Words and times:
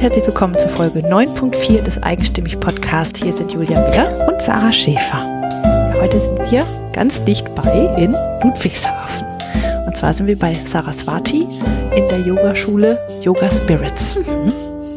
und 0.00 0.04
herzlich 0.04 0.26
willkommen 0.26 0.58
zu 0.58 0.66
Folge 0.66 1.00
9.4 1.00 1.82
des 1.82 2.02
Eigenstimmig 2.02 2.58
Podcast. 2.58 3.18
Hier 3.18 3.34
sind 3.34 3.52
Julia 3.52 3.78
Miller 3.80 4.28
und 4.28 4.40
Sarah 4.40 4.72
Schäfer. 4.72 5.18
Ja, 5.62 5.94
heute 6.00 6.18
sind 6.18 6.38
wir 6.50 6.64
ganz 6.94 7.22
dicht 7.24 7.54
bei 7.54 7.94
in 7.98 8.14
Ludwigshafen. 8.42 9.26
Und 9.86 9.94
zwar 9.94 10.14
sind 10.14 10.26
wir 10.26 10.38
bei 10.38 10.54
Saraswati 10.54 11.46
in 11.94 12.08
der 12.08 12.20
Yogaschule 12.20 12.98
Yoga 13.20 13.50
Spirits. 13.50 14.14
Mhm. 14.16 14.52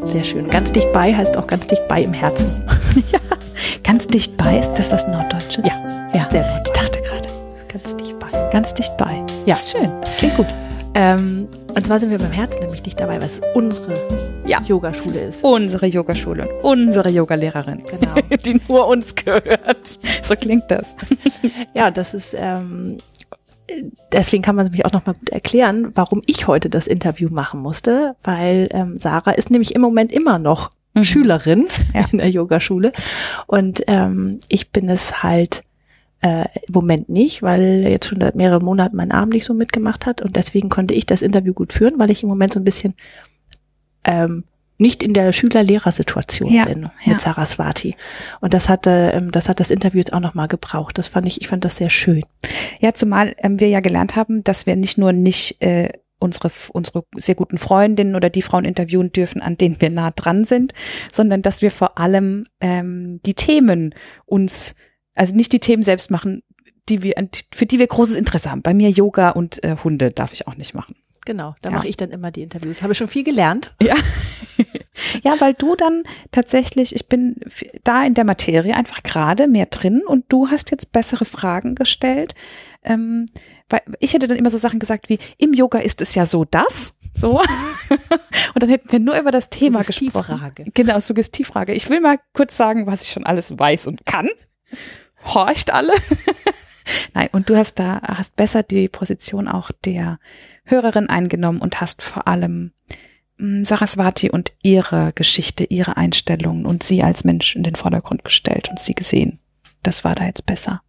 Sehr 0.06 0.24
schön. 0.24 0.50
Ganz 0.50 0.72
dicht 0.72 0.92
bei 0.94 1.14
heißt 1.14 1.36
auch 1.36 1.48
ganz 1.48 1.68
dicht 1.68 1.86
bei 1.90 2.02
im 2.02 2.14
Herzen. 2.14 2.64
ja, 3.12 3.20
ganz 3.84 4.08
dicht 4.08 4.38
bei 4.38 4.60
ist 4.60 4.74
das 4.76 4.90
was 4.90 5.06
Norddeutsches? 5.08 5.66
Ja, 5.66 5.74
ja. 6.14 6.30
Sehr 6.32 6.44
gut. 6.44 6.62
Ich 6.66 6.72
dachte 6.72 7.02
gerade, 7.02 7.28
ganz 7.68 7.98
dicht 7.98 8.18
bei. 8.20 8.50
Ganz 8.52 8.74
dicht 8.74 8.96
bei. 8.98 9.16
Ja. 9.46 9.56
Das 9.56 9.64
ist 9.64 9.72
schön. 9.72 9.92
Das 10.00 10.16
klingt 10.16 10.38
gut. 10.38 10.48
Ähm, 10.96 11.50
und 11.76 11.86
zwar 11.86 12.00
sind 12.00 12.12
wir 12.12 12.20
beim 12.20 12.32
Herzen 12.32 12.60
nämlich 12.60 12.84
nicht 12.86 13.00
dabei, 13.00 13.20
weil 13.20 13.30
es 13.30 13.42
unsere 13.56 13.94
ja, 14.46 14.62
Yogaschule 14.62 15.20
ist. 15.20 15.44
Unsere 15.44 15.88
Yogaschule 15.88 16.48
und 16.62 16.88
unsere 16.88 17.10
Yogalehrerin, 17.10 17.84
genau. 17.84 18.14
die 18.46 18.62
nur 18.68 18.88
uns 18.88 19.16
gehört. 19.16 19.88
So 20.24 20.36
klingt 20.36 20.70
das. 20.70 20.96
ja, 21.74 21.90
das 21.90 22.14
ist, 22.14 22.36
ähm, 22.38 22.98
deswegen 24.12 24.44
kann 24.44 24.56
man 24.56 24.66
nämlich 24.66 24.86
auch 24.86 24.92
nochmal 24.92 25.16
gut 25.16 25.30
erklären, 25.30 25.92
warum 25.96 26.22
ich 26.26 26.48
heute 26.48 26.70
das 26.70 26.88
Interview 26.88 27.30
machen 27.32 27.60
musste, 27.60 28.16
weil 28.24 28.70
ähm, 28.72 29.00
Sarah 29.00 29.32
ist 29.32 29.50
nämlich 29.50 29.74
im 29.74 29.82
Moment 29.82 30.12
immer 30.12 30.40
noch 30.40 30.70
mhm. 30.94 31.04
Schülerin 31.04 31.68
ja. 31.94 32.06
in 32.12 32.20
der 32.20 32.30
Yogaschule 32.30 32.92
und 33.48 33.84
ähm, 33.88 34.40
ich 34.48 34.72
bin 34.72 34.90
es 34.90 35.24
halt 35.24 35.64
äh, 36.24 36.46
im 36.68 36.74
Moment 36.74 37.10
nicht, 37.10 37.44
weil 37.44 37.86
jetzt 37.86 38.08
schon 38.08 38.22
seit 38.22 38.36
mehreren 38.36 38.64
Monaten 38.64 38.96
mein 38.96 39.12
Arm 39.12 39.30
nicht 39.30 39.44
so 39.44 39.54
mitgemacht 39.54 40.06
hat 40.06 40.22
und 40.22 40.38
deswegen 40.38 40.70
konnte 40.70 40.94
ich 40.94 41.06
das 41.06 41.22
Interview 41.22 41.54
gut 41.54 41.74
führen, 41.74 42.00
weil 42.00 42.10
ich 42.12 42.24
im 42.24 42.30
Moment 42.30 42.54
so 42.54 42.62
ein 42.62 42.64
bisschen 42.64 42.96
ähm, 44.06 44.46
nicht 44.78 45.04
in 45.04 45.14
der 45.14 45.34
Schüler-Lehrer-Situation 45.34 46.52
ja, 46.52 46.66
bin 46.66 46.90
mit 47.06 47.18
ja. 47.18 47.20
Saraswati. 47.20 47.96
Und 48.40 48.54
das 48.54 48.70
hatte, 48.70 49.12
ähm, 49.14 49.32
das 49.32 49.50
hat 49.50 49.60
das 49.60 49.70
Interview 49.70 50.00
jetzt 50.00 50.14
auch 50.14 50.22
nochmal 50.22 50.48
gebraucht. 50.48 50.98
Das 50.98 51.10
fand 51.10 51.28
ich, 51.28 51.42
ich 51.42 51.48
fand 51.50 51.66
das 51.66 51.76
sehr 51.76 51.90
schön. 51.90 52.24
Ja, 52.80 52.94
zumal 52.94 53.36
ähm, 53.40 53.60
wir 53.60 53.68
ja 53.68 53.82
gelernt 53.82 54.16
haben, 54.16 54.44
dass 54.46 54.66
wir 54.66 54.78
nicht 54.78 54.98
nur 54.98 55.12
nicht 55.12 55.62
äh, 55.62 55.90
unsere, 56.20 56.50
unsere 56.72 57.04
sehr 57.18 57.36
guten 57.36 57.58
Freundinnen 57.58 58.16
oder 58.16 58.30
die 58.30 58.42
Frauen 58.42 58.64
interviewen 58.64 59.12
dürfen, 59.12 59.42
an 59.42 59.58
denen 59.58 59.82
wir 59.82 59.90
nah 59.90 60.12
dran 60.12 60.46
sind, 60.46 60.74
sondern 61.12 61.42
dass 61.42 61.62
wir 61.62 61.70
vor 61.70 61.98
allem 61.98 62.46
ähm, 62.62 63.20
die 63.26 63.34
Themen 63.34 63.94
uns 64.26 64.76
also 65.16 65.36
nicht 65.36 65.54
die 65.54 65.60
Themen 65.60 65.84
selbst 65.84 66.12
machen, 66.12 66.44
die 66.90 67.02
wir, 67.02 67.16
für 67.54 67.66
die 67.66 67.80
wir 67.80 67.88
großes 67.88 68.16
Interesse 68.16 68.52
haben. 68.52 68.62
Bei 68.62 68.74
mir 68.74 68.90
Yoga 68.90 69.30
und 69.30 69.64
äh, 69.64 69.78
Hunde 69.84 70.12
darf 70.12 70.34
ich 70.34 70.48
auch 70.48 70.56
nicht 70.56 70.74
machen. 70.74 70.96
Genau, 71.26 71.56
da 71.62 71.70
ja. 71.70 71.78
mache 71.78 71.88
ich 71.88 71.96
dann 71.96 72.12
immer 72.12 72.32
die 72.32 72.44
Interviews. 72.44 72.82
Habe 72.82 72.96
schon 72.96 73.08
viel 73.08 73.24
gelernt. 73.24 73.74
Ja. 73.84 73.96
ja, 75.24 75.42
weil 75.42 75.56
du 75.56 75.76
dann 75.76 76.04
tatsächlich, 76.32 76.94
ich 76.94 77.10
bin 77.10 77.38
da 77.84 78.06
in 78.06 78.14
der 78.14 78.24
Materie 78.24 78.76
einfach 78.76 79.02
gerade 79.02 79.48
mehr 79.48 79.66
drin 79.66 80.04
und 80.06 80.26
du 80.30 80.50
hast 80.50 80.70
jetzt 80.70 80.92
bessere 80.92 81.26
Fragen 81.26 81.74
gestellt. 81.74 82.36
Ähm, 82.84 83.26
weil 83.68 83.82
ich 84.00 84.14
hätte 84.14 84.28
dann 84.28 84.38
immer 84.38 84.52
so 84.52 84.60
Sachen 84.60 84.78
gesagt 84.78 85.10
wie, 85.10 85.18
im 85.40 85.54
Yoga 85.54 85.80
ist 85.80 86.02
es 86.04 86.14
ja 86.14 86.26
so 86.26 86.46
das. 86.46 87.00
So. 87.16 87.40
und 87.90 88.64
dann 88.64 88.70
hätten 88.70 88.92
wir 88.92 89.00
nur 89.00 89.20
über 89.20 89.32
das 89.32 89.50
Thema 89.50 89.82
gesprochen. 89.82 90.52
Genau, 90.76 91.00
Suggestivfrage. 91.00 91.74
Ich 91.74 91.90
will 91.90 92.00
mal 92.00 92.20
kurz 92.34 92.56
sagen, 92.56 92.86
was 92.86 93.02
ich 93.02 93.10
schon 93.10 93.26
alles 93.26 93.58
weiß 93.58 93.88
und 93.88 94.06
kann 94.06 94.30
horcht 95.26 95.72
alle. 95.72 95.94
Nein, 97.14 97.30
und 97.32 97.50
du 97.50 97.56
hast 97.56 97.80
da, 97.80 98.02
hast 98.04 98.36
besser 98.36 98.64
die 98.64 98.88
Position 98.90 99.48
auch 99.48 99.72
der 99.86 100.20
Hörerin 100.66 101.10
eingenommen 101.10 101.60
und 101.60 101.82
hast 101.82 102.02
vor 102.02 102.28
allem 102.28 102.72
hm, 103.38 103.66
Saraswati 103.66 104.30
und 104.30 104.54
ihre 104.62 105.12
Geschichte, 105.14 105.64
ihre 105.66 105.98
Einstellungen 105.98 106.66
und 106.66 106.84
sie 106.84 107.04
als 107.04 107.24
Mensch 107.24 107.56
in 107.56 107.64
den 107.64 107.76
Vordergrund 107.76 108.24
gestellt 108.24 108.70
und 108.70 108.80
sie 108.80 108.96
gesehen. 108.96 109.40
Das 109.82 110.04
war 110.04 110.16
da 110.16 110.26
jetzt 110.26 110.46
besser. 110.46 110.82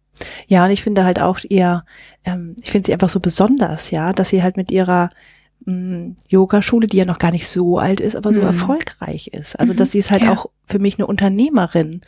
Ja, 0.47 0.65
und 0.65 0.71
ich 0.71 0.81
finde 0.81 1.03
halt 1.03 1.19
auch 1.19 1.39
ihr, 1.47 1.83
ähm, 2.23 2.55
ich 2.61 2.71
finde 2.71 2.85
sie 2.85 2.93
einfach 2.93 3.09
so 3.09 3.19
besonders, 3.19 3.91
ja, 3.91 4.13
dass 4.13 4.29
sie 4.29 4.43
halt 4.43 4.55
mit 4.57 4.71
ihrer 4.71 5.09
Yogaschule, 6.29 6.85
die 6.85 6.97
ja 6.97 7.05
noch 7.05 7.17
gar 7.17 7.31
nicht 7.31 7.47
so 7.47 7.79
alt 7.79 7.99
ist, 7.99 8.15
aber 8.15 8.33
so 8.33 8.41
mhm. 8.41 8.47
erfolgreich 8.47 9.27
ist. 9.29 9.59
Also, 9.59 9.73
dass 9.73 9.91
sie 9.91 9.99
ist 9.99 10.11
halt 10.11 10.21
ja. 10.21 10.31
auch 10.31 10.45
für 10.67 10.77
mich 10.77 10.99
eine 10.99 11.07
Unternehmerin. 11.07 12.01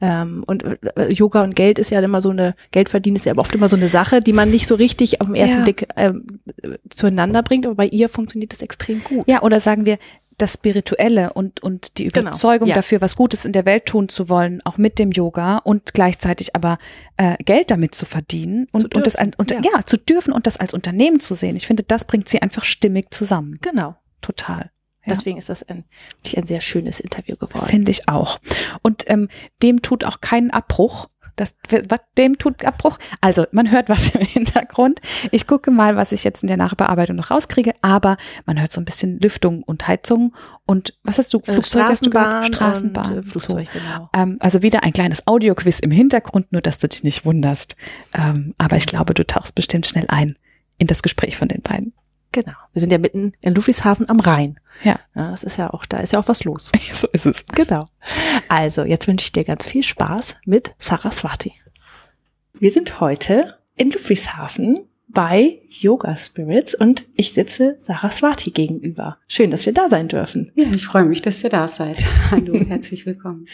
Ähm, 0.00 0.44
und 0.46 0.64
äh, 0.64 1.12
Yoga 1.12 1.42
und 1.42 1.56
Geld 1.56 1.80
ist 1.80 1.90
ja 1.90 2.00
immer 2.00 2.20
so 2.20 2.30
eine, 2.30 2.54
Geld 2.70 2.88
verdienen 2.88 3.16
ist 3.16 3.24
ja 3.24 3.36
oft 3.36 3.52
immer 3.54 3.68
so 3.68 3.76
eine 3.76 3.88
Sache, 3.88 4.20
die 4.20 4.32
man 4.32 4.50
nicht 4.50 4.68
so 4.68 4.76
richtig 4.76 5.20
auf 5.20 5.26
den 5.26 5.34
ersten 5.34 5.58
ja. 5.58 5.64
Blick 5.64 5.88
ähm, 5.96 6.40
zueinander 6.88 7.42
bringt, 7.42 7.66
aber 7.66 7.74
bei 7.74 7.86
ihr 7.86 8.08
funktioniert 8.08 8.52
das 8.52 8.62
extrem 8.62 9.02
gut. 9.02 9.24
Ja, 9.26 9.42
oder 9.42 9.58
sagen 9.58 9.86
wir, 9.86 9.98
das 10.40 10.54
Spirituelle 10.54 11.32
und, 11.32 11.62
und 11.62 11.98
die 11.98 12.06
genau. 12.06 12.28
Überzeugung 12.28 12.66
genau. 12.66 12.70
ja. 12.70 12.74
dafür, 12.76 13.00
was 13.00 13.16
Gutes 13.16 13.44
in 13.44 13.52
der 13.52 13.64
Welt 13.64 13.86
tun 13.86 14.08
zu 14.08 14.28
wollen, 14.28 14.60
auch 14.64 14.78
mit 14.78 14.98
dem 14.98 15.12
Yoga 15.12 15.58
und 15.58 15.94
gleichzeitig 15.94 16.54
aber 16.54 16.78
äh, 17.16 17.36
Geld 17.44 17.70
damit 17.70 17.94
zu 17.94 18.06
verdienen 18.06 18.66
und, 18.72 18.94
und 18.94 19.06
das 19.06 19.16
und, 19.16 19.50
ja. 19.50 19.60
ja, 19.62 19.86
zu 19.86 19.96
dürfen 19.96 20.32
und 20.32 20.46
das 20.46 20.56
als 20.56 20.74
Unternehmen 20.74 21.20
zu 21.20 21.34
sehen. 21.34 21.56
Ich 21.56 21.66
finde, 21.66 21.82
das 21.82 22.04
bringt 22.04 22.28
sie 22.28 22.42
einfach 22.42 22.64
stimmig 22.64 23.12
zusammen. 23.12 23.58
Genau. 23.60 23.96
Total. 24.20 24.70
Ja. 25.04 25.14
Deswegen 25.14 25.38
ist 25.38 25.48
das 25.48 25.62
ein, 25.62 25.84
ein 26.36 26.46
sehr 26.46 26.60
schönes 26.60 27.00
Interview 27.00 27.36
geworden. 27.36 27.66
Finde 27.66 27.90
ich 27.90 28.08
auch. 28.08 28.38
Und 28.82 29.08
ähm, 29.08 29.28
dem 29.62 29.80
tut 29.80 30.04
auch 30.04 30.20
keinen 30.20 30.50
Abbruch, 30.50 31.08
das, 31.36 31.56
was, 31.88 32.00
dem 32.18 32.38
tut 32.38 32.64
Abbruch. 32.64 32.98
Also, 33.20 33.46
man 33.52 33.70
hört 33.70 33.88
was 33.88 34.10
im 34.14 34.22
Hintergrund. 34.22 35.00
Ich 35.30 35.46
gucke 35.46 35.70
mal, 35.70 35.96
was 35.96 36.12
ich 36.12 36.24
jetzt 36.24 36.42
in 36.42 36.48
der 36.48 36.56
Nachbearbeitung 36.56 37.16
noch 37.16 37.30
rauskriege, 37.30 37.72
aber 37.82 38.16
man 38.46 38.60
hört 38.60 38.72
so 38.72 38.80
ein 38.80 38.84
bisschen 38.84 39.18
Lüftung 39.18 39.62
und 39.62 39.86
Heizung 39.86 40.34
und 40.66 40.94
was 41.02 41.18
hast 41.18 41.32
du? 41.34 41.38
Äh, 41.38 41.52
Flugzeug 41.52 41.84
hast 41.84 42.06
du 42.06 42.10
gehört? 42.10 42.46
Straßenbahn. 42.46 43.18
Und, 43.18 43.18
äh, 43.18 43.22
Flugzeug, 43.22 43.68
so. 43.72 43.78
genau. 43.78 44.10
Ähm, 44.14 44.36
also 44.40 44.62
wieder 44.62 44.82
ein 44.84 44.92
kleines 44.92 45.26
Audioquiz 45.26 45.80
im 45.80 45.90
Hintergrund, 45.90 46.52
nur 46.52 46.62
dass 46.62 46.78
du 46.78 46.88
dich 46.88 47.02
nicht 47.02 47.24
wunderst. 47.24 47.76
Ähm, 48.14 48.54
aber 48.58 48.76
ich 48.76 48.86
glaube, 48.86 49.14
du 49.14 49.26
tauchst 49.26 49.54
bestimmt 49.54 49.86
schnell 49.86 50.06
ein 50.08 50.36
in 50.78 50.86
das 50.86 51.02
Gespräch 51.02 51.36
von 51.36 51.48
den 51.48 51.60
beiden. 51.60 51.92
Genau. 52.32 52.52
Wir 52.72 52.80
sind 52.80 52.92
ja 52.92 52.98
mitten 52.98 53.32
in 53.40 53.54
Ludwigshafen 53.54 54.08
am 54.08 54.20
Rhein. 54.20 54.60
Ja. 54.84 55.00
ja. 55.14 55.30
Das 55.30 55.42
ist 55.42 55.56
ja 55.56 55.70
auch, 55.70 55.84
da 55.86 55.98
ist 55.98 56.12
ja 56.12 56.18
auch 56.20 56.28
was 56.28 56.44
los. 56.44 56.70
so 56.92 57.08
ist 57.12 57.26
es. 57.26 57.44
Genau. 57.54 57.88
Also, 58.48 58.84
jetzt 58.84 59.08
wünsche 59.08 59.24
ich 59.24 59.32
dir 59.32 59.44
ganz 59.44 59.66
viel 59.66 59.82
Spaß 59.82 60.36
mit 60.44 60.74
Saraswati. 60.78 61.54
Wir 62.58 62.70
sind 62.70 63.00
heute 63.00 63.56
in 63.76 63.90
Ludwigshafen 63.90 64.80
bei 65.08 65.60
Yoga 65.68 66.16
Spirits 66.16 66.74
und 66.74 67.04
ich 67.16 67.32
sitze 67.32 67.76
Saraswati 67.80 68.52
gegenüber. 68.52 69.18
Schön, 69.26 69.50
dass 69.50 69.66
wir 69.66 69.72
da 69.72 69.88
sein 69.88 70.08
dürfen. 70.08 70.52
Ja, 70.54 70.66
ich 70.72 70.86
freue 70.86 71.04
mich, 71.04 71.22
dass 71.22 71.42
ihr 71.42 71.50
da 71.50 71.66
seid. 71.66 72.04
Hallo, 72.30 72.54
herzlich 72.68 73.06
willkommen. 73.06 73.46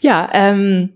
Ja, 0.00 0.30
ähm, 0.32 0.94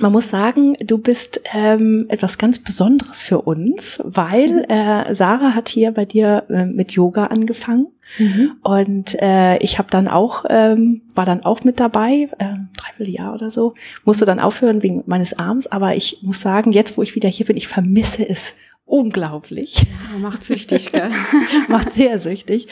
man 0.00 0.12
muss 0.12 0.28
sagen, 0.28 0.74
du 0.84 0.98
bist 0.98 1.40
ähm, 1.52 2.06
etwas 2.08 2.38
ganz 2.38 2.58
Besonderes 2.58 3.22
für 3.22 3.42
uns, 3.42 4.00
weil 4.04 4.64
äh, 4.68 5.14
Sarah 5.14 5.54
hat 5.54 5.68
hier 5.68 5.92
bei 5.92 6.04
dir 6.04 6.44
äh, 6.48 6.66
mit 6.66 6.92
Yoga 6.92 7.26
angefangen 7.26 7.88
mhm. 8.18 8.56
und 8.62 9.20
äh, 9.22 9.56
ich 9.58 9.78
habe 9.78 9.90
dann 9.90 10.08
auch 10.08 10.44
ähm, 10.48 11.02
war 11.14 11.24
dann 11.24 11.44
auch 11.44 11.62
mit 11.62 11.78
dabei, 11.78 12.28
äh, 12.38 12.56
dreiviertel 12.76 13.14
Jahr 13.14 13.34
oder 13.34 13.50
so, 13.50 13.74
musste 14.04 14.24
dann 14.24 14.40
aufhören 14.40 14.82
wegen 14.82 15.04
meines 15.06 15.38
Arms, 15.38 15.68
aber 15.68 15.94
ich 15.94 16.18
muss 16.22 16.40
sagen, 16.40 16.72
jetzt 16.72 16.98
wo 16.98 17.02
ich 17.02 17.14
wieder 17.14 17.28
hier 17.28 17.46
bin, 17.46 17.56
ich 17.56 17.68
vermisse 17.68 18.28
es 18.28 18.54
unglaublich. 18.86 19.86
Ja, 20.12 20.18
macht 20.18 20.44
süchtig, 20.44 20.90
gell? 20.92 21.10
macht 21.68 21.92
sehr 21.92 22.18
süchtig 22.18 22.66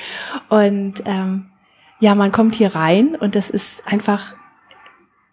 und 0.48 1.02
ähm, 1.06 1.46
ja, 2.00 2.16
man 2.16 2.32
kommt 2.32 2.56
hier 2.56 2.74
rein 2.74 3.14
und 3.14 3.36
das 3.36 3.48
ist 3.48 3.86
einfach 3.86 4.34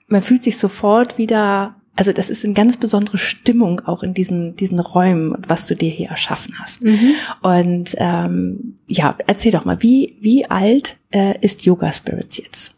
man 0.09 0.21
fühlt 0.21 0.43
sich 0.43 0.57
sofort 0.57 1.17
wieder 1.17 1.78
also 1.99 2.13
das 2.13 2.29
ist 2.29 2.45
eine 2.45 2.53
ganz 2.53 2.77
besondere 2.77 3.17
Stimmung 3.17 3.81
auch 3.81 4.03
in 4.03 4.13
diesen, 4.13 4.55
diesen 4.55 4.79
Räumen, 4.79 5.35
was 5.45 5.67
du 5.67 5.75
dir 5.75 5.89
hier 5.89 6.07
erschaffen 6.07 6.57
hast. 6.57 6.81
Mhm. 6.81 7.13
Und 7.41 7.93
ähm, 7.97 8.77
ja, 8.87 9.17
erzähl 9.27 9.51
doch 9.51 9.65
mal, 9.65 9.83
wie, 9.83 10.15
wie 10.21 10.49
alt 10.49 10.95
äh, 11.11 11.37
ist 11.41 11.65
Yoga 11.65 11.91
Spirits 11.91 12.37
jetzt? 12.37 12.73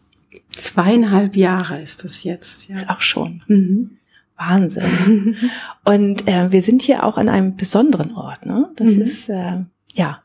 Zweieinhalb 0.50 1.36
Jahre 1.36 1.80
ist 1.84 2.04
es 2.04 2.24
jetzt. 2.24 2.68
Ja. 2.68 2.78
Ist 2.78 2.90
auch 2.90 3.02
schon. 3.02 3.44
Mhm. 3.46 3.92
Wahnsinn. 4.38 5.36
Und 5.86 6.28
äh, 6.28 6.52
wir 6.52 6.64
sind 6.64 6.82
hier 6.82 7.04
auch 7.04 7.20
an 7.20 7.30
einem 7.30 7.56
besonderen 7.56 8.16
Ort, 8.16 8.48
ne? 8.48 8.72
Das 8.76 8.94
mhm. 8.94 9.02
ist 9.04 9.30
äh, 9.30 9.66
ja 9.94 10.24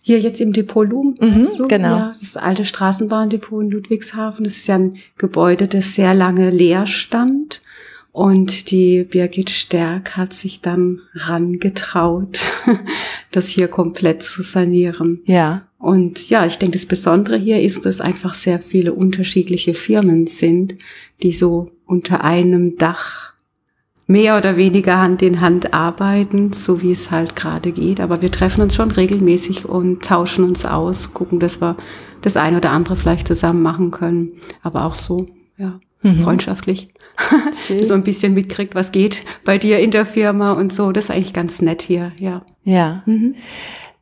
hier 0.00 0.18
jetzt 0.20 0.40
im 0.40 0.54
Depot 0.54 0.88
Lum. 0.88 1.18
Mhm, 1.20 1.44
so, 1.44 1.68
genau. 1.68 1.96
Ja, 1.96 2.14
das 2.18 2.38
alte 2.38 2.64
Straßenbahndepot 2.64 3.64
in 3.64 3.70
Ludwigshafen. 3.70 4.44
Das 4.44 4.56
ist 4.56 4.66
ja 4.66 4.76
ein 4.76 4.96
Gebäude, 5.18 5.68
das 5.68 5.94
sehr 5.94 6.14
lange 6.14 6.48
leer 6.48 6.86
stand. 6.86 7.60
Und 8.14 8.70
die 8.70 9.02
Birgit 9.02 9.50
Stärk 9.50 10.16
hat 10.16 10.32
sich 10.32 10.60
dann 10.60 11.00
rangetraut, 11.14 12.52
das 13.32 13.48
hier 13.48 13.66
komplett 13.66 14.22
zu 14.22 14.44
sanieren. 14.44 15.20
Ja. 15.24 15.66
Und 15.78 16.30
ja, 16.30 16.46
ich 16.46 16.56
denke, 16.58 16.78
das 16.78 16.86
Besondere 16.86 17.36
hier 17.36 17.60
ist, 17.60 17.84
dass 17.84 18.00
einfach 18.00 18.34
sehr 18.34 18.60
viele 18.60 18.92
unterschiedliche 18.92 19.74
Firmen 19.74 20.28
sind, 20.28 20.76
die 21.24 21.32
so 21.32 21.72
unter 21.86 22.22
einem 22.22 22.78
Dach 22.78 23.32
mehr 24.06 24.36
oder 24.36 24.56
weniger 24.56 25.00
Hand 25.00 25.20
in 25.20 25.40
Hand 25.40 25.74
arbeiten, 25.74 26.52
so 26.52 26.82
wie 26.82 26.92
es 26.92 27.10
halt 27.10 27.34
gerade 27.34 27.72
geht. 27.72 27.98
Aber 27.98 28.22
wir 28.22 28.30
treffen 28.30 28.60
uns 28.60 28.76
schon 28.76 28.92
regelmäßig 28.92 29.64
und 29.64 30.04
tauschen 30.04 30.44
uns 30.44 30.64
aus, 30.64 31.14
gucken, 31.14 31.40
dass 31.40 31.60
wir 31.60 31.76
das 32.22 32.36
eine 32.36 32.58
oder 32.58 32.70
andere 32.70 32.94
vielleicht 32.94 33.26
zusammen 33.26 33.62
machen 33.62 33.90
können. 33.90 34.34
Aber 34.62 34.84
auch 34.84 34.94
so, 34.94 35.26
ja, 35.58 35.80
mhm. 36.04 36.22
freundschaftlich. 36.22 36.88
so 37.52 37.94
ein 37.94 38.02
bisschen 38.02 38.34
mitkriegt, 38.34 38.74
was 38.74 38.90
geht 38.90 39.22
bei 39.44 39.58
dir 39.58 39.78
in 39.78 39.90
der 39.90 40.06
Firma 40.06 40.52
und 40.52 40.72
so. 40.72 40.92
Das 40.92 41.04
ist 41.04 41.10
eigentlich 41.10 41.32
ganz 41.32 41.62
nett 41.62 41.82
hier, 41.82 42.12
ja. 42.18 42.44
Ja. 42.64 43.02
Mhm. 43.06 43.36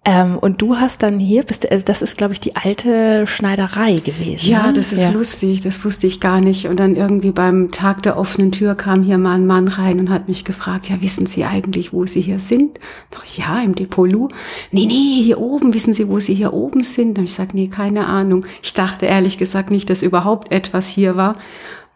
Ähm, 0.04 0.36
und 0.36 0.60
du 0.60 0.78
hast 0.78 1.04
dann 1.04 1.20
hier, 1.20 1.44
bist 1.44 1.70
also 1.70 1.84
das 1.84 2.02
ist, 2.02 2.18
glaube 2.18 2.32
ich, 2.32 2.40
die 2.40 2.56
alte 2.56 3.24
Schneiderei 3.28 4.00
gewesen. 4.00 4.50
Ja, 4.50 4.66
ne? 4.66 4.72
das 4.72 4.92
ist 4.92 5.02
ja. 5.02 5.10
lustig, 5.10 5.60
das 5.60 5.84
wusste 5.84 6.08
ich 6.08 6.18
gar 6.18 6.40
nicht. 6.40 6.66
Und 6.66 6.80
dann 6.80 6.96
irgendwie 6.96 7.30
beim 7.30 7.70
Tag 7.70 8.02
der 8.02 8.18
offenen 8.18 8.50
Tür 8.50 8.74
kam 8.74 9.04
hier 9.04 9.16
mal 9.16 9.36
ein 9.36 9.46
Mann 9.46 9.68
rein 9.68 10.00
und 10.00 10.10
hat 10.10 10.26
mich 10.26 10.44
gefragt, 10.44 10.88
ja, 10.88 11.00
wissen 11.00 11.26
Sie 11.26 11.44
eigentlich, 11.44 11.92
wo 11.92 12.04
Sie 12.04 12.20
hier 12.20 12.40
sind? 12.40 12.80
Doch, 13.12 13.24
ja, 13.24 13.58
im 13.62 13.76
Depot 13.76 14.10
Lu. 14.10 14.26
Nee, 14.72 14.86
nee, 14.86 15.22
hier 15.22 15.40
oben, 15.40 15.72
wissen 15.72 15.94
Sie, 15.94 16.08
wo 16.08 16.18
Sie 16.18 16.34
hier 16.34 16.52
oben 16.52 16.82
sind? 16.82 17.18
Und 17.18 17.24
ich 17.24 17.34
sage, 17.34 17.50
nee, 17.52 17.68
keine 17.68 18.06
Ahnung. 18.08 18.44
Ich 18.60 18.74
dachte 18.74 19.06
ehrlich 19.06 19.38
gesagt 19.38 19.70
nicht, 19.70 19.88
dass 19.88 20.02
überhaupt 20.02 20.50
etwas 20.50 20.88
hier 20.88 21.14
war 21.14 21.36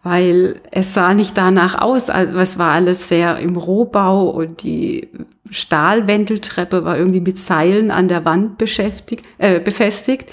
weil 0.02 0.60
es 0.70 0.94
sah 0.94 1.14
nicht 1.14 1.37
danach 1.37 1.81
aus, 1.81 2.10
also 2.10 2.38
es 2.38 2.58
war 2.58 2.72
alles 2.72 3.08
sehr 3.08 3.38
im 3.38 3.56
Rohbau 3.56 4.28
und 4.31 4.62
die 4.62 5.08
Stahlwendeltreppe 5.50 6.84
war 6.84 6.96
irgendwie 6.96 7.20
mit 7.20 7.38
Seilen 7.38 7.90
an 7.90 8.08
der 8.08 8.25
Wand 8.25 8.58
beschäftigt, 8.58 9.26
äh, 9.38 9.60
befestigt. 9.60 10.31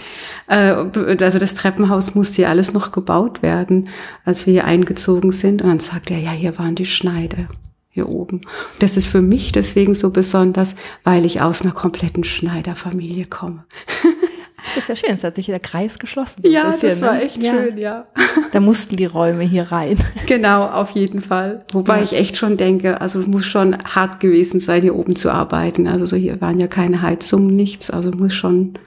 Äh, 0.48 0.76
also 1.22 1.40
das 1.40 1.56
Treppenhaus 1.56 2.16
musste 2.16 2.44
ja 2.44 2.50
alles 2.50 2.74
noch 2.74 2.92
gebaut 2.92 3.42
werden, 3.42 3.90
als 4.26 4.46
wir 4.46 4.54
hier 4.54 4.66
eingezogen 4.66 5.32
sind. 5.32 5.62
Und 5.62 5.70
dann 5.70 5.80
sagte 5.80 6.14
er, 6.14 6.20
ja, 6.20 6.32
hier 6.32 6.58
waren 6.58 6.76
die 6.76 6.86
Schneider 6.86 7.46
hier 7.90 8.10
oben. 8.10 8.42
Das 8.80 8.98
ist 8.98 9.08
für 9.08 9.22
mich 9.22 9.52
deswegen 9.52 9.94
so 9.94 10.10
besonders, 10.10 10.74
weil 11.04 11.26
ich 11.26 11.42
aus 11.42 11.62
einer 11.62 11.74
kompletten 11.74 12.24
Schneiderfamilie 12.24 13.26
komme. 13.26 13.66
Das 14.64 14.78
ist 14.78 14.90
ja 14.90 14.96
schön, 14.96 15.16
es 15.16 15.24
hat 15.24 15.36
sich 15.36 15.48
der 15.48 15.60
Kreis 15.60 16.00
geschlossen. 16.00 16.42
Ja, 16.46 16.68
bisschen, 16.68 16.90
das 16.90 17.02
war 17.02 17.14
ne? 17.14 17.24
echt 17.24 17.44
ja. 17.44 17.54
schön, 17.54 17.78
ja. 17.78 18.08
Da 18.52 18.60
mussten 18.60 18.96
die 18.96 19.06
Räume 19.06 19.44
hier 19.44 19.72
rein. 19.72 19.98
Genau, 20.26 20.66
auf 20.68 20.92
jeden 20.92 21.22
Fall. 21.22 21.66
Wobei 21.74 21.98
ja. 21.98 22.04
ich 22.04 22.14
echt 22.14 22.38
schon 22.38 22.56
denke, 22.56 23.02
also 23.02 23.20
es 23.20 23.28
muss 23.28 23.46
schon 23.46 23.78
hart 23.84 24.20
gewesen 24.20 24.60
sein, 24.60 24.82
hier 24.82 24.96
oben 24.96 25.16
zu 25.16 25.32
arbeiten. 25.32 25.88
Also 25.88 26.06
so 26.06 26.16
hier 26.16 26.40
waren 26.40 26.60
ja 26.60 26.68
keine 26.68 27.02
Heizungen, 27.02 27.56
nichts. 27.56 27.90
Also 27.92 28.12
muss 28.12 28.34
schon, 28.34 28.80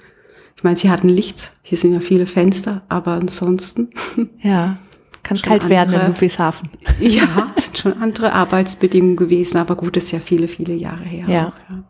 ich 0.56 0.64
meine, 0.64 0.76
sie 0.76 0.90
hatten 0.90 1.08
Licht, 1.08 1.52
hier 1.62 1.76
sind 1.76 1.92
ja 1.92 2.00
viele 2.00 2.26
Fenster, 2.26 2.82
aber 2.88 3.12
ansonsten. 3.12 3.90
Ja. 4.40 4.78
Kann 5.22 5.38
kalt 5.38 5.64
andere, 5.64 5.70
werden 5.70 6.00
in 6.00 6.06
Ludwigshafen. 6.06 6.68
Ja, 7.00 7.48
es 7.56 7.64
sind 7.66 7.78
schon 7.78 8.00
andere 8.00 8.32
Arbeitsbedingungen 8.32 9.16
gewesen, 9.16 9.58
aber 9.58 9.74
gut, 9.74 9.96
das 9.96 10.04
ist 10.04 10.12
ja 10.12 10.20
viele, 10.20 10.46
viele 10.46 10.74
Jahre 10.74 11.02
her. 11.04 11.26
Ja. 11.28 11.48
Auch, 11.48 11.70
ja. 11.70 11.84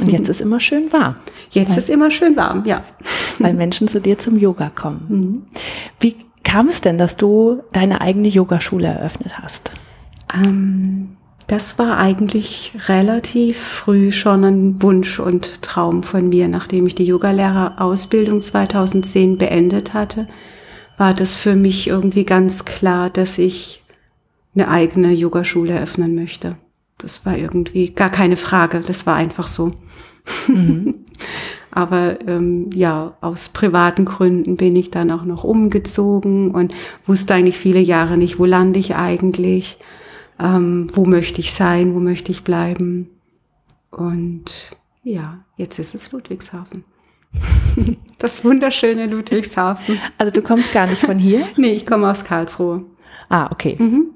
Und 0.00 0.10
jetzt 0.10 0.28
ist 0.28 0.40
immer 0.40 0.60
schön 0.60 0.92
warm. 0.92 1.16
Jetzt 1.50 1.70
weil, 1.70 1.78
ist 1.78 1.90
immer 1.90 2.10
schön 2.10 2.36
warm, 2.36 2.64
ja. 2.66 2.84
Weil 3.38 3.54
Menschen 3.54 3.88
zu 3.88 4.00
dir 4.00 4.18
zum 4.18 4.38
Yoga 4.38 4.70
kommen. 4.70 5.06
Mhm. 5.08 5.42
Wie 6.00 6.16
kam 6.42 6.68
es 6.68 6.80
denn, 6.80 6.98
dass 6.98 7.16
du 7.16 7.62
deine 7.72 8.00
eigene 8.00 8.28
Yogaschule 8.28 8.86
eröffnet 8.86 9.38
hast? 9.38 9.72
Ähm, 10.34 11.16
das 11.46 11.78
war 11.78 11.98
eigentlich 11.98 12.72
relativ 12.88 13.58
früh 13.58 14.10
schon 14.10 14.44
ein 14.44 14.82
Wunsch 14.82 15.20
und 15.20 15.62
Traum 15.62 16.02
von 16.02 16.28
mir. 16.28 16.48
Nachdem 16.48 16.86
ich 16.86 16.94
die 16.94 17.04
Yogalehrerausbildung 17.04 18.40
2010 18.40 19.38
beendet 19.38 19.94
hatte, 19.94 20.26
war 20.96 21.14
das 21.14 21.34
für 21.34 21.54
mich 21.54 21.88
irgendwie 21.88 22.24
ganz 22.24 22.64
klar, 22.64 23.10
dass 23.10 23.38
ich 23.38 23.82
eine 24.54 24.68
eigene 24.68 25.12
Yogaschule 25.12 25.74
eröffnen 25.74 26.14
möchte. 26.14 26.56
Das 26.98 27.26
war 27.26 27.36
irgendwie 27.36 27.90
gar 27.90 28.10
keine 28.10 28.36
Frage, 28.36 28.80
das 28.80 29.06
war 29.06 29.16
einfach 29.16 29.48
so. 29.48 29.68
Mhm. 30.48 30.94
Aber 31.70 32.26
ähm, 32.26 32.70
ja, 32.72 33.18
aus 33.20 33.50
privaten 33.50 34.06
Gründen 34.06 34.56
bin 34.56 34.74
ich 34.76 34.90
dann 34.90 35.10
auch 35.10 35.24
noch 35.24 35.44
umgezogen 35.44 36.50
und 36.50 36.72
wusste 37.06 37.34
eigentlich 37.34 37.58
viele 37.58 37.80
Jahre 37.80 38.16
nicht, 38.16 38.38
wo 38.38 38.46
lande 38.46 38.78
ich 38.78 38.96
eigentlich, 38.96 39.78
ähm, 40.40 40.86
wo 40.94 41.04
möchte 41.04 41.40
ich 41.40 41.52
sein, 41.52 41.94
wo 41.94 42.00
möchte 42.00 42.32
ich 42.32 42.44
bleiben. 42.44 43.10
Und 43.90 44.70
ja, 45.02 45.44
jetzt 45.56 45.78
ist 45.78 45.94
es 45.94 46.12
Ludwigshafen. 46.12 46.84
Das 48.18 48.42
wunderschöne 48.46 49.06
Ludwigshafen. 49.06 50.00
Also 50.16 50.32
du 50.32 50.40
kommst 50.40 50.72
gar 50.72 50.86
nicht 50.86 51.02
von 51.02 51.18
hier? 51.18 51.46
nee, 51.56 51.72
ich 51.72 51.84
komme 51.84 52.10
aus 52.10 52.24
Karlsruhe. 52.24 52.86
Ah, 53.28 53.50
okay. 53.52 53.76
Mhm. 53.78 54.14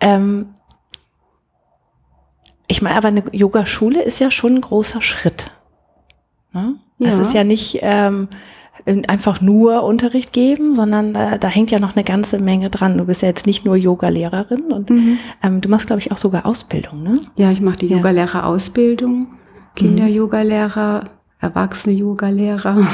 Ähm, 0.00 0.46
ich 2.70 2.82
meine, 2.82 2.96
aber 2.96 3.08
eine 3.08 3.24
Yogaschule 3.32 4.00
ist 4.00 4.20
ja 4.20 4.30
schon 4.30 4.54
ein 4.54 4.60
großer 4.60 5.02
Schritt. 5.02 5.50
Ne? 6.52 6.76
Ja. 6.98 7.08
Es 7.08 7.18
ist 7.18 7.34
ja 7.34 7.42
nicht 7.42 7.80
ähm, 7.82 8.28
einfach 9.08 9.40
nur 9.40 9.82
Unterricht 9.82 10.32
geben, 10.32 10.76
sondern 10.76 11.12
da, 11.12 11.36
da 11.36 11.48
hängt 11.48 11.72
ja 11.72 11.80
noch 11.80 11.96
eine 11.96 12.04
ganze 12.04 12.38
Menge 12.38 12.70
dran. 12.70 12.96
Du 12.96 13.06
bist 13.06 13.22
ja 13.22 13.28
jetzt 13.28 13.46
nicht 13.46 13.64
nur 13.64 13.74
Yoga-Lehrerin 13.74 14.72
und 14.72 14.90
mhm. 14.90 15.18
ähm, 15.42 15.60
du 15.60 15.68
machst, 15.68 15.88
glaube 15.88 15.98
ich, 15.98 16.12
auch 16.12 16.16
sogar 16.16 16.46
Ausbildung, 16.46 17.02
ne? 17.02 17.20
Ja, 17.34 17.50
ich 17.50 17.60
mache 17.60 17.78
die 17.78 17.88
ja. 17.88 17.96
Yoga-Lehrer-Ausbildung, 17.96 19.26
Kinder-Yoga-Lehrer, 19.74 21.10
Erwachsene-Yoga-Lehrer, 21.40 22.86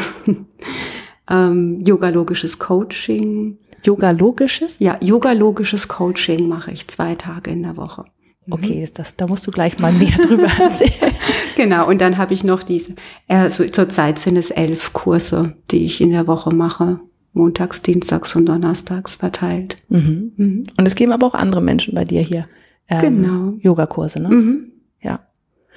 ähm, 1.31 1.85
yogalogisches 1.85 2.59
Coaching. 2.59 3.59
Yogalogisches? 3.83 4.79
Ja, 4.79 4.97
yogalogisches 5.03 5.87
Coaching 5.87 6.49
mache 6.49 6.71
ich 6.71 6.89
zwei 6.89 7.15
Tage 7.15 7.51
in 7.51 7.63
der 7.63 7.77
Woche. 7.77 8.07
Okay, 8.51 8.83
mhm. 8.83 8.95
das, 8.95 9.17
da 9.17 9.27
musst 9.27 9.47
du 9.47 9.51
gleich 9.51 9.79
mal 9.79 9.93
mehr 9.93 10.17
drüber 10.27 10.49
erzählen. 10.59 11.15
genau, 11.57 11.89
und 11.89 12.01
dann 12.01 12.19
habe 12.19 12.35
ich 12.35 12.45
noch 12.45 12.63
diese, 12.63 12.95
also 13.29 13.67
zurzeit 13.67 14.19
sind 14.19 14.37
es 14.37 14.51
elf 14.51 14.93
Kurse, 14.93 15.55
die 15.71 15.85
ich 15.85 16.01
in 16.01 16.11
der 16.11 16.27
Woche 16.27 16.55
mache. 16.55 17.01
Montags, 17.33 17.83
Dienstags 17.83 18.35
und 18.35 18.47
Donnerstags 18.47 19.17
verteilt. 19.17 19.77
Mhm. 19.91 20.33
Mhm. 20.37 20.65
Und 20.79 20.87
es 20.87 20.95
geben 20.95 21.13
aber 21.13 21.27
auch 21.27 21.35
andere 21.35 21.61
Menschen 21.61 21.95
bei 21.95 22.05
dir 22.05 22.23
hier. 22.23 22.47
Ähm, 22.89 23.01
genau. 23.01 23.53
Yogakurse, 23.61 24.23
ne? 24.23 24.29
Mhm. 24.31 24.73
Ja. 25.03 25.21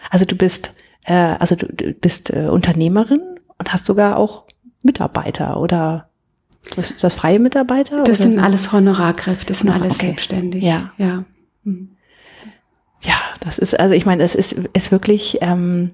Also 0.10 0.24
du 0.24 0.38
bist, 0.38 0.74
äh, 1.04 1.14
also 1.14 1.56
du, 1.56 1.68
du 1.68 1.94
bist 1.94 2.30
äh, 2.30 2.48
Unternehmerin 2.48 3.20
und 3.58 3.74
hast 3.74 3.86
sogar 3.86 4.16
auch 4.16 4.46
Mitarbeiter 4.84 5.60
oder 5.60 6.10
was, 6.76 6.92
ist 6.92 7.04
das 7.04 7.16
freie 7.16 7.40
Mitarbeiter? 7.40 8.04
Das 8.04 8.20
sind 8.20 8.36
so? 8.36 8.40
alles 8.40 8.72
Honorarkräfte, 8.72 9.48
das 9.48 9.60
sind 9.60 9.70
alles 9.70 9.96
okay. 9.96 10.08
selbstständig. 10.08 10.64
Ja. 10.64 10.92
ja. 10.98 11.26
Mhm. 11.64 11.92
Ja, 13.02 13.16
das 13.40 13.60
ist, 13.60 13.80
also 13.80 13.94
ich 13.94 14.06
meine, 14.06 14.24
es 14.24 14.36
ist, 14.36 14.54
ist 14.74 14.92
wirklich 14.92 15.38
ähm, 15.42 15.92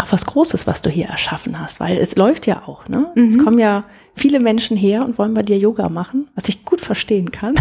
auch 0.00 0.10
was 0.10 0.26
Großes, 0.26 0.66
was 0.66 0.82
du 0.82 0.90
hier 0.90 1.06
erschaffen 1.06 1.58
hast, 1.60 1.80
weil 1.80 1.98
es 1.98 2.16
läuft 2.16 2.46
ja 2.46 2.62
auch, 2.66 2.88
ne? 2.88 3.10
Mhm. 3.14 3.26
Es 3.26 3.38
kommen 3.38 3.58
ja 3.58 3.84
viele 4.14 4.40
Menschen 4.40 4.76
her 4.76 5.04
und 5.04 5.18
wollen 5.18 5.34
bei 5.34 5.42
dir 5.42 5.58
Yoga 5.58 5.88
machen, 5.88 6.28
was 6.34 6.48
ich 6.48 6.64
gut 6.64 6.80
verstehen 6.80 7.30
kann. 7.30 7.54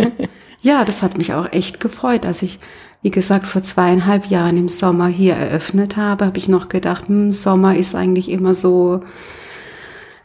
ja, 0.62 0.84
das 0.84 1.02
hat 1.02 1.18
mich 1.18 1.34
auch 1.34 1.52
echt 1.52 1.80
gefreut, 1.80 2.26
als 2.26 2.42
ich, 2.42 2.58
wie 3.02 3.10
gesagt, 3.10 3.46
vor 3.46 3.62
zweieinhalb 3.62 4.26
Jahren 4.26 4.56
im 4.56 4.68
Sommer 4.68 5.08
hier 5.08 5.34
eröffnet 5.34 5.96
habe, 5.96 6.26
habe 6.26 6.38
ich 6.38 6.48
noch 6.48 6.68
gedacht, 6.68 7.08
hm, 7.08 7.32
Sommer 7.32 7.76
ist 7.76 7.94
eigentlich 7.94 8.30
immer 8.30 8.54
so 8.54 9.02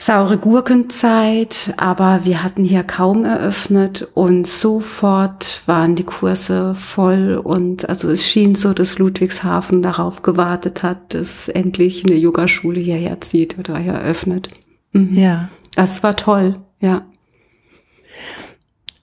saure 0.05 0.38
Gurkenzeit, 0.38 1.74
aber 1.77 2.25
wir 2.25 2.43
hatten 2.43 2.63
hier 2.63 2.83
kaum 2.83 3.25
eröffnet 3.25 4.07
und 4.13 4.45
sofort 4.45 5.63
waren 5.65 5.95
die 5.95 6.03
Kurse 6.03 6.75
voll 6.75 7.41
und 7.43 7.89
also 7.89 8.12
es 8.12 8.24
schien 8.24 8.53
so, 8.53 8.74
dass 8.74 9.00
Ludwigshafen 9.00 9.81
darauf 9.81 10.21
gewartet 10.21 10.83
hat, 10.83 11.15
dass 11.15 11.47
endlich 11.47 12.05
eine 12.05 12.17
Yogaschule 12.17 12.79
hierher 12.79 13.19
zieht 13.21 13.57
oder 13.57 13.79
hier 13.79 13.93
eröffnet. 13.93 14.50
Mhm. 14.91 15.17
Ja. 15.17 15.50
Das 15.74 16.03
war 16.03 16.15
toll, 16.15 16.62
ja. 16.79 17.03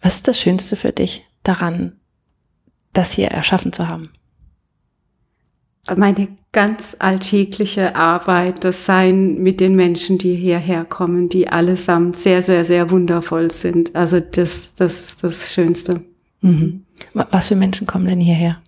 Was 0.02 0.14
ist 0.16 0.28
das 0.28 0.38
Schönste 0.38 0.76
für 0.76 0.92
dich 0.92 1.26
daran, 1.42 1.98
das 2.92 3.10
hier 3.10 3.26
erschaffen 3.26 3.72
zu 3.72 3.88
haben? 3.88 4.10
meine 5.96 6.28
ganz 6.52 6.96
alltägliche 6.98 7.96
Arbeit, 7.96 8.62
das 8.62 8.84
Sein 8.84 9.42
mit 9.42 9.58
den 9.60 9.74
Menschen, 9.74 10.18
die 10.18 10.34
hierher 10.34 10.84
kommen, 10.84 11.30
die 11.30 11.48
allesamt 11.48 12.14
sehr, 12.14 12.42
sehr, 12.42 12.66
sehr 12.66 12.90
wundervoll 12.90 13.50
sind. 13.50 13.96
Also 13.96 14.20
das, 14.20 14.74
das 14.76 15.02
ist 15.02 15.24
das 15.24 15.50
Schönste. 15.50 16.02
Mhm. 16.42 16.84
Was 17.14 17.48
für 17.48 17.56
Menschen 17.56 17.86
kommen 17.86 18.06
denn 18.06 18.20
hierher? 18.20 18.60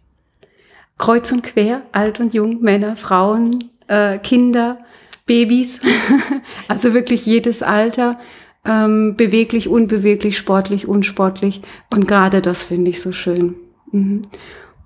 Kreuz 0.96 1.30
und 1.30 1.42
quer, 1.42 1.82
alt 1.92 2.20
und 2.20 2.32
jung, 2.32 2.62
Männer, 2.62 2.96
Frauen, 2.96 3.64
äh, 3.88 4.18
Kinder, 4.18 4.78
Babys, 5.26 5.80
also 6.68 6.94
wirklich 6.94 7.26
jedes 7.26 7.62
Alter, 7.62 8.18
ähm, 8.64 9.14
beweglich, 9.16 9.68
unbeweglich, 9.68 10.38
sportlich, 10.38 10.88
unsportlich. 10.88 11.60
Und 11.92 12.08
gerade 12.08 12.40
das 12.40 12.62
finde 12.62 12.90
ich 12.90 13.02
so 13.02 13.12
schön. 13.12 13.56
Mhm. 13.92 14.22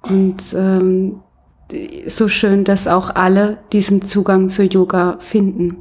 Und 0.02 0.43
ähm, 0.55 1.21
so 2.07 2.29
schön, 2.29 2.65
dass 2.65 2.87
auch 2.87 3.15
alle 3.15 3.59
diesen 3.73 4.03
Zugang 4.03 4.49
zu 4.49 4.65
Yoga 4.65 5.19
finden. 5.21 5.77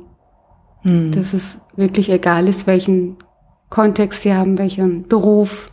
Hm. 0.81 1.11
Dass 1.11 1.33
es 1.33 1.61
wirklich 1.75 2.09
egal 2.09 2.47
ist, 2.47 2.67
welchen 2.67 3.17
Kontext 3.69 4.23
sie 4.23 4.33
haben, 4.33 4.57
welchen 4.57 5.07
Beruf. 5.07 5.67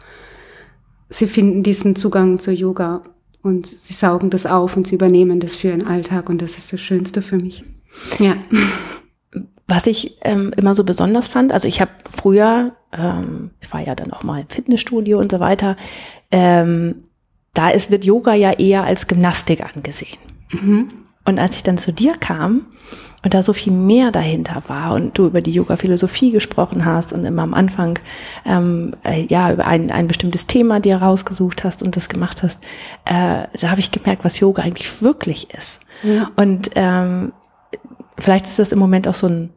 Sie 1.09 1.26
finden 1.26 1.62
diesen 1.62 1.97
Zugang 1.97 2.38
zu 2.38 2.52
Yoga 2.52 3.02
und 3.42 3.66
sie 3.66 3.92
saugen 3.92 4.30
das 4.30 4.47
auf 4.47 4.76
und 4.76 4.87
sie 4.87 4.97
übernehmen 4.97 5.38
das 5.38 5.54
für 5.54 5.68
ihren 5.68 5.87
Alltag 5.87 6.28
und 6.28 6.40
das 6.42 6.56
ist 6.56 6.73
das 6.73 6.80
Schönste 6.80 7.23
für 7.23 7.37
mich. 7.37 7.64
Ja. 8.18 8.37
Was 9.68 9.87
ich 9.87 10.18
ähm, 10.23 10.52
immer 10.56 10.75
so 10.75 10.85
besonders 10.85 11.28
fand, 11.28 11.52
also 11.52 11.68
ich 11.68 11.80
habe 11.80 11.90
früher, 12.11 12.73
ähm, 12.92 13.50
ich 13.61 13.73
war 13.73 13.80
ja 13.80 13.94
dann 13.94 14.12
auch 14.12 14.23
mal 14.23 14.40
im 14.40 14.49
Fitnessstudio 14.49 15.18
und 15.18 15.30
so 15.30 15.40
weiter, 15.40 15.76
ähm, 16.30 17.04
da 17.54 17.70
ist, 17.70 17.90
wird 17.90 18.04
Yoga 18.04 18.34
ja 18.34 18.52
eher 18.52 18.84
als 18.84 19.06
Gymnastik 19.06 19.64
angesehen. 19.64 20.18
Mhm. 20.50 20.88
Und 21.25 21.38
als 21.38 21.56
ich 21.56 21.62
dann 21.62 21.78
zu 21.78 21.92
dir 21.92 22.12
kam 22.12 22.66
und 23.23 23.32
da 23.32 23.42
so 23.42 23.54
viel 23.54 23.73
mehr 23.73 24.11
dahinter 24.11 24.62
war 24.66 24.92
und 24.94 25.16
du 25.16 25.26
über 25.26 25.40
die 25.40 25.52
Yoga-Philosophie 25.52 26.30
gesprochen 26.30 26.84
hast 26.84 27.12
und 27.14 27.25
immer 27.25 27.42
am 27.42 27.54
Anfang 27.54 27.99
ähm, 28.44 28.94
äh, 29.04 29.25
ja 29.26 29.50
über 29.50 29.66
ein, 29.66 29.90
ein 29.90 30.06
bestimmtes 30.06 30.46
Thema 30.46 30.80
dir 30.80 30.96
rausgesucht 30.99 31.64
hast 31.64 31.82
und 31.82 31.96
das 31.96 32.11
gemacht 32.11 32.42
hast, 32.42 32.62
äh, 33.06 33.46
da 33.58 33.70
habe 33.70 33.80
ich 33.80 33.90
gemerkt, 33.90 34.25
was 34.25 34.38
Yoga 34.40 34.62
eigentlich 34.62 35.00
wirklich 35.00 35.54
ist. 35.54 35.80
Ja. 36.02 36.30
Und 36.37 36.70
ähm, 36.75 37.32
vielleicht 38.18 38.44
ist 38.44 38.58
das 38.58 38.73
im 38.73 38.78
Moment 38.78 39.08
auch 39.08 39.14
so 39.14 39.26
ein 39.26 39.50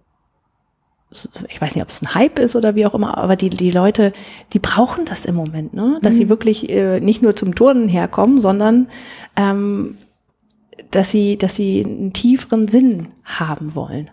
ich 1.11 1.61
weiß 1.61 1.75
nicht, 1.75 1.83
ob 1.83 1.89
es 1.89 2.01
ein 2.01 2.13
Hype 2.13 2.39
ist 2.39 2.55
oder 2.55 2.75
wie 2.75 2.85
auch 2.85 2.93
immer, 2.93 3.17
aber 3.17 3.35
die, 3.35 3.49
die 3.49 3.71
Leute, 3.71 4.11
die 4.53 4.59
brauchen 4.59 5.05
das 5.05 5.25
im 5.25 5.35
Moment, 5.35 5.73
ne? 5.73 5.99
Dass 6.01 6.15
mhm. 6.15 6.17
sie 6.17 6.29
wirklich 6.29 6.69
äh, 6.69 6.99
nicht 6.99 7.21
nur 7.21 7.35
zum 7.35 7.55
Turnen 7.55 7.87
herkommen, 7.87 8.41
sondern 8.41 8.87
ähm, 9.35 9.97
dass 10.91 11.09
sie, 11.09 11.37
dass 11.37 11.55
sie 11.55 11.83
einen 11.83 12.13
tieferen 12.13 12.67
Sinn 12.67 13.07
haben 13.23 13.73
wollen. 13.73 14.09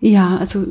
Ja, 0.00 0.36
also 0.36 0.66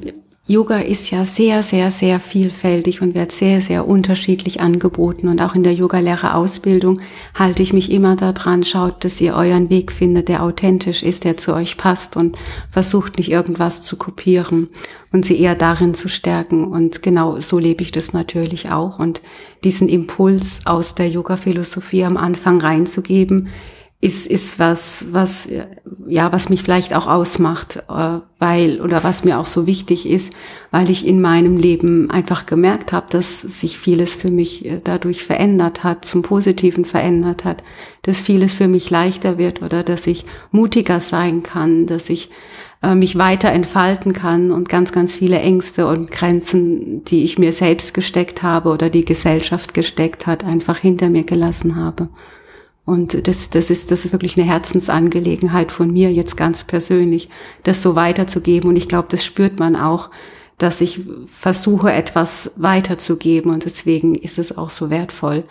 Yoga 0.49 0.79
ist 0.79 1.11
ja 1.11 1.25
sehr, 1.25 1.61
sehr, 1.61 1.91
sehr 1.91 2.21
vielfältig 2.21 3.01
und 3.01 3.13
wird 3.15 3.33
sehr, 3.33 3.59
sehr 3.59 3.85
unterschiedlich 3.85 4.61
angeboten. 4.61 5.27
Und 5.27 5.41
auch 5.41 5.55
in 5.55 5.63
der 5.63 5.73
Yogalehrerausbildung 5.73 7.01
halte 7.33 7.61
ich 7.61 7.73
mich 7.73 7.91
immer 7.91 8.15
daran, 8.15 8.63
schaut, 8.63 9.03
dass 9.03 9.19
ihr 9.19 9.35
euren 9.35 9.69
Weg 9.69 9.91
findet, 9.91 10.29
der 10.29 10.41
authentisch 10.41 11.03
ist, 11.03 11.25
der 11.25 11.35
zu 11.35 11.53
euch 11.53 11.75
passt 11.75 12.15
und 12.15 12.37
versucht 12.71 13.17
nicht 13.17 13.29
irgendwas 13.29 13.81
zu 13.81 13.97
kopieren 13.97 14.69
und 15.11 15.25
sie 15.25 15.37
eher 15.37 15.55
darin 15.55 15.93
zu 15.93 16.07
stärken. 16.07 16.63
Und 16.63 17.03
genau 17.03 17.41
so 17.41 17.59
lebe 17.59 17.83
ich 17.83 17.91
das 17.91 18.13
natürlich 18.13 18.71
auch. 18.71 18.99
Und 18.99 19.21
diesen 19.65 19.89
Impuls 19.89 20.61
aus 20.63 20.95
der 20.95 21.09
Yoga-Philosophie 21.09 22.05
am 22.05 22.15
Anfang 22.15 22.61
reinzugeben, 22.61 23.49
ist, 23.99 24.27
ist 24.27 24.59
was, 24.59 25.07
was, 25.11 25.49
ja, 26.07 26.31
was 26.31 26.49
mich 26.49 26.61
vielleicht 26.61 26.93
auch 26.93 27.07
ausmacht, 27.07 27.83
äh, 27.89 28.19
weil, 28.37 28.79
oder 28.79 29.03
was 29.03 29.25
mir 29.25 29.39
auch 29.39 29.47
so 29.47 29.65
wichtig 29.65 30.07
ist, 30.07 30.35
weil 30.69 30.91
ich 30.91 31.07
in 31.07 31.19
meinem 31.19 31.57
Leben 31.57 32.11
einfach 32.11 32.45
gemerkt 32.45 32.91
habe, 32.91 33.07
dass 33.09 33.41
sich 33.41 33.79
vieles 33.79 34.13
für 34.13 34.29
mich 34.29 34.65
äh, 34.65 34.81
dadurch 34.83 35.23
verändert 35.23 35.83
hat, 35.83 36.05
zum 36.05 36.21
Positiven 36.21 36.85
verändert 36.85 37.43
hat, 37.43 37.63
dass 38.03 38.21
vieles 38.21 38.53
für 38.53 38.67
mich 38.67 38.91
leichter 38.91 39.39
wird 39.39 39.63
oder 39.63 39.81
dass 39.81 40.05
ich 40.05 40.25
mutiger 40.51 40.99
sein 40.99 41.41
kann, 41.41 41.87
dass 41.87 42.11
ich 42.11 42.29
äh, 42.83 42.93
mich 42.93 43.17
weiter 43.17 43.49
entfalten 43.49 44.13
kann 44.13 44.51
und 44.51 44.69
ganz, 44.69 44.91
ganz 44.91 45.15
viele 45.15 45.39
Ängste 45.39 45.87
und 45.87 46.11
Grenzen, 46.11 47.03
die 47.05 47.23
ich 47.23 47.39
mir 47.39 47.51
selbst 47.51 47.95
gesteckt 47.95 48.43
habe 48.43 48.69
oder 48.69 48.91
die 48.91 49.05
Gesellschaft 49.05 49.73
gesteckt 49.73 50.27
hat, 50.27 50.43
einfach 50.43 50.77
hinter 50.77 51.09
mir 51.09 51.23
gelassen 51.23 51.75
habe. 51.77 52.09
Und 52.87 53.27
das, 53.27 53.49
das 53.49 53.69
ist, 53.69 53.91
das 53.91 54.05
ist 54.05 54.13
wirklich 54.13 54.37
eine 54.37 54.47
Herzensangelegenheit 54.47 55.73
von 55.73 55.91
mir 55.91 56.09
jetzt 56.09 56.37
ganz 56.37 56.63
persönlich, 56.63 57.27
das 57.63 57.81
so 57.81 57.97
weiterzugeben. 57.97 58.69
Und 58.69 58.77
ich 58.77 58.87
glaube, 58.87 59.09
das 59.11 59.25
spürt 59.25 59.59
man 59.59 59.75
auch, 59.75 60.09
dass 60.57 60.79
ich 60.79 61.01
versuche, 61.29 61.91
etwas 61.91 62.53
weiterzugeben. 62.55 63.51
Und 63.51 63.65
deswegen 63.65 64.15
ist 64.15 64.39
es 64.39 64.57
auch 64.57 64.69
so 64.69 64.89
wertvoll. 64.89 65.43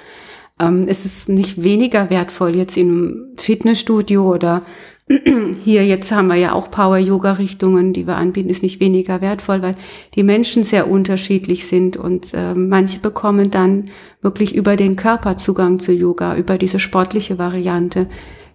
Ähm, 0.58 0.86
es 0.88 1.04
ist 1.04 1.28
nicht 1.28 1.62
weniger 1.62 2.08
wertvoll 2.08 2.56
jetzt 2.56 2.78
in 2.78 2.88
einem 2.88 3.26
Fitnessstudio 3.36 4.32
oder 4.32 4.62
hier 5.64 5.86
jetzt 5.86 6.10
haben 6.10 6.26
wir 6.28 6.34
ja 6.34 6.52
auch 6.52 6.70
Power-Yoga-Richtungen, 6.70 7.92
die 7.92 8.08
wir 8.08 8.16
anbieten, 8.16 8.50
ist 8.50 8.64
nicht 8.64 8.80
weniger 8.80 9.20
wertvoll, 9.20 9.62
weil 9.62 9.76
die 10.16 10.24
Menschen 10.24 10.64
sehr 10.64 10.90
unterschiedlich 10.90 11.66
sind 11.66 11.96
und 11.96 12.34
äh, 12.34 12.54
manche 12.54 12.98
bekommen 12.98 13.52
dann 13.52 13.90
wirklich 14.20 14.54
über 14.54 14.74
den 14.74 14.96
Körper 14.96 15.36
Zugang 15.36 15.78
zu 15.78 15.92
Yoga, 15.92 16.36
über 16.36 16.58
diese 16.58 16.80
sportliche 16.80 17.38
Variante. 17.38 18.08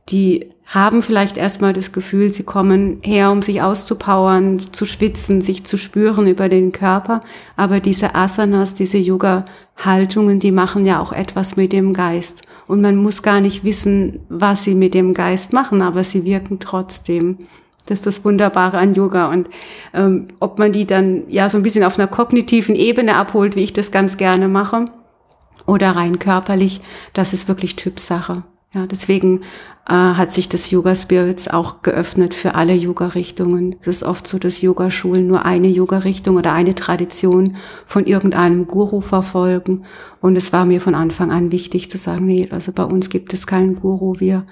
Die 0.10 0.50
haben 0.72 1.02
vielleicht 1.02 1.36
erstmal 1.36 1.74
das 1.74 1.92
Gefühl, 1.92 2.32
sie 2.32 2.44
kommen 2.44 3.00
her, 3.04 3.30
um 3.30 3.42
sich 3.42 3.62
auszupowern, 3.62 4.58
zu 4.58 4.86
schwitzen, 4.86 5.42
sich 5.42 5.66
zu 5.66 5.78
spüren 5.78 6.28
über 6.28 6.48
den 6.48 6.72
Körper. 6.72 7.24
Aber 7.58 7.82
diese 7.82 8.16
Asanas, 8.16 8.74
diese 8.74 8.98
Yoga-Haltungen, 8.98 10.40
die 10.40 10.52
machen 10.52 10.86
ja 10.86 11.02
auch 11.02 11.12
etwas 11.12 11.58
mit 11.58 11.74
dem 11.74 11.94
Geist. 11.94 12.44
Und 12.68 12.80
man 12.80 12.96
muss 12.96 13.22
gar 13.22 13.42
nicht 13.42 13.66
wissen, 13.66 14.22
was 14.30 14.64
sie 14.64 14.74
mit 14.74 14.94
dem 14.94 15.14
Geist 15.14 15.52
machen, 15.52 15.82
aber 15.82 16.06
sie 16.06 16.24
wirken 16.24 16.60
trotzdem. 16.60 17.40
Das 17.86 18.00
ist 18.00 18.08
das 18.08 18.24
Wunderbare 18.24 18.78
an 18.78 18.94
Yoga. 18.94 19.30
Und 19.30 19.50
ähm, 19.94 20.30
ob 20.40 20.58
man 20.58 20.72
die 20.72 20.86
dann 20.86 21.24
ja 21.28 21.50
so 21.50 21.58
ein 21.58 21.64
bisschen 21.64 21.84
auf 21.84 22.00
einer 22.00 22.08
kognitiven 22.08 22.76
Ebene 22.76 23.18
abholt, 23.18 23.58
wie 23.58 23.64
ich 23.64 23.74
das 23.74 23.92
ganz 23.92 24.16
gerne 24.16 24.48
mache, 24.48 24.86
oder 25.66 25.92
rein 25.92 26.18
körperlich, 26.18 26.80
das 27.14 27.34
ist 27.34 27.50
wirklich 27.50 27.76
Typsache. 27.76 28.44
Ja, 28.74 28.88
deswegen 28.88 29.42
äh, 29.86 29.94
hat 29.94 30.32
sich 30.32 30.48
das 30.48 30.72
Yoga 30.72 30.96
Spirits 30.96 31.50
auch 31.50 31.82
geöffnet 31.82 32.34
für 32.34 32.56
alle 32.56 32.74
Yoga-Richtungen. 32.74 33.76
Es 33.82 33.88
ist 33.88 34.04
oft 34.04 34.26
so, 34.26 34.40
dass 34.40 34.62
Yogaschulen 34.62 35.28
nur 35.28 35.44
eine 35.46 35.68
Yoga-Richtung 35.68 36.38
oder 36.38 36.54
eine 36.54 36.74
Tradition 36.74 37.58
von 37.86 38.06
irgendeinem 38.06 38.68
Guru 38.68 39.02
verfolgen. 39.02 39.84
Und 40.22 40.38
es 40.38 40.54
war 40.54 40.66
mir 40.66 40.80
von 40.80 40.96
Anfang 40.96 41.32
an 41.32 41.52
wichtig 41.52 41.92
zu 41.92 41.98
sagen, 41.98 42.26
nee, 42.26 42.48
also 42.50 42.72
bei 42.72 42.86
uns 42.86 43.10
gibt 43.10 43.34
es 43.34 43.46
keinen 43.46 43.76
Guru. 43.76 44.16
Wir 44.20 44.46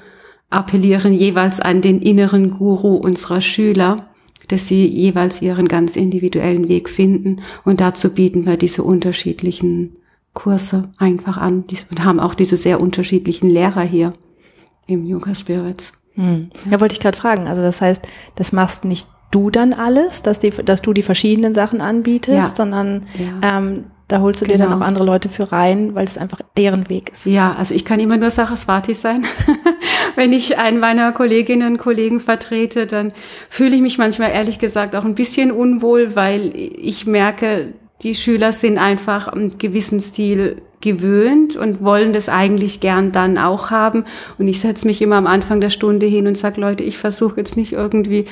appellieren 0.49 1.13
jeweils 1.13 1.61
an 1.61 1.79
den 1.79 2.01
inneren 2.01 2.51
Guru 2.57 2.95
unserer 2.95 3.39
Schüler, 3.39 4.09
dass 4.49 4.67
sie 4.67 4.85
jeweils 4.85 5.41
ihren 5.41 5.69
ganz 5.69 5.95
individuellen 5.95 6.67
Weg 6.67 6.89
finden. 6.89 7.41
Und 7.63 7.79
dazu 7.79 8.13
bieten 8.13 8.45
wir 8.45 8.57
diese 8.57 8.83
unterschiedlichen 8.83 9.98
Kurse 10.33 10.89
einfach 10.97 11.37
an. 11.37 11.65
Wir 11.89 12.03
haben 12.03 12.19
auch 12.19 12.35
diese 12.35 12.55
sehr 12.55 12.81
unterschiedlichen 12.81 13.49
Lehrer 13.49 13.81
hier 13.81 14.13
im 14.87 15.05
Yoga 15.05 15.35
Spirits. 15.35 15.93
Hm. 16.13 16.49
Ja, 16.69 16.79
wollte 16.79 16.93
ich 16.93 16.99
gerade 16.99 17.17
fragen. 17.17 17.47
Also 17.47 17.61
das 17.61 17.81
heißt, 17.81 18.07
das 18.35 18.51
machst 18.51 18.85
nicht 18.85 19.07
du 19.31 19.49
dann 19.49 19.73
alles, 19.73 20.23
dass, 20.23 20.39
die, 20.39 20.49
dass 20.49 20.81
du 20.81 20.93
die 20.93 21.03
verschiedenen 21.03 21.53
Sachen 21.53 21.81
anbietest, 21.81 22.37
ja. 22.37 22.55
sondern 22.55 23.05
ja. 23.17 23.57
Ähm, 23.57 23.85
da 24.09 24.21
holst 24.21 24.41
du 24.41 24.45
genau. 24.45 24.55
dir 24.55 24.63
dann 24.63 24.71
genau. 24.71 24.83
auch 24.83 24.87
andere 24.87 25.05
Leute 25.05 25.29
für 25.29 25.51
rein, 25.51 25.93
weil 25.93 26.05
es 26.05 26.17
einfach 26.17 26.41
deren 26.57 26.89
Weg 26.89 27.11
ist. 27.11 27.27
Ja, 27.27 27.53
also 27.53 27.75
ich 27.75 27.85
kann 27.85 27.99
immer 27.99 28.17
nur 28.17 28.31
Saraswati 28.31 28.95
sein. 28.95 29.23
Wenn 30.15 30.33
ich 30.33 30.57
einen 30.57 30.79
meiner 30.79 31.11
Kolleginnen 31.11 31.73
und 31.73 31.77
Kollegen 31.77 32.19
vertrete, 32.19 32.87
dann 32.87 33.11
fühle 33.51 33.75
ich 33.75 33.81
mich 33.83 33.99
manchmal 33.99 34.31
ehrlich 34.31 34.57
gesagt 34.57 34.95
auch 34.95 35.05
ein 35.05 35.13
bisschen 35.13 35.51
unwohl, 35.51 36.15
weil 36.15 36.51
ich 36.55 37.05
merke, 37.05 37.75
die 38.01 38.15
Schüler 38.15 38.53
sind 38.53 38.77
einfach 38.77 39.27
einen 39.27 39.57
gewissen 39.57 39.99
Stil 39.99 40.61
gewöhnt 40.81 41.57
und 41.57 41.83
wollen 41.83 42.13
das 42.13 42.29
eigentlich 42.29 42.79
gern 42.79 43.11
dann 43.11 43.37
auch 43.37 43.69
haben. 43.69 44.05
Und 44.37 44.47
ich 44.47 44.61
setze 44.61 44.87
mich 44.87 45.01
immer 45.01 45.17
am 45.17 45.27
Anfang 45.27 45.59
der 45.59 45.69
Stunde 45.69 46.05
hin 46.05 46.27
und 46.27 46.37
sage, 46.37 46.61
Leute, 46.61 46.83
ich 46.83 46.97
versuche 46.97 47.37
jetzt 47.37 47.57
nicht 47.57 47.73
irgendwie 47.73 48.25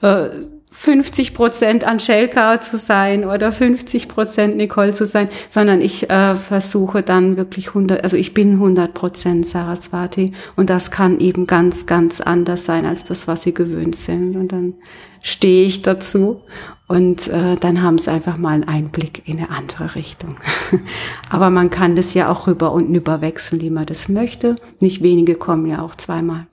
äh, 0.00 0.30
50 0.72 1.34
Prozent 1.34 1.84
Angelka 1.84 2.60
zu 2.60 2.78
sein 2.78 3.24
oder 3.24 3.52
50 3.52 4.08
Prozent 4.08 4.56
Nicole 4.56 4.92
zu 4.94 5.04
sein, 5.04 5.28
sondern 5.50 5.80
ich 5.80 6.10
äh, 6.10 6.34
versuche 6.34 7.02
dann 7.02 7.36
wirklich 7.36 7.68
100, 7.68 8.02
also 8.02 8.16
ich 8.16 8.34
bin 8.34 8.54
100 8.54 8.94
Prozent 8.94 9.46
Saraswati 9.46 10.32
und 10.56 10.70
das 10.70 10.90
kann 10.90 11.20
eben 11.20 11.46
ganz, 11.46 11.86
ganz 11.86 12.20
anders 12.20 12.64
sein 12.64 12.86
als 12.86 13.04
das, 13.04 13.28
was 13.28 13.42
sie 13.42 13.54
gewöhnt 13.54 13.94
sind. 13.94 14.34
Und 14.34 14.50
dann 14.50 14.74
stehe 15.20 15.66
ich 15.66 15.82
dazu 15.82 16.40
und 16.92 17.26
äh, 17.28 17.56
dann 17.56 17.80
haben 17.80 17.96
sie 17.96 18.12
einfach 18.12 18.36
mal 18.36 18.50
einen 18.50 18.64
Einblick 18.64 19.22
in 19.24 19.38
eine 19.38 19.48
andere 19.48 19.94
Richtung. 19.94 20.34
Aber 21.30 21.48
man 21.48 21.70
kann 21.70 21.96
das 21.96 22.12
ja 22.12 22.30
auch 22.30 22.46
rüber 22.46 22.70
und 22.70 22.94
überwechseln, 22.94 23.62
wie 23.62 23.70
man 23.70 23.86
das 23.86 24.10
möchte. 24.10 24.56
Nicht 24.78 25.02
wenige 25.02 25.36
kommen 25.36 25.64
ja 25.64 25.80
auch 25.80 25.94
zweimal 25.94 26.48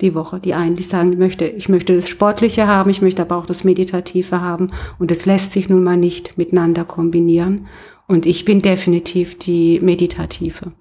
die 0.00 0.16
Woche. 0.16 0.40
Die 0.40 0.52
einen, 0.52 0.74
die 0.74 0.82
sagen, 0.82 1.12
ich 1.12 1.18
möchte, 1.18 1.44
ich 1.46 1.68
möchte 1.68 1.94
das 1.94 2.08
Sportliche 2.08 2.66
haben, 2.66 2.90
ich 2.90 3.02
möchte 3.02 3.22
aber 3.22 3.36
auch 3.36 3.46
das 3.46 3.62
Meditative 3.62 4.40
haben. 4.40 4.72
Und 4.98 5.12
das 5.12 5.26
lässt 5.26 5.52
sich 5.52 5.68
nun 5.68 5.84
mal 5.84 5.96
nicht 5.96 6.36
miteinander 6.36 6.84
kombinieren. 6.84 7.68
Und 8.08 8.26
ich 8.26 8.44
bin 8.44 8.58
definitiv 8.58 9.38
die 9.38 9.78
Meditative. 9.78 10.72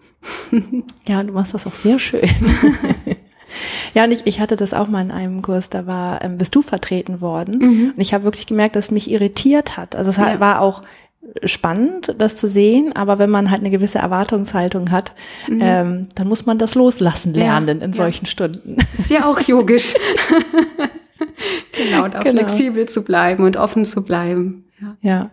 ja, 1.07 1.21
du 1.21 1.33
machst 1.33 1.53
das 1.53 1.67
auch 1.67 1.75
sehr 1.75 1.99
schön. 1.99 2.27
ja, 3.93 4.03
und 4.03 4.11
ich, 4.11 4.25
ich 4.25 4.39
hatte 4.39 4.55
das 4.55 4.73
auch 4.73 4.87
mal 4.87 5.01
in 5.01 5.11
einem 5.11 5.41
Kurs, 5.41 5.69
da 5.69 5.85
war, 5.85 6.23
ähm, 6.23 6.37
bist 6.37 6.55
du 6.55 6.61
vertreten 6.61 7.21
worden. 7.21 7.57
Mhm. 7.59 7.93
Und 7.95 8.01
ich 8.01 8.13
habe 8.13 8.23
wirklich 8.23 8.47
gemerkt, 8.47 8.75
dass 8.75 8.85
es 8.85 8.91
mich 8.91 9.09
irritiert 9.09 9.77
hat. 9.77 9.95
Also 9.95 10.09
es 10.09 10.17
ja. 10.17 10.39
war 10.39 10.61
auch 10.61 10.81
spannend, 11.45 12.15
das 12.17 12.35
zu 12.35 12.47
sehen, 12.47 12.95
aber 12.95 13.17
wenn 13.19 13.29
man 13.29 13.49
halt 13.49 13.61
eine 13.61 13.69
gewisse 13.69 13.99
Erwartungshaltung 13.99 14.91
hat, 14.91 15.13
mhm. 15.47 15.59
ähm, 15.61 16.07
dann 16.15 16.27
muss 16.27 16.45
man 16.45 16.57
das 16.57 16.75
loslassen 16.75 17.33
lernen 17.33 17.79
ja, 17.79 17.85
in 17.85 17.93
solchen 17.93 18.25
Stunden. 18.25 18.77
Ist 18.97 19.09
ja 19.09 19.25
auch 19.25 19.39
yogisch. 19.39 19.93
genau, 21.71 22.07
da 22.07 22.19
genau. 22.19 22.39
flexibel 22.39 22.87
zu 22.87 23.03
bleiben 23.03 23.45
und 23.45 23.57
offen 23.57 23.85
zu 23.85 24.03
bleiben. 24.03 24.65
Ja. 24.81 24.97
Ja, 25.01 25.29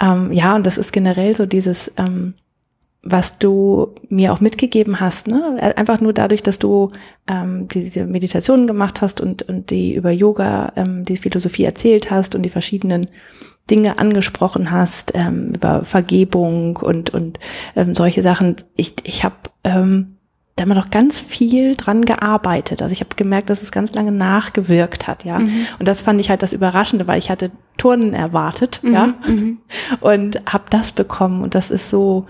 ähm, 0.00 0.32
ja 0.32 0.56
und 0.56 0.66
das 0.66 0.76
ist 0.76 0.92
generell 0.92 1.36
so 1.36 1.46
dieses, 1.46 1.92
ähm, 1.96 2.34
was 3.04 3.38
du 3.38 3.94
mir 4.08 4.32
auch 4.32 4.40
mitgegeben 4.40 4.98
hast, 4.98 5.28
ne? 5.28 5.74
Einfach 5.76 6.00
nur 6.00 6.12
dadurch, 6.12 6.42
dass 6.42 6.58
du 6.58 6.90
ähm, 7.28 7.68
diese 7.68 8.06
Meditationen 8.06 8.66
gemacht 8.66 9.02
hast 9.02 9.20
und, 9.20 9.42
und 9.42 9.70
die 9.70 9.94
über 9.94 10.10
Yoga, 10.10 10.72
ähm, 10.76 11.04
die 11.04 11.16
Philosophie 11.16 11.64
erzählt 11.64 12.10
hast 12.10 12.34
und 12.34 12.42
die 12.42 12.50
verschiedenen 12.50 13.06
Dinge 13.70 13.98
angesprochen 13.98 14.70
hast, 14.70 15.12
ähm, 15.14 15.48
über 15.54 15.84
Vergebung 15.84 16.78
und, 16.78 17.10
und 17.10 17.38
ähm, 17.76 17.94
solche 17.94 18.22
Sachen. 18.22 18.56
Ich, 18.74 18.94
ich 19.04 19.22
habe 19.22 19.36
ähm, 19.64 20.16
da 20.56 20.62
haben 20.62 20.68
wir 20.68 20.76
noch 20.76 20.90
ganz 20.90 21.20
viel 21.20 21.74
dran 21.74 22.02
gearbeitet. 22.02 22.80
Also 22.80 22.92
ich 22.92 23.00
habe 23.00 23.16
gemerkt, 23.16 23.50
dass 23.50 23.62
es 23.62 23.72
ganz 23.72 23.92
lange 23.92 24.12
nachgewirkt 24.12 25.08
hat, 25.08 25.24
ja. 25.24 25.40
Mhm. 25.40 25.66
Und 25.80 25.88
das 25.88 26.02
fand 26.02 26.20
ich 26.20 26.30
halt 26.30 26.42
das 26.42 26.52
Überraschende, 26.52 27.08
weil 27.08 27.18
ich 27.18 27.28
hatte 27.28 27.50
Turnen 27.76 28.14
erwartet, 28.14 28.78
mhm. 28.82 28.94
ja, 28.94 29.14
mhm. 29.26 29.58
und 30.00 30.40
habe 30.46 30.64
das 30.70 30.92
bekommen. 30.92 31.42
Und 31.42 31.56
das 31.56 31.72
ist 31.72 31.90
so, 31.90 32.26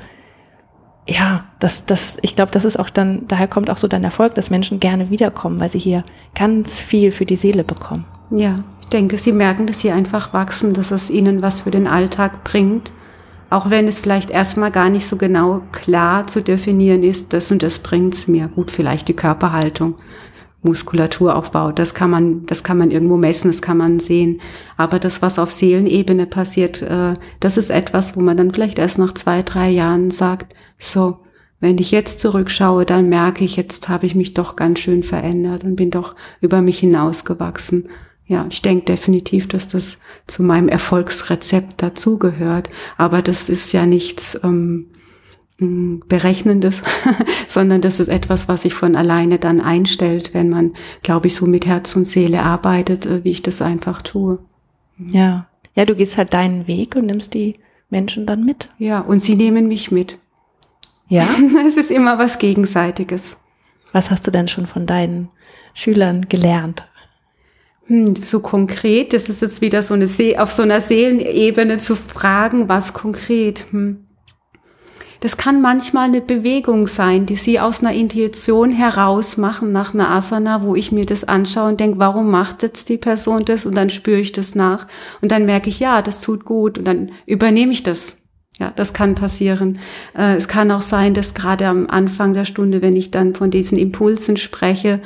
ja, 1.07 1.45
das, 1.59 1.87
das, 1.87 2.19
ich 2.23 2.35
glaube, 2.35 2.51
das 2.51 2.65
ist 2.65 2.79
auch 2.79 2.91
dann, 2.91 3.27
daher 3.29 3.49
kommt 3.49 3.71
auch 3.71 3.77
so 3.77 3.89
dein 3.89 4.05
Erfolg, 4.05 4.35
dass 4.35 4.51
Menschen 4.51 4.81
gerne 4.81 5.11
wiederkommen, 5.11 5.61
weil 5.61 5.69
sie 5.69 5.79
hier 5.79 6.05
ganz 6.35 6.81
viel 6.81 7.11
für 7.11 7.27
die 7.27 7.37
Seele 7.37 7.65
bekommen. 7.65 8.05
Ja, 8.31 8.65
ich 8.81 8.89
denke, 8.89 9.19
sie 9.19 9.33
merken, 9.33 9.67
dass 9.67 9.81
sie 9.81 9.91
einfach 9.91 10.33
wachsen, 10.33 10.73
dass 10.73 10.91
es 10.91 11.11
ihnen 11.11 11.43
was 11.43 11.61
für 11.61 11.71
den 11.71 11.87
Alltag 11.87 12.45
bringt 12.45 12.93
auch 13.55 13.71
wenn 13.71 13.87
es 13.87 14.01
vielleicht 14.01 14.31
erstmal 14.31 14.73
gar 14.73 14.91
nicht 14.91 15.07
so 15.07 15.17
genau 15.17 15.63
klar 15.71 16.27
zu 16.27 16.43
definieren 16.43 17.05
ist, 17.05 17.33
das 17.33 17.53
und 17.53 17.63
das 17.63 17.79
bringt's 17.79 18.27
mir. 18.27 18.49
Gut, 18.49 18.73
vielleicht 18.73 19.07
die 19.07 19.15
Körperhaltung, 19.15 19.95
Muskulaturaufbau, 20.65 21.73
das 21.73 21.95
kann 21.95 22.11
man, 22.11 22.47
das 22.47 22.63
kann 22.63 22.79
man 22.79 22.91
irgendwo 22.91 23.17
messen, 23.17 23.51
das 23.51 23.63
kann 23.63 23.77
man 23.77 24.01
sehen. 24.01 24.41
Aber 24.77 24.99
das, 24.99 25.23
was 25.23 25.39
auf 25.39 25.51
Seelenebene 25.51 26.27
passiert, 26.27 26.83
äh, 26.83 27.15
das 27.41 27.57
ist 27.57 27.71
etwas, 27.71 28.17
wo 28.17 28.21
man 28.21 28.37
dann 28.37 28.53
vielleicht 28.53 28.79
erst 28.79 28.99
nach 28.99 29.15
zwei, 29.15 29.43
drei 29.43 29.71
Jahren 29.71 30.11
sagt, 30.11 30.55
so, 30.79 31.19
wenn 31.61 31.79
ich 31.79 31.93
jetzt 31.93 32.19
zurückschaue, 32.19 32.85
dann 32.85 33.09
merke 33.09 33.45
ich, 33.45 33.57
jetzt 33.57 33.89
habe 33.89 34.07
ich 34.07 34.15
mich 34.15 34.35
doch 34.35 34.57
ganz 34.57 34.81
schön 34.81 35.03
verändert 35.03 35.65
und 35.65 35.77
bin 35.77 35.91
doch 35.91 36.15
über 36.41 36.61
mich 36.61 36.81
hinausgewachsen 36.81 37.89
ja, 38.27 38.47
ich 38.51 38.63
denke 38.63 38.87
definitiv, 38.87 39.49
dass 39.49 39.69
das 39.69 39.99
zu 40.27 40.43
meinem 40.43 40.69
Erfolgsrezept 40.69 41.83
dazugehört. 41.83 42.71
Aber 42.97 43.21
das 43.21 43.49
ist 43.49 43.73
ja 43.73 43.85
nichts 43.85 44.39
ähm, 44.43 44.87
Berechnendes, 45.59 46.83
sondern 47.49 47.81
das 47.81 48.01
ist 48.01 48.09
etwas, 48.09 48.49
was 48.49 48.63
sich 48.63 48.75
von 48.75 48.97
alleine 48.97 49.39
dann 49.39 49.61
einstellt, 49.61 50.35
wenn 50.35 50.51
man, 50.51 50.75
glaube 51.03 51.29
ich, 51.29 51.37
so 51.37 51.47
mit 51.47 51.67
Herz 51.67 51.95
und 51.95 52.07
Seele 52.07 52.43
arbeitet, 52.43 53.07
äh, 53.07 53.23
wie 53.25 53.31
ich 53.31 53.43
das 53.43 53.63
einfach 53.63 54.03
tue. 54.03 54.39
Ja, 54.99 55.47
ja, 55.75 55.85
du 55.85 55.95
gehst 55.95 56.19
halt 56.19 56.35
deinen 56.35 56.67
Weg 56.67 56.97
und 56.97 57.07
nimmst 57.07 57.35
die 57.35 57.57
Menschen 57.91 58.27
dann 58.27 58.45
mit. 58.45 58.69
Ja, 58.79 59.01
und 59.01 59.21
sie 59.21 59.37
nehmen 59.37 59.69
mich 59.69 59.91
mit. 59.91 60.19
Ja. 61.09 61.29
es 61.67 61.77
ist 61.77 61.91
immer 61.91 62.19
was 62.19 62.39
Gegenseitiges. 62.39 63.37
Was 63.93 64.11
hast 64.11 64.27
du 64.27 64.33
denn 64.33 64.49
schon 64.49 64.67
von 64.67 64.87
deinen 64.87 65.29
Schülern 65.73 66.29
gelernt? 66.29 66.85
hm, 67.87 68.17
so 68.17 68.41
konkret, 68.41 69.13
das 69.13 69.29
ist 69.29 69.43
jetzt 69.43 69.61
wieder 69.61 69.83
so 69.83 69.95
eine 69.95 70.07
See 70.07 70.39
auf 70.39 70.51
so 70.53 70.63
einer 70.63 70.81
Seelenebene 70.81 71.79
zu 71.79 71.97
fragen, 71.97 72.69
was 72.69 72.93
konkret. 72.93 73.67
Hm. 73.71 74.07
Das 75.25 75.39
kann 75.39 75.63
manchmal 75.63 76.05
eine 76.05 76.21
Bewegung 76.21 76.87
sein, 76.87 77.25
die 77.25 77.37
sie 77.37 77.59
aus 77.59 77.81
einer 77.81 77.95
Intuition 77.95 78.71
heraus 78.71 79.39
machen 79.39 79.73
nach 79.73 79.95
einer 79.95 80.11
Asana, 80.11 80.61
wo 80.61 80.75
ich 80.75 80.93
mir 80.93 81.07
das 81.07 81.25
anschaue 81.25 81.71
und 81.71 81.81
denke, 81.81 81.99
warum 81.99 82.31
macht 82.31 82.63
jetzt 82.63 82.91
die 82.91 82.99
Person 82.99 83.43
das? 83.47 83.65
Und 83.65 83.75
dann 83.75 83.89
spüre 83.89 84.21
ich 84.21 84.33
das 84.33 84.55
nach. 84.55 84.87
Und 85.23 85.33
dann 85.33 85.47
merke 85.47 85.71
ich, 85.71 85.81
ja, 85.81 86.03
das 86.03 86.21
tut 86.21 86.45
gut. 86.45 86.77
Und 86.77 86.85
dann 86.85 87.11
übernehme 87.25 87.73
ich 87.73 87.83
das. 87.83 88.19
Ja, 88.61 88.73
das 88.77 88.93
kann 88.93 89.17
passieren. 89.17 89.81
Äh, 90.17 90.37
es 90.37 90.47
kann 90.47 90.71
auch 90.71 90.83
sein, 90.83 91.13
dass 91.13 91.35
gerade 91.35 91.67
am 91.67 91.89
Anfang 91.89 92.35
der 92.35 92.45
Stunde, 92.45 92.83
wenn 92.83 92.95
ich 92.95 93.11
dann 93.11 93.35
von 93.35 93.51
diesen 93.51 93.77
Impulsen 93.77 94.37
spreche, 94.37 95.01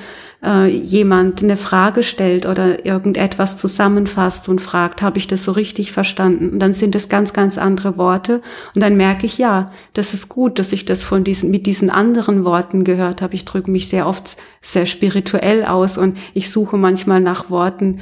äh, 0.45 0.67
jemand 0.69 1.43
eine 1.43 1.57
Frage 1.57 2.03
stellt 2.03 2.45
oder 2.45 2.85
irgendetwas 2.85 3.57
zusammenfasst 3.57 4.51
und 4.51 4.61
fragt, 4.61 5.01
habe 5.01 5.17
ich 5.17 5.29
das 5.29 5.45
so 5.45 5.53
richtig 5.53 5.93
verstanden? 5.93 6.51
Und 6.51 6.59
dann 6.61 6.75
sind 6.75 6.95
es 6.95 7.09
ganz, 7.09 7.33
ganz 7.33 7.57
andere 7.57 7.97
Worte. 7.97 8.43
Und 8.75 8.83
dann 8.83 8.99
merke 8.99 9.25
ich, 9.25 9.39
ja, 9.39 9.73
das 9.95 10.13
ist 10.13 10.29
gut, 10.29 10.59
dass 10.59 10.73
ich 10.73 10.85
das 10.85 11.03
von 11.03 11.25
diesen, 11.25 11.51
mit 11.51 11.65
diesen 11.65 11.89
anderen 11.89 12.45
Worten 12.45 12.85
gehört 12.85 13.23
habe. 13.23 13.35
Ich 13.35 13.47
drücke 13.47 13.71
mich 13.71 13.89
sehr 13.89 14.07
oft 14.07 14.37
sehr 14.61 14.85
spirituell 14.85 15.65
aus 15.65 15.97
und 15.97 16.19
ich 16.35 16.51
suche 16.51 16.77
manchmal 16.77 17.23
nach 17.23 17.49
Worten, 17.49 18.01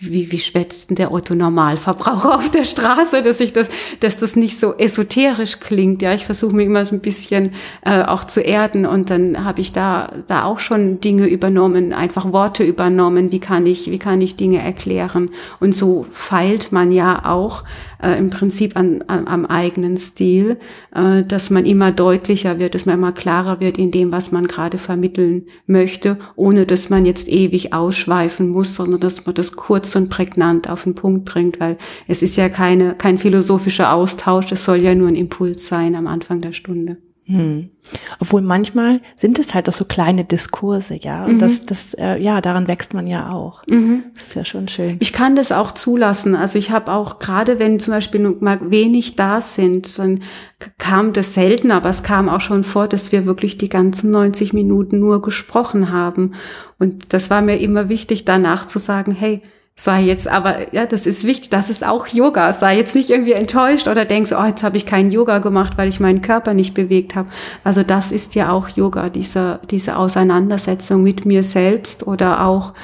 wie, 0.00 0.32
wie 0.32 0.38
schwätzt 0.38 0.90
denn 0.90 0.96
der 0.96 1.12
Otto 1.12 1.34
Normalverbraucher 1.34 2.36
auf 2.36 2.50
der 2.50 2.64
Straße, 2.64 3.20
dass 3.20 3.38
ich 3.38 3.52
das, 3.52 3.68
dass 4.00 4.16
das 4.16 4.34
nicht 4.34 4.58
so 4.58 4.74
esoterisch 4.76 5.60
klingt. 5.60 6.00
Ja, 6.00 6.14
ich 6.14 6.24
versuche 6.24 6.56
mich 6.56 6.66
immer 6.66 6.84
so 6.84 6.94
ein 6.94 7.00
bisschen 7.00 7.50
äh, 7.84 8.02
auch 8.02 8.24
zu 8.24 8.40
erden 8.40 8.86
und 8.86 9.10
dann 9.10 9.44
habe 9.44 9.60
ich 9.60 9.72
da 9.72 10.10
da 10.26 10.44
auch 10.44 10.58
schon 10.58 11.00
Dinge 11.00 11.26
übernommen, 11.26 11.92
einfach 11.92 12.32
Worte 12.32 12.64
übernommen. 12.64 13.30
Wie 13.30 13.40
kann 13.40 13.66
ich, 13.66 13.90
wie 13.90 13.98
kann 13.98 14.20
ich 14.20 14.36
Dinge 14.36 14.62
erklären? 14.62 15.30
Und 15.60 15.74
so 15.74 16.06
feilt 16.12 16.72
man 16.72 16.92
ja 16.92 17.26
auch 17.26 17.64
äh, 18.02 18.18
im 18.18 18.30
Prinzip 18.30 18.76
an, 18.76 19.04
an, 19.06 19.26
am 19.26 19.46
eigenen 19.46 19.96
Stil, 19.96 20.58
äh, 20.94 21.22
dass 21.24 21.50
man 21.50 21.66
immer 21.66 21.92
deutlicher 21.92 22.58
wird, 22.58 22.74
dass 22.74 22.86
man 22.86 22.96
immer 22.96 23.12
klarer 23.12 23.60
wird 23.60 23.78
in 23.78 23.90
dem, 23.90 24.12
was 24.12 24.32
man 24.32 24.46
gerade 24.46 24.78
vermitteln 24.78 25.46
möchte, 25.66 26.16
ohne 26.36 26.66
dass 26.66 26.88
man 26.90 27.04
jetzt 27.04 27.28
ewig 27.28 27.72
ausschweifen 27.72 28.48
muss, 28.48 28.74
sondern 28.76 29.00
dass 29.00 29.26
man 29.26 29.34
das 29.34 29.52
kurz 29.56 29.89
und 29.96 30.08
prägnant 30.08 30.68
auf 30.68 30.84
den 30.84 30.94
Punkt 30.94 31.24
bringt, 31.24 31.60
weil 31.60 31.78
es 32.08 32.22
ist 32.22 32.36
ja 32.36 32.48
keine, 32.48 32.94
kein 32.94 33.18
philosophischer 33.18 33.92
Austausch, 33.92 34.52
es 34.52 34.64
soll 34.64 34.78
ja 34.78 34.94
nur 34.94 35.08
ein 35.08 35.16
Impuls 35.16 35.66
sein 35.66 35.94
am 35.94 36.06
Anfang 36.06 36.40
der 36.40 36.52
Stunde. 36.52 36.98
Hm. 37.30 37.70
Obwohl 38.18 38.42
manchmal 38.42 39.00
sind 39.16 39.38
es 39.38 39.54
halt 39.54 39.68
auch 39.68 39.72
so 39.72 39.84
kleine 39.84 40.24
Diskurse, 40.24 40.96
ja. 40.96 41.24
Und 41.24 41.34
mhm. 41.34 41.38
das, 41.38 41.66
das, 41.66 41.94
äh, 41.94 42.18
ja, 42.18 42.40
daran 42.40 42.68
wächst 42.68 42.92
man 42.92 43.06
ja 43.06 43.30
auch. 43.30 43.62
Mhm. 43.68 44.04
Das 44.14 44.28
ist 44.28 44.34
ja 44.34 44.44
schon 44.44 44.68
schön. 44.68 44.96
Ich 45.00 45.12
kann 45.12 45.36
das 45.36 45.52
auch 45.52 45.72
zulassen. 45.72 46.34
Also 46.34 46.58
ich 46.58 46.70
habe 46.70 46.92
auch, 46.92 47.18
gerade 47.18 47.58
wenn 47.58 47.80
zum 47.80 47.92
Beispiel 47.92 48.36
mal 48.40 48.70
wenig 48.70 49.16
da 49.16 49.40
sind, 49.40 49.98
dann 49.98 50.20
kam 50.78 51.12
das 51.12 51.34
selten, 51.34 51.70
aber 51.70 51.88
es 51.88 52.02
kam 52.02 52.28
auch 52.28 52.40
schon 52.40 52.64
vor, 52.64 52.88
dass 52.88 53.12
wir 53.12 53.26
wirklich 53.26 53.58
die 53.58 53.68
ganzen 53.68 54.10
90 54.10 54.52
Minuten 54.52 54.98
nur 54.98 55.22
gesprochen 55.22 55.90
haben. 55.90 56.34
Und 56.78 57.12
das 57.12 57.30
war 57.30 57.42
mir 57.42 57.58
immer 57.58 57.88
wichtig, 57.88 58.24
danach 58.24 58.66
zu 58.66 58.78
sagen, 58.78 59.12
hey, 59.12 59.42
sei 59.76 60.02
jetzt 60.02 60.28
aber, 60.28 60.74
ja, 60.74 60.84
das 60.84 61.06
ist 61.06 61.24
wichtig, 61.24 61.48
das 61.50 61.70
ist 61.70 61.86
auch 61.86 62.06
Yoga. 62.06 62.52
Sei 62.52 62.76
jetzt 62.76 62.94
nicht 62.94 63.08
irgendwie 63.08 63.32
enttäuscht 63.32 63.88
oder 63.88 64.04
denkst, 64.04 64.32
oh, 64.32 64.44
jetzt 64.44 64.62
habe 64.62 64.76
ich 64.76 64.84
keinen 64.84 65.10
Yoga 65.10 65.38
gemacht, 65.38 65.74
weil 65.76 65.88
ich 65.88 66.00
meinen 66.00 66.20
Körper 66.20 66.52
nicht 66.52 66.74
bewegt 66.74 67.14
habe. 67.14 67.28
Also 67.64 67.82
das 67.82 68.12
ist 68.12 68.34
ja 68.34 68.52
auch 68.52 68.68
Yoga, 68.68 69.08
diese, 69.08 69.60
diese 69.70 69.96
Auseinandersetzung 69.96 71.02
mit 71.02 71.24
mir 71.24 71.42
selbst 71.42 72.06
oder 72.06 72.44
auch 72.44 72.74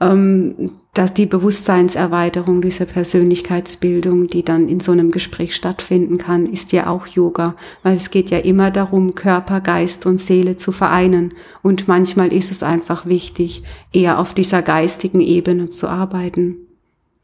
dass 0.00 1.12
die 1.12 1.26
Bewusstseinserweiterung, 1.26 2.62
diese 2.62 2.86
Persönlichkeitsbildung, 2.86 4.28
die 4.28 4.42
dann 4.42 4.66
in 4.68 4.80
so 4.80 4.92
einem 4.92 5.10
Gespräch 5.10 5.54
stattfinden 5.54 6.16
kann, 6.16 6.46
ist 6.46 6.72
ja 6.72 6.88
auch 6.88 7.06
Yoga, 7.06 7.54
weil 7.82 7.96
es 7.96 8.10
geht 8.10 8.30
ja 8.30 8.38
immer 8.38 8.70
darum, 8.70 9.14
Körper, 9.14 9.60
Geist 9.60 10.06
und 10.06 10.18
Seele 10.18 10.56
zu 10.56 10.72
vereinen. 10.72 11.34
Und 11.62 11.86
manchmal 11.86 12.32
ist 12.32 12.50
es 12.50 12.62
einfach 12.62 13.04
wichtig, 13.04 13.62
eher 13.92 14.18
auf 14.18 14.32
dieser 14.32 14.62
geistigen 14.62 15.20
Ebene 15.20 15.68
zu 15.68 15.86
arbeiten. 15.86 16.56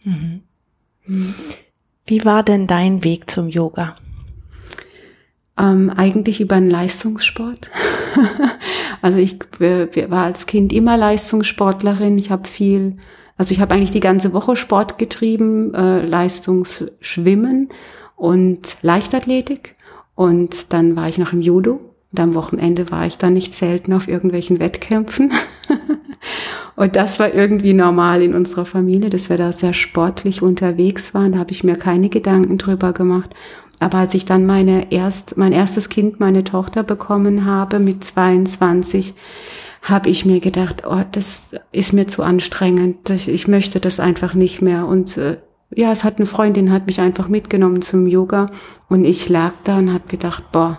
Mhm. 0.05 0.43
Wie 2.07 2.25
war 2.27 2.43
denn 2.43 2.67
dein 2.67 3.05
Weg 3.05 3.31
zum 3.31 3.49
Yoga? 3.49 3.97
Ähm, 5.59 5.91
eigentlich 5.91 6.41
über 6.41 6.57
einen 6.57 6.71
Leistungssport. 6.71 7.71
also 9.03 9.19
ich 9.19 9.39
war 9.59 10.25
als 10.25 10.47
Kind 10.47 10.73
immer 10.73 10.97
Leistungssportlerin. 10.97 12.19
Ich 12.19 12.31
habe 12.31 12.47
viel, 12.47 12.99
also 13.39 13.53
ich 13.53 13.61
habe 13.61 13.75
eigentlich 13.75 13.91
die 13.91 14.01
ganze 14.01 14.33
Woche 14.35 14.57
Sport 14.57 14.99
getrieben, 14.99 15.73
äh, 15.75 16.03
Leistungsschwimmen 16.03 17.71
und 18.17 18.77
Leichtathletik. 18.83 19.77
Und 20.15 20.73
dann 20.73 20.97
war 20.97 21.09
ich 21.09 21.19
noch 21.19 21.33
im 21.33 21.41
Judo. 21.41 21.81
Und 22.13 22.21
am 22.21 22.35
Wochenende 22.35 22.91
war 22.91 23.07
ich 23.07 23.19
dann 23.19 23.35
nicht 23.35 23.55
selten 23.55 23.93
auf 23.93 24.09
irgendwelchen 24.09 24.59
Wettkämpfen. 24.59 25.33
und 26.77 26.97
das 26.97 27.19
war 27.19 27.35
irgendwie 27.35 27.75
normal 27.75 28.23
in 28.23 28.35
unserer 28.35 28.65
Familie, 28.65 29.11
dass 29.11 29.29
wir 29.29 29.37
da 29.37 29.53
sehr 29.53 29.75
sportlich 29.75 30.41
unterwegs 30.41 31.13
waren. 31.13 31.33
Da 31.33 31.39
habe 31.39 31.53
ich 31.53 31.65
mir 31.65 31.77
keine 31.77 32.09
Gedanken 32.09 32.57
drüber 32.59 32.93
gemacht. 32.93 33.35
Aber 33.79 33.99
als 33.99 34.15
ich 34.15 34.25
dann 34.25 34.47
meine 34.47 34.91
erst, 34.93 35.37
mein 35.37 35.53
erstes 35.53 35.89
Kind, 35.89 36.21
meine 36.21 36.45
Tochter 36.45 36.83
bekommen 36.83 37.45
habe 37.45 37.79
mit 37.79 38.05
22, 38.05 39.15
habe 39.83 40.09
ich 40.09 40.25
mir 40.25 40.41
gedacht, 40.41 40.83
oh, 40.89 41.03
das 41.13 41.43
ist 41.73 41.93
mir 41.93 42.07
zu 42.07 42.23
anstrengend. 42.23 43.11
Ich 43.11 43.47
möchte 43.47 43.79
das 43.79 44.01
einfach 44.01 44.35
nicht 44.35 44.63
mehr. 44.63 44.87
Und 44.87 45.17
äh, 45.17 45.37
ja, 45.75 45.93
es 45.93 46.05
hat 46.05 46.17
eine 46.17 46.27
Freundin, 46.27 46.73
hat 46.73 46.87
mich 46.87 47.01
einfach 47.01 47.29
mitgenommen 47.29 47.83
zum 47.83 48.07
Yoga 48.07 48.51
und 48.89 49.05
ich 49.05 49.29
lag 49.29 49.53
da 49.65 49.79
und 49.79 49.93
habe 49.93 50.09
gedacht, 50.09 50.51
boah, 50.53 50.79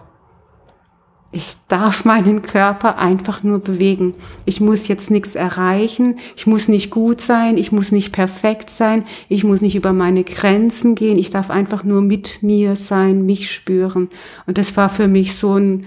ich 1.31 1.55
darf 1.67 2.05
meinen 2.05 2.41
Körper 2.41 2.97
einfach 2.97 3.43
nur 3.43 3.59
bewegen. 3.59 4.15
Ich 4.45 4.61
muss 4.61 4.87
jetzt 4.87 5.11
nichts 5.11 5.35
erreichen, 5.35 6.15
ich 6.37 6.47
muss 6.47 6.67
nicht 6.67 6.89
gut 6.89 7.19
sein, 7.19 7.57
ich 7.57 7.71
muss 7.71 7.91
nicht 7.91 8.13
perfekt 8.13 8.69
sein, 8.69 9.03
ich 9.27 9.43
muss 9.43 9.61
nicht 9.61 9.75
über 9.75 9.91
meine 9.91 10.23
Grenzen 10.23 10.95
gehen, 10.95 11.17
ich 11.17 11.29
darf 11.29 11.49
einfach 11.49 11.83
nur 11.83 12.01
mit 12.01 12.41
mir 12.41 12.75
sein, 12.75 13.25
mich 13.25 13.51
spüren. 13.51 14.09
Und 14.45 14.57
das 14.57 14.77
war 14.77 14.89
für 14.89 15.09
mich 15.09 15.35
so 15.35 15.55
ein, 15.55 15.85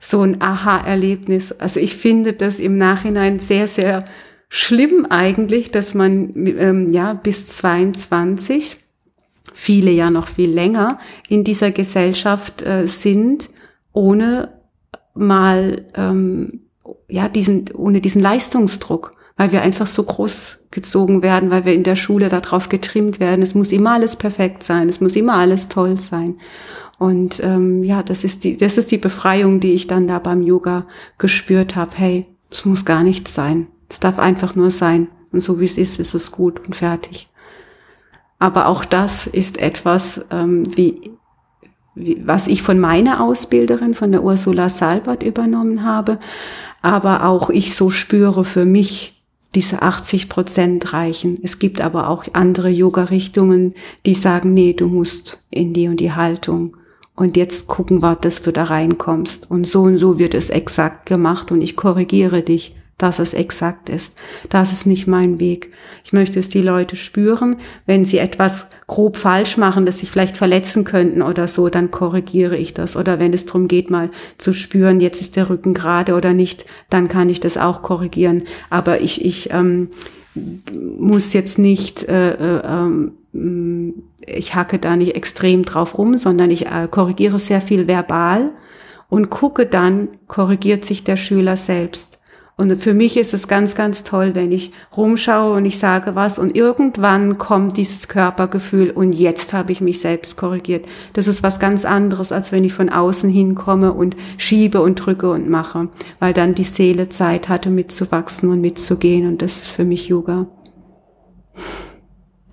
so 0.00 0.22
ein 0.22 0.42
Aha-Erlebnis. 0.42 1.52
Also 1.52 1.78
ich 1.78 1.96
finde 1.96 2.32
das 2.32 2.58
im 2.58 2.76
Nachhinein 2.76 3.38
sehr, 3.38 3.68
sehr 3.68 4.04
schlimm 4.48 5.06
eigentlich, 5.08 5.70
dass 5.70 5.94
man 5.94 6.34
ähm, 6.46 6.88
ja 6.90 7.14
bis 7.14 7.46
22 7.46 8.78
viele 9.54 9.92
ja 9.92 10.10
noch 10.10 10.28
viel 10.28 10.50
länger 10.50 10.98
in 11.28 11.44
dieser 11.44 11.70
Gesellschaft 11.70 12.62
äh, 12.62 12.86
sind, 12.86 13.50
ohne 13.92 14.61
mal 15.14 15.84
ähm, 15.94 16.60
ja 17.08 17.28
diesen 17.28 17.66
ohne 17.74 18.00
diesen 18.00 18.22
Leistungsdruck, 18.22 19.14
weil 19.36 19.52
wir 19.52 19.62
einfach 19.62 19.86
so 19.86 20.02
groß 20.02 20.58
gezogen 20.70 21.22
werden, 21.22 21.50
weil 21.50 21.64
wir 21.64 21.74
in 21.74 21.82
der 21.82 21.96
Schule 21.96 22.28
darauf 22.28 22.68
getrimmt 22.68 23.20
werden. 23.20 23.42
Es 23.42 23.54
muss 23.54 23.72
immer 23.72 23.92
alles 23.92 24.16
perfekt 24.16 24.62
sein, 24.62 24.88
es 24.88 25.00
muss 25.00 25.16
immer 25.16 25.34
alles 25.34 25.68
toll 25.68 25.98
sein. 25.98 26.38
Und 26.98 27.40
ähm, 27.42 27.82
ja, 27.82 28.02
das 28.02 28.24
ist 28.24 28.44
die 28.44 28.56
das 28.56 28.78
ist 28.78 28.90
die 28.90 28.98
Befreiung, 28.98 29.60
die 29.60 29.72
ich 29.72 29.86
dann 29.86 30.06
da 30.06 30.18
beim 30.18 30.42
Yoga 30.42 30.86
gespürt 31.18 31.76
habe. 31.76 31.90
Hey, 31.94 32.26
es 32.50 32.64
muss 32.64 32.84
gar 32.84 33.02
nichts 33.02 33.34
sein. 33.34 33.66
Es 33.88 34.00
darf 34.00 34.18
einfach 34.18 34.54
nur 34.54 34.70
sein. 34.70 35.08
Und 35.32 35.40
so 35.40 35.60
wie 35.60 35.64
es 35.64 35.78
ist, 35.78 35.98
ist 35.98 36.14
es 36.14 36.30
gut 36.30 36.64
und 36.64 36.76
fertig. 36.76 37.28
Aber 38.38 38.66
auch 38.66 38.84
das 38.84 39.26
ist 39.26 39.58
etwas, 39.58 40.24
ähm, 40.30 40.64
wie 40.76 41.12
was 41.94 42.46
ich 42.46 42.62
von 42.62 42.78
meiner 42.78 43.22
Ausbilderin, 43.22 43.94
von 43.94 44.12
der 44.12 44.22
Ursula 44.22 44.68
Salbert 44.68 45.22
übernommen 45.22 45.84
habe, 45.84 46.18
aber 46.80 47.26
auch 47.26 47.50
ich 47.50 47.74
so 47.74 47.90
spüre 47.90 48.44
für 48.44 48.64
mich, 48.64 49.22
diese 49.54 49.82
80 49.82 50.30
Prozent 50.30 50.92
reichen. 50.94 51.38
Es 51.42 51.58
gibt 51.58 51.82
aber 51.82 52.08
auch 52.08 52.24
andere 52.32 52.70
Yoga-Richtungen, 52.70 53.74
die 54.06 54.14
sagen, 54.14 54.54
nee, 54.54 54.72
du 54.72 54.86
musst 54.86 55.44
in 55.50 55.74
die 55.74 55.88
und 55.88 56.00
die 56.00 56.12
Haltung. 56.12 56.76
Und 57.14 57.36
jetzt 57.36 57.66
gucken 57.66 58.00
wir, 58.00 58.16
dass 58.16 58.40
du 58.40 58.50
da 58.50 58.64
reinkommst. 58.64 59.50
Und 59.50 59.66
so 59.66 59.82
und 59.82 59.98
so 59.98 60.18
wird 60.18 60.32
es 60.32 60.48
exakt 60.48 61.04
gemacht 61.04 61.52
und 61.52 61.60
ich 61.60 61.76
korrigiere 61.76 62.42
dich 62.42 62.74
dass 63.02 63.18
es 63.18 63.34
exakt 63.34 63.88
ist. 63.88 64.14
Das 64.48 64.72
ist 64.72 64.86
nicht 64.86 65.06
mein 65.06 65.40
Weg. 65.40 65.72
Ich 66.04 66.12
möchte 66.12 66.38
es 66.38 66.48
die 66.48 66.62
Leute 66.62 66.96
spüren. 66.96 67.56
Wenn 67.86 68.04
sie 68.04 68.18
etwas 68.18 68.68
grob 68.86 69.16
falsch 69.16 69.56
machen, 69.56 69.86
dass 69.86 69.98
sich 69.98 70.10
vielleicht 70.10 70.36
verletzen 70.36 70.84
könnten 70.84 71.22
oder 71.22 71.48
so, 71.48 71.68
dann 71.68 71.90
korrigiere 71.90 72.56
ich 72.56 72.74
das. 72.74 72.96
Oder 72.96 73.18
wenn 73.18 73.32
es 73.32 73.46
darum 73.46 73.68
geht, 73.68 73.90
mal 73.90 74.10
zu 74.38 74.52
spüren, 74.52 75.00
jetzt 75.00 75.20
ist 75.20 75.36
der 75.36 75.50
Rücken 75.50 75.74
gerade 75.74 76.14
oder 76.14 76.32
nicht, 76.32 76.64
dann 76.90 77.08
kann 77.08 77.28
ich 77.28 77.40
das 77.40 77.56
auch 77.56 77.82
korrigieren. 77.82 78.44
Aber 78.70 79.00
ich, 79.00 79.24
ich 79.24 79.50
ähm, 79.52 79.88
muss 80.98 81.32
jetzt 81.32 81.58
nicht, 81.58 82.04
äh, 82.04 82.34
äh, 82.34 82.62
ähm, 82.64 84.02
ich 84.26 84.54
hacke 84.54 84.78
da 84.78 84.96
nicht 84.96 85.14
extrem 85.14 85.64
drauf 85.64 85.98
rum, 85.98 86.16
sondern 86.18 86.50
ich 86.50 86.66
äh, 86.66 86.88
korrigiere 86.90 87.38
sehr 87.38 87.60
viel 87.60 87.88
verbal 87.88 88.50
und 89.08 89.30
gucke 89.30 89.66
dann, 89.66 90.08
korrigiert 90.26 90.84
sich 90.84 91.04
der 91.04 91.16
Schüler 91.16 91.56
selbst. 91.56 92.11
Und 92.56 92.76
für 92.76 92.92
mich 92.92 93.16
ist 93.16 93.32
es 93.32 93.48
ganz, 93.48 93.74
ganz 93.74 94.04
toll, 94.04 94.34
wenn 94.34 94.52
ich 94.52 94.72
rumschaue 94.94 95.56
und 95.56 95.64
ich 95.64 95.78
sage 95.78 96.14
was 96.14 96.38
und 96.38 96.54
irgendwann 96.54 97.38
kommt 97.38 97.78
dieses 97.78 98.08
Körpergefühl 98.08 98.90
und 98.90 99.14
jetzt 99.14 99.54
habe 99.54 99.72
ich 99.72 99.80
mich 99.80 100.00
selbst 100.00 100.36
korrigiert. 100.36 100.86
Das 101.14 101.28
ist 101.28 101.42
was 101.42 101.60
ganz 101.60 101.84
anderes, 101.86 102.30
als 102.30 102.52
wenn 102.52 102.64
ich 102.64 102.74
von 102.74 102.90
außen 102.90 103.30
hinkomme 103.30 103.92
und 103.92 104.16
schiebe 104.36 104.82
und 104.82 104.96
drücke 104.96 105.30
und 105.30 105.48
mache, 105.48 105.88
weil 106.18 106.34
dann 106.34 106.54
die 106.54 106.64
Seele 106.64 107.08
Zeit 107.08 107.48
hatte 107.48 107.70
mitzuwachsen 107.70 108.50
und 108.50 108.60
mitzugehen 108.60 109.26
und 109.26 109.40
das 109.40 109.62
ist 109.62 109.68
für 109.68 109.84
mich 109.84 110.08
Yoga. 110.08 110.46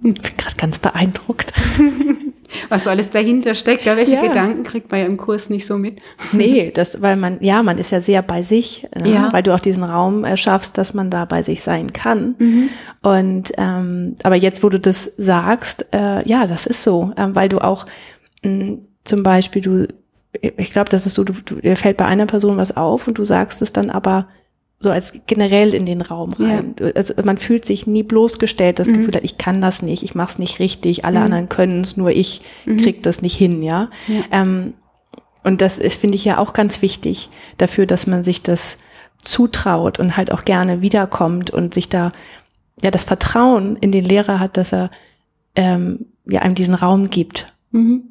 Ich 0.02 0.14
bin 0.14 0.38
gerade 0.38 0.56
ganz 0.56 0.80
beeindruckt. 0.80 1.54
was 2.70 2.88
alles 2.88 3.10
dahinter 3.10 3.56
steckt. 3.56 3.86
Ja, 3.86 3.98
welche 3.98 4.16
ja. 4.16 4.22
Gedanken 4.22 4.64
kriegt 4.64 4.92
man 4.92 5.00
ja 5.02 5.06
im 5.06 5.18
Kurs 5.18 5.50
nicht 5.50 5.66
so 5.66 5.78
mit? 5.78 6.00
Nee, 6.32 6.72
das, 6.72 7.02
weil 7.02 7.16
man, 7.16 7.38
ja, 7.42 7.64
man 7.64 7.78
ist 7.78 7.92
ja 7.92 8.02
sehr 8.02 8.22
bei 8.22 8.42
sich, 8.42 8.88
ne? 8.96 9.12
ja. 9.12 9.34
weil 9.34 9.44
du 9.44 9.54
auch 9.54 9.60
diesen 9.60 9.84
Raum 9.84 10.24
erschaffst, 10.24 10.78
dass 10.78 10.94
man 10.94 11.10
da 11.10 11.26
bei 11.26 11.44
sich 11.44 11.62
sein 11.62 11.94
kann. 11.94 12.36
Mhm. 12.38 12.70
Und 13.02 13.52
ähm, 13.58 14.16
aber 14.24 14.36
jetzt, 14.36 14.64
wo 14.64 14.70
du 14.70 14.80
das 14.80 15.06
sagst, 15.18 15.88
äh, 15.94 16.28
ja, 16.28 16.48
das 16.48 16.66
ist 16.66 16.84
so, 16.84 17.12
äh, 17.16 17.28
weil 17.34 17.50
du 17.50 17.60
auch 17.60 17.86
mh, 18.44 18.78
zum 19.04 19.24
Beispiel 19.24 19.62
du, 19.62 19.88
ich 20.42 20.72
glaube, 20.72 20.90
das 20.90 21.06
ist 21.06 21.16
so, 21.16 21.24
du, 21.24 21.34
du, 21.34 21.56
dir 21.56 21.76
fällt 21.76 21.98
bei 21.98 22.06
einer 22.06 22.26
Person 22.26 22.58
was 22.58 22.76
auf 22.76 23.08
und 23.08 23.18
du 23.18 23.26
sagst 23.26 23.62
es 23.62 23.74
dann 23.74 23.90
aber 23.90 24.28
so 24.80 24.90
als 24.90 25.14
generell 25.28 25.74
in 25.74 25.86
den 25.86 26.02
Raum 26.02 26.32
rein. 26.34 26.76
Ja. 26.80 26.92
Also 26.96 27.14
man 27.24 27.38
fühlt 27.38 27.66
sich 27.66 27.86
nie 27.86 28.04
bloßgestellt, 28.04 28.80
das 28.80 28.88
mhm. 28.88 28.94
Gefühl 28.94 29.16
hat, 29.16 29.24
ich 29.24 29.38
kann 29.38 29.62
das 29.62 29.82
nicht, 29.82 30.04
ich 30.04 30.16
mach's 30.16 30.40
nicht 30.40 30.60
richtig, 30.60 31.04
alle 31.04 31.20
mhm. 31.20 31.26
anderen 31.26 31.50
können 31.50 31.82
es, 31.82 31.98
nur 31.98 32.12
ich 32.12 32.42
mhm. 32.66 32.78
krieg 32.78 33.04
das 33.04 33.22
nicht 33.22 33.36
hin, 33.36 33.62
ja. 33.62 33.90
ja. 34.08 34.24
Ähm, 34.32 34.74
und 35.44 35.62
das 35.62 35.80
ist, 35.80 36.00
finde 36.00 36.16
ich 36.16 36.26
ja 36.26 36.38
auch 36.38 36.54
ganz 36.54 36.82
wichtig 36.82 37.30
dafür, 37.58 37.86
dass 37.86 38.08
man 38.08 38.24
sich 38.24 38.42
das 38.42 38.78
zutraut 39.22 40.00
und 40.00 40.16
halt 40.16 40.32
auch 40.32 40.46
gerne 40.46 40.82
wiederkommt 40.82 41.52
und 41.52 41.74
sich 41.74 41.90
da 41.90 42.12
ja 42.82 42.92
das 42.92 43.04
Vertrauen 43.04 43.76
in 43.76 43.92
den 43.92 44.06
Lehrer 44.06 44.40
hat, 44.40 44.56
dass 44.56 44.74
er 44.74 44.92
ähm, 45.56 46.06
ja 46.26 46.42
einem 46.42 46.56
diesen 46.56 46.74
Raum 46.74 47.10
gibt. 47.10 47.54
Mhm. 47.72 48.04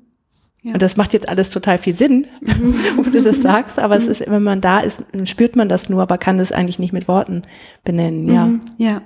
Ja. 0.62 0.72
Und 0.72 0.82
das 0.82 0.96
macht 0.96 1.12
jetzt 1.12 1.28
alles 1.28 1.50
total 1.50 1.78
viel 1.78 1.92
Sinn, 1.92 2.26
mhm. 2.40 2.74
wo 2.96 3.02
du 3.02 3.10
das 3.20 3.42
sagst, 3.42 3.78
aber 3.78 3.96
es 3.96 4.08
ist, 4.08 4.28
wenn 4.28 4.42
man 4.42 4.60
da 4.60 4.80
ist, 4.80 5.02
spürt 5.24 5.56
man 5.56 5.68
das 5.68 5.88
nur, 5.88 6.02
aber 6.02 6.18
kann 6.18 6.38
das 6.38 6.52
eigentlich 6.52 6.78
nicht 6.78 6.92
mit 6.92 7.08
Worten 7.08 7.42
benennen, 7.84 8.32
ja. 8.32 8.46
Mhm. 8.46 8.60
Ja. 8.76 9.02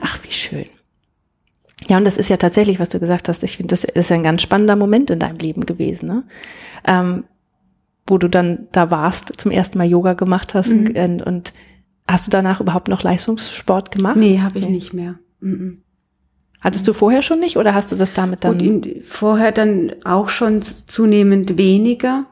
Ach, 0.00 0.18
wie 0.24 0.32
schön. 0.32 0.66
Ja, 1.88 1.96
und 1.96 2.04
das 2.04 2.16
ist 2.16 2.28
ja 2.28 2.36
tatsächlich, 2.36 2.78
was 2.78 2.90
du 2.90 3.00
gesagt 3.00 3.28
hast. 3.28 3.42
Ich 3.42 3.56
finde, 3.56 3.72
das 3.72 3.84
ist 3.84 4.10
ja 4.10 4.16
ein 4.16 4.22
ganz 4.22 4.42
spannender 4.42 4.76
Moment 4.76 5.10
in 5.10 5.18
deinem 5.18 5.38
Leben 5.38 5.66
gewesen, 5.66 6.06
ne? 6.06 6.24
Ähm, 6.84 7.24
wo 8.06 8.18
du 8.18 8.28
dann 8.28 8.68
da 8.72 8.90
warst, 8.90 9.40
zum 9.40 9.50
ersten 9.50 9.78
Mal 9.78 9.88
Yoga 9.88 10.14
gemacht 10.14 10.54
hast 10.54 10.72
mhm. 10.72 10.96
und, 10.96 11.22
und, 11.22 11.52
hast 12.08 12.26
du 12.26 12.30
danach 12.30 12.60
überhaupt 12.60 12.88
noch 12.88 13.02
Leistungssport 13.02 13.92
gemacht? 13.92 14.16
Nee, 14.16 14.40
habe 14.40 14.58
ich 14.58 14.64
nee. 14.66 14.72
nicht 14.72 14.92
mehr. 14.92 15.20
Mhm. 15.40 15.82
Hattest 16.62 16.86
du 16.86 16.92
vorher 16.92 17.22
schon 17.22 17.40
nicht 17.40 17.56
oder 17.56 17.74
hast 17.74 17.90
du 17.90 17.96
das 17.96 18.12
damit 18.12 18.44
dann? 18.44 18.52
Und 18.52 18.62
in, 18.62 19.02
vorher 19.02 19.50
dann 19.50 19.92
auch 20.04 20.28
schon 20.28 20.62
zunehmend 20.62 21.58
weniger. 21.58 22.26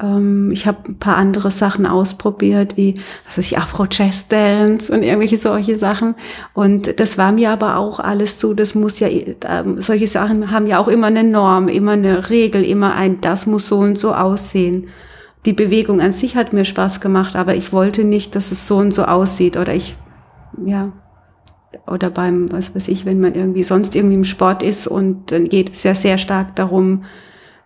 Ähm, 0.00 0.50
ich 0.52 0.66
habe 0.66 0.88
ein 0.88 0.98
paar 0.98 1.16
andere 1.16 1.50
Sachen 1.50 1.86
ausprobiert, 1.86 2.78
wie 2.78 2.94
was 3.26 3.36
weiß 3.36 3.52
ich, 3.52 3.58
Afro-Jazz 3.58 4.28
Dance 4.28 4.90
und 4.90 5.02
irgendwelche 5.02 5.36
solche 5.36 5.76
Sachen. 5.76 6.14
Und 6.54 6.98
das 6.98 7.18
war 7.18 7.32
mir 7.32 7.50
aber 7.50 7.76
auch 7.76 8.00
alles 8.00 8.40
so, 8.40 8.54
das 8.54 8.74
muss 8.74 9.00
ja, 9.00 9.08
äh, 9.08 9.34
solche 9.76 10.06
Sachen 10.06 10.50
haben 10.50 10.66
ja 10.66 10.78
auch 10.78 10.88
immer 10.88 11.08
eine 11.08 11.22
Norm, 11.22 11.68
immer 11.68 11.92
eine 11.92 12.30
Regel, 12.30 12.64
immer 12.64 12.94
ein, 12.94 13.20
das 13.20 13.46
muss 13.46 13.68
so 13.68 13.78
und 13.80 13.98
so 13.98 14.14
aussehen. 14.14 14.88
Die 15.44 15.52
Bewegung 15.52 16.00
an 16.00 16.12
sich 16.12 16.36
hat 16.36 16.54
mir 16.54 16.64
Spaß 16.64 17.02
gemacht, 17.02 17.36
aber 17.36 17.54
ich 17.54 17.70
wollte 17.70 18.02
nicht, 18.02 18.34
dass 18.34 18.50
es 18.50 18.66
so 18.66 18.78
und 18.78 18.92
so 18.92 19.04
aussieht 19.04 19.58
oder 19.58 19.74
ich, 19.74 19.96
ja, 20.64 20.90
oder 21.86 22.10
beim, 22.10 22.50
was 22.52 22.74
weiß 22.74 22.88
ich, 22.88 23.06
wenn 23.06 23.20
man 23.20 23.34
irgendwie 23.34 23.62
sonst 23.62 23.94
irgendwie 23.94 24.14
im 24.14 24.24
Sport 24.24 24.62
ist 24.62 24.86
und 24.86 25.32
dann 25.32 25.48
geht 25.48 25.74
es 25.74 25.82
ja 25.82 25.94
sehr 25.94 26.18
stark 26.18 26.56
darum, 26.56 27.04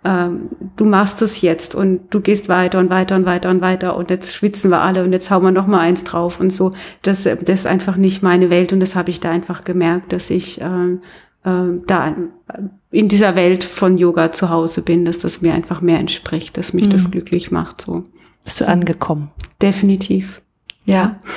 ähm, 0.04 0.48
du 0.76 0.84
machst 0.84 1.22
es 1.22 1.40
jetzt 1.40 1.74
und 1.74 2.02
du 2.10 2.20
gehst 2.20 2.48
weiter 2.48 2.78
und 2.78 2.90
weiter 2.90 3.16
und 3.16 3.26
weiter 3.26 3.50
und 3.50 3.60
weiter 3.60 3.96
und 3.96 4.10
jetzt 4.10 4.34
schwitzen 4.34 4.70
wir 4.70 4.80
alle 4.80 5.04
und 5.04 5.12
jetzt 5.12 5.30
hauen 5.30 5.42
wir 5.42 5.50
noch 5.50 5.66
mal 5.66 5.80
eins 5.80 6.04
drauf 6.04 6.40
und 6.40 6.52
so. 6.52 6.72
Das, 7.02 7.24
das 7.24 7.40
ist 7.60 7.66
einfach 7.66 7.96
nicht 7.96 8.22
meine 8.22 8.50
Welt 8.50 8.72
und 8.72 8.80
das 8.80 8.94
habe 8.94 9.10
ich 9.10 9.20
da 9.20 9.30
einfach 9.30 9.64
gemerkt, 9.64 10.12
dass 10.12 10.30
ich 10.30 10.60
ähm, 10.60 11.00
äh, 11.44 11.80
da 11.86 12.14
in 12.90 13.08
dieser 13.08 13.34
Welt 13.34 13.64
von 13.64 13.98
Yoga 13.98 14.32
zu 14.32 14.50
Hause 14.50 14.82
bin, 14.82 15.04
dass 15.04 15.18
das 15.18 15.42
mir 15.42 15.54
einfach 15.54 15.80
mehr 15.80 15.98
entspricht, 15.98 16.56
dass 16.56 16.72
mich 16.72 16.86
mhm. 16.86 16.90
das 16.90 17.10
glücklich 17.10 17.50
macht. 17.50 17.80
So. 17.80 18.04
Bist 18.44 18.60
du 18.60 18.68
angekommen? 18.68 19.30
Definitiv. 19.60 20.40
Ja. 20.88 21.20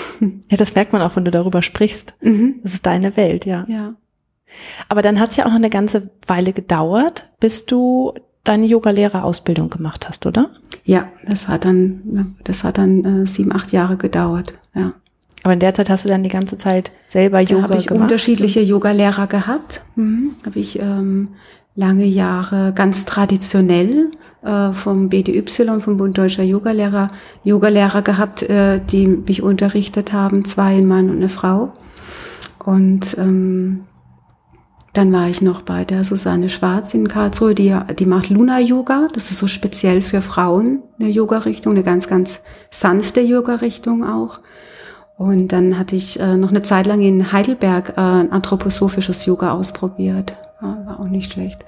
Ja, 0.52 0.58
das 0.58 0.76
merkt 0.76 0.94
man 0.94 1.02
auch, 1.02 1.16
wenn 1.16 1.26
du 1.26 1.32
darüber 1.32 1.64
sprichst. 1.64 2.14
Mhm. 2.22 2.60
Das 2.62 2.76
ist 2.76 2.86
deine 2.86 3.18
Welt, 3.18 3.48
ja. 3.48 3.66
Ja. 3.68 3.96
Aber 4.88 5.02
dann 5.02 5.20
hat 5.20 5.32
es 5.32 5.38
ja 5.38 5.46
auch 5.46 5.50
noch 5.50 5.56
eine 5.56 5.72
ganze 5.72 6.12
Weile 6.28 6.54
gedauert, 6.54 7.28
bis 7.40 7.66
du 7.66 8.14
deine 8.44 8.68
Yoga-Lehrerausbildung 8.68 9.72
gemacht 9.72 10.08
hast, 10.08 10.28
oder? 10.28 10.52
Ja, 10.84 11.08
das 11.26 11.48
hat 11.48 11.66
dann, 11.66 12.36
das 12.44 12.64
hat 12.64 12.78
dann 12.78 13.24
äh, 13.24 13.26
sieben, 13.26 13.52
acht 13.52 13.72
Jahre 13.72 13.98
gedauert, 13.98 14.54
ja. 14.76 14.94
Aber 15.44 15.54
in 15.54 15.60
der 15.60 15.74
Zeit 15.74 15.90
hast 15.90 16.06
du 16.06 16.10
dann 16.10 16.22
die 16.22 16.30
ganze 16.30 16.60
Zeit 16.60 16.92
selber 17.08 17.44
da 17.44 17.52
Yoga 17.52 17.70
hab 17.70 17.76
ich 17.76 17.88
gemacht? 17.88 18.04
unterschiedliche 18.04 18.62
Yoga-Lehrer 18.62 19.26
gehabt. 19.26 19.82
Mhm. 19.96 20.34
Habe 20.46 20.60
ich 20.60 20.78
ähm, 20.78 21.30
lange 21.76 22.06
Jahre 22.06 22.74
ganz 22.74 23.06
traditionell 23.06 24.12
äh, 24.44 24.72
vom 24.74 25.10
BDY, 25.10 25.44
vom 25.80 25.98
Bund 25.98 26.18
Deutscher 26.18 26.44
Yogalehrer, 26.44 27.08
Yogalehrer 27.44 28.02
gehabt, 28.02 28.44
äh, 28.44 28.80
die 28.80 29.08
mich 29.08 29.42
unterrichtet 29.42 30.14
haben, 30.14 30.46
zwei, 30.46 30.78
ein 30.78 30.88
Mann 30.88 31.10
und 31.10 31.18
eine 31.18 31.30
Frau. 31.30 31.74
Und 32.64 33.18
ähm, 33.18 33.86
dann 34.94 35.14
war 35.14 35.30
ich 35.30 35.42
noch 35.42 35.62
bei 35.62 35.86
der 35.86 36.04
Susanne 36.04 36.50
Schwarz 36.50 36.94
in 36.94 37.08
Karlsruhe, 37.08 37.56
die, 37.56 37.76
die 37.98 38.06
macht 38.06 38.30
Luna 38.30 38.60
Yoga. 38.60 39.08
Das 39.14 39.32
ist 39.32 39.40
so 39.40 39.48
speziell 39.48 40.02
für 40.02 40.22
Frauen 40.22 40.84
eine 41.00 41.10
Yoga-Richtung, 41.10 41.72
eine 41.72 41.84
ganz, 41.84 42.08
ganz 42.08 42.42
sanfte 42.72 43.22
Yoga-Richtung 43.22 44.04
auch. 44.04 44.42
Und 45.22 45.50
dann 45.50 45.78
hatte 45.78 45.96
ich 45.96 46.20
äh, 46.20 46.36
noch 46.36 46.50
eine 46.50 46.64
Zeit 46.64 46.88
lang 46.88 47.04
in 47.04 47.32
Heidelberg 47.32 47.94
äh, 47.96 48.02
anthroposophisches 48.02 49.24
Yoga 49.28 49.52
ausprobiert. 49.52 50.34
War 50.60 51.00
auch 51.00 51.08
nicht 51.08 51.34
schlecht. 51.34 51.64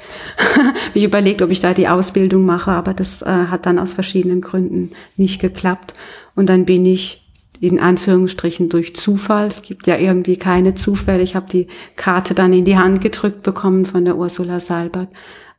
ich 0.95 1.03
überlegt, 1.03 1.43
ob 1.43 1.51
ich 1.51 1.59
da 1.59 1.75
die 1.75 1.87
Ausbildung 1.87 2.45
mache, 2.45 2.71
aber 2.71 2.95
das 2.95 3.21
äh, 3.21 3.25
hat 3.27 3.67
dann 3.67 3.77
aus 3.77 3.93
verschiedenen 3.93 4.41
Gründen 4.41 4.89
nicht 5.17 5.39
geklappt. 5.39 5.93
Und 6.33 6.49
dann 6.49 6.65
bin 6.65 6.83
ich 6.83 7.29
in 7.59 7.79
Anführungsstrichen 7.79 8.69
durch 8.69 8.95
Zufall. 8.95 9.45
Es 9.45 9.61
gibt 9.61 9.85
ja 9.85 9.97
irgendwie 9.97 10.37
keine 10.37 10.73
Zufälle. 10.73 11.21
Ich 11.21 11.35
habe 11.35 11.45
die 11.47 11.67
Karte 11.95 12.33
dann 12.33 12.53
in 12.53 12.65
die 12.65 12.77
Hand 12.77 13.01
gedrückt 13.01 13.43
bekommen 13.43 13.85
von 13.85 14.03
der 14.03 14.17
Ursula 14.17 14.59
Salbert 14.61 15.09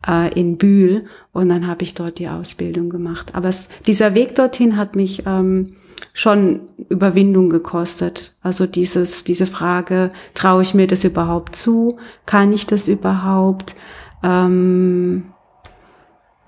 äh, 0.04 0.36
in 0.36 0.58
Bühl 0.58 1.04
und 1.32 1.48
dann 1.48 1.68
habe 1.68 1.84
ich 1.84 1.94
dort 1.94 2.18
die 2.18 2.28
Ausbildung 2.28 2.90
gemacht. 2.90 3.36
Aber 3.36 3.50
es, 3.50 3.68
dieser 3.86 4.16
Weg 4.16 4.34
dorthin 4.34 4.76
hat 4.76 4.96
mich 4.96 5.22
ähm, 5.26 5.76
schon 6.14 6.60
Überwindung 6.88 7.50
gekostet. 7.50 8.34
Also 8.40 8.66
dieses, 8.66 9.24
diese 9.24 9.44
Frage, 9.44 10.10
traue 10.32 10.62
ich 10.62 10.72
mir 10.72 10.86
das 10.86 11.04
überhaupt 11.04 11.56
zu? 11.56 11.98
Kann 12.24 12.54
ich 12.54 12.66
das 12.66 12.88
überhaupt? 12.88 13.74
Ähm, 14.22 15.24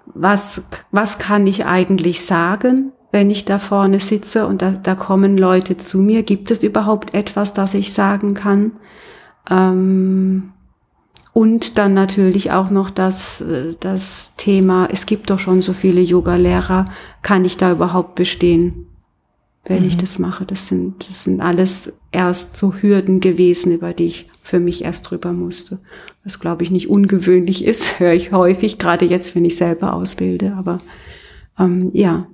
was, 0.07 0.63
was 0.93 1.19
kann 1.19 1.47
ich 1.47 1.67
eigentlich 1.67 2.25
sagen? 2.25 2.93
wenn 3.13 3.31
ich 3.31 3.47
da 3.47 3.59
vorne 3.59 3.99
sitze 3.99 4.47
und 4.47 4.61
da, 4.61 4.73
da 4.73 4.95
kommen 4.95 5.39
Leute 5.39 5.79
zu 5.79 6.03
mir, 6.03 6.23
gibt 6.23 6.51
es 6.51 6.63
überhaupt 6.63 7.15
etwas, 7.15 7.55
das 7.55 7.73
ich 7.73 7.95
sagen 7.95 8.35
kann? 8.35 8.73
Ähm, 9.49 10.53
und 11.33 11.79
dann 11.79 11.95
natürlich 11.95 12.53
auch 12.53 12.69
noch 12.69 12.91
das, 12.91 13.41
äh, 13.41 13.75
das 13.81 14.35
Thema, 14.37 14.89
es 14.93 15.07
gibt 15.07 15.31
doch 15.31 15.39
schon 15.39 15.63
so 15.63 15.73
viele 15.73 16.03
Yoga-Lehrer, 16.03 16.85
kann 17.23 17.47
ich 17.47 17.57
da 17.57 17.73
überhaupt 17.73 18.17
bestehen, 18.17 18.87
wenn 19.67 19.83
mhm. 19.83 19.89
ich 19.89 19.97
das 19.97 20.19
mache? 20.19 20.45
Das 20.45 20.69
sind, 20.69 21.07
das 21.07 21.25
sind 21.25 21.41
alles 21.41 21.93
erst 22.13 22.57
so 22.57 22.75
Hürden 22.75 23.21
gewesen, 23.21 23.73
über 23.73 23.93
die 23.93 24.07
ich 24.07 24.31
für 24.43 24.61
mich 24.61 24.85
erst 24.85 25.11
drüber 25.11 25.33
musste. 25.33 25.79
Was, 26.25 26.39
glaube 26.39 26.63
ich, 26.63 26.71
nicht 26.71 26.89
ungewöhnlich 26.89 27.65
ist, 27.65 28.01
höre 28.01 28.13
ich 28.13 28.33
häufig, 28.33 28.79
gerade 28.79 29.05
jetzt, 29.05 29.35
wenn 29.35 29.45
ich 29.45 29.57
selber 29.57 29.95
ausbilde. 29.95 30.55
Aber 30.55 30.79
ähm, 31.59 31.91
ja, 31.93 32.29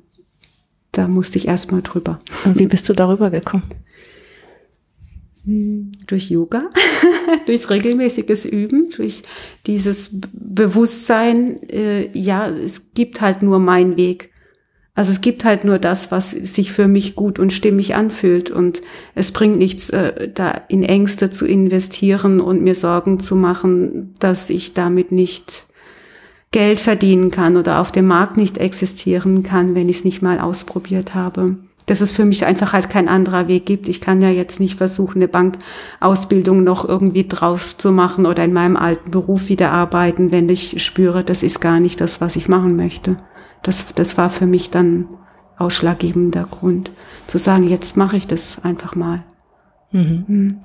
da 0.93 1.09
musste 1.09 1.39
ich 1.39 1.49
erstmal 1.49 1.83
drüber. 1.83 2.19
Und 2.45 2.59
wie 2.59 2.67
bist 2.67 2.89
du 2.89 2.93
darüber 2.93 3.31
gekommen? 3.31 3.65
Hm, 5.45 5.93
durch 6.07 6.31
Yoga, 6.31 6.69
durch 7.47 7.69
regelmäßiges 7.69 8.45
Üben, 8.45 8.91
durch 8.95 9.23
dieses 9.67 10.11
Bewusstsein, 10.33 11.63
äh, 11.69 12.17
ja, 12.17 12.49
es 12.49 12.93
gibt 12.95 13.21
halt 13.21 13.43
nur 13.43 13.59
meinen 13.59 13.97
Weg. 13.97 14.32
Also 14.95 15.11
es 15.11 15.23
gibt 15.23 15.45
halt 15.45 15.65
nur 15.65 15.79
das, 15.79 16.13
was 16.13 16.31
sich 16.33 16.71
für 16.71 16.87
mich 16.87 17.17
gut 17.17 17.39
und 17.39 17.53
stimmig 17.53 17.95
anfühlt. 17.95 18.51
Und 18.51 18.83
es 19.15 19.33
bringt 19.33 19.57
nichts, 19.57 19.89
äh, 19.91 20.29
da 20.29 20.53
in 20.69 20.83
Ängste 20.83 21.31
zu 21.31 21.47
investieren 21.47 22.41
und 22.41 22.63
mir 22.63 22.75
Sorgen 22.75 23.19
zu 23.19 23.35
machen, 23.35 24.15
dass 24.19 24.51
ich 24.51 24.75
damit 24.75 25.11
nicht 25.11 25.65
Geld 26.51 26.83
verdienen 26.83 27.31
kann 27.31 27.57
oder 27.57 27.81
auf 27.81 27.91
dem 27.91 28.07
Markt 28.07 28.37
nicht 28.37 28.59
existieren 28.59 29.43
kann, 29.43 29.75
wenn 29.75 29.89
ich 29.89 29.99
es 29.99 30.05
nicht 30.05 30.21
mal 30.21 30.39
ausprobiert 30.39 31.15
habe. 31.15 31.57
Dass 31.87 32.03
es 32.03 32.13
für 32.13 32.27
mich 32.27 32.45
einfach 32.45 32.75
halt 32.75 32.91
kein 32.91 33.09
anderer 33.09 33.49
Weg 33.49 33.65
gibt. 33.65 33.89
Ich 33.89 34.03
kann 34.03 34.21
ja 34.21 34.29
jetzt 34.29 34.61
nicht 34.61 34.77
versuchen, 34.77 35.23
eine 35.23 35.29
Bankausbildung 35.29 36.63
noch 36.63 36.87
irgendwie 36.87 37.27
draus 37.27 37.79
zu 37.79 37.91
machen 37.93 38.27
oder 38.27 38.45
in 38.45 38.53
meinem 38.53 38.77
alten 38.77 39.11
Beruf 39.11 39.49
wieder 39.49 39.73
arbeiten, 39.73 40.31
wenn 40.31 40.51
ich 40.51 40.85
spüre, 40.85 41.25
das 41.25 41.43
ist 41.43 41.61
gar 41.61 41.81
nicht 41.81 42.03
das, 42.03 42.21
was 42.21 42.37
ich 42.37 42.49
machen 42.49 42.77
möchte. 42.77 43.17
Das, 43.63 43.95
das 43.95 44.19
war 44.19 44.31
für 44.31 44.47
mich 44.47 44.71
dann 44.71 45.09
ausschlaggebender 45.59 46.45
Grund, 46.45 46.91
zu 47.27 47.39
sagen, 47.39 47.69
jetzt 47.69 47.97
mache 47.97 48.17
ich 48.17 48.27
das 48.27 48.65
einfach 48.65 48.97
mal. 48.97 49.23
Mhm. 49.93 50.25
Mhm. 50.27 50.61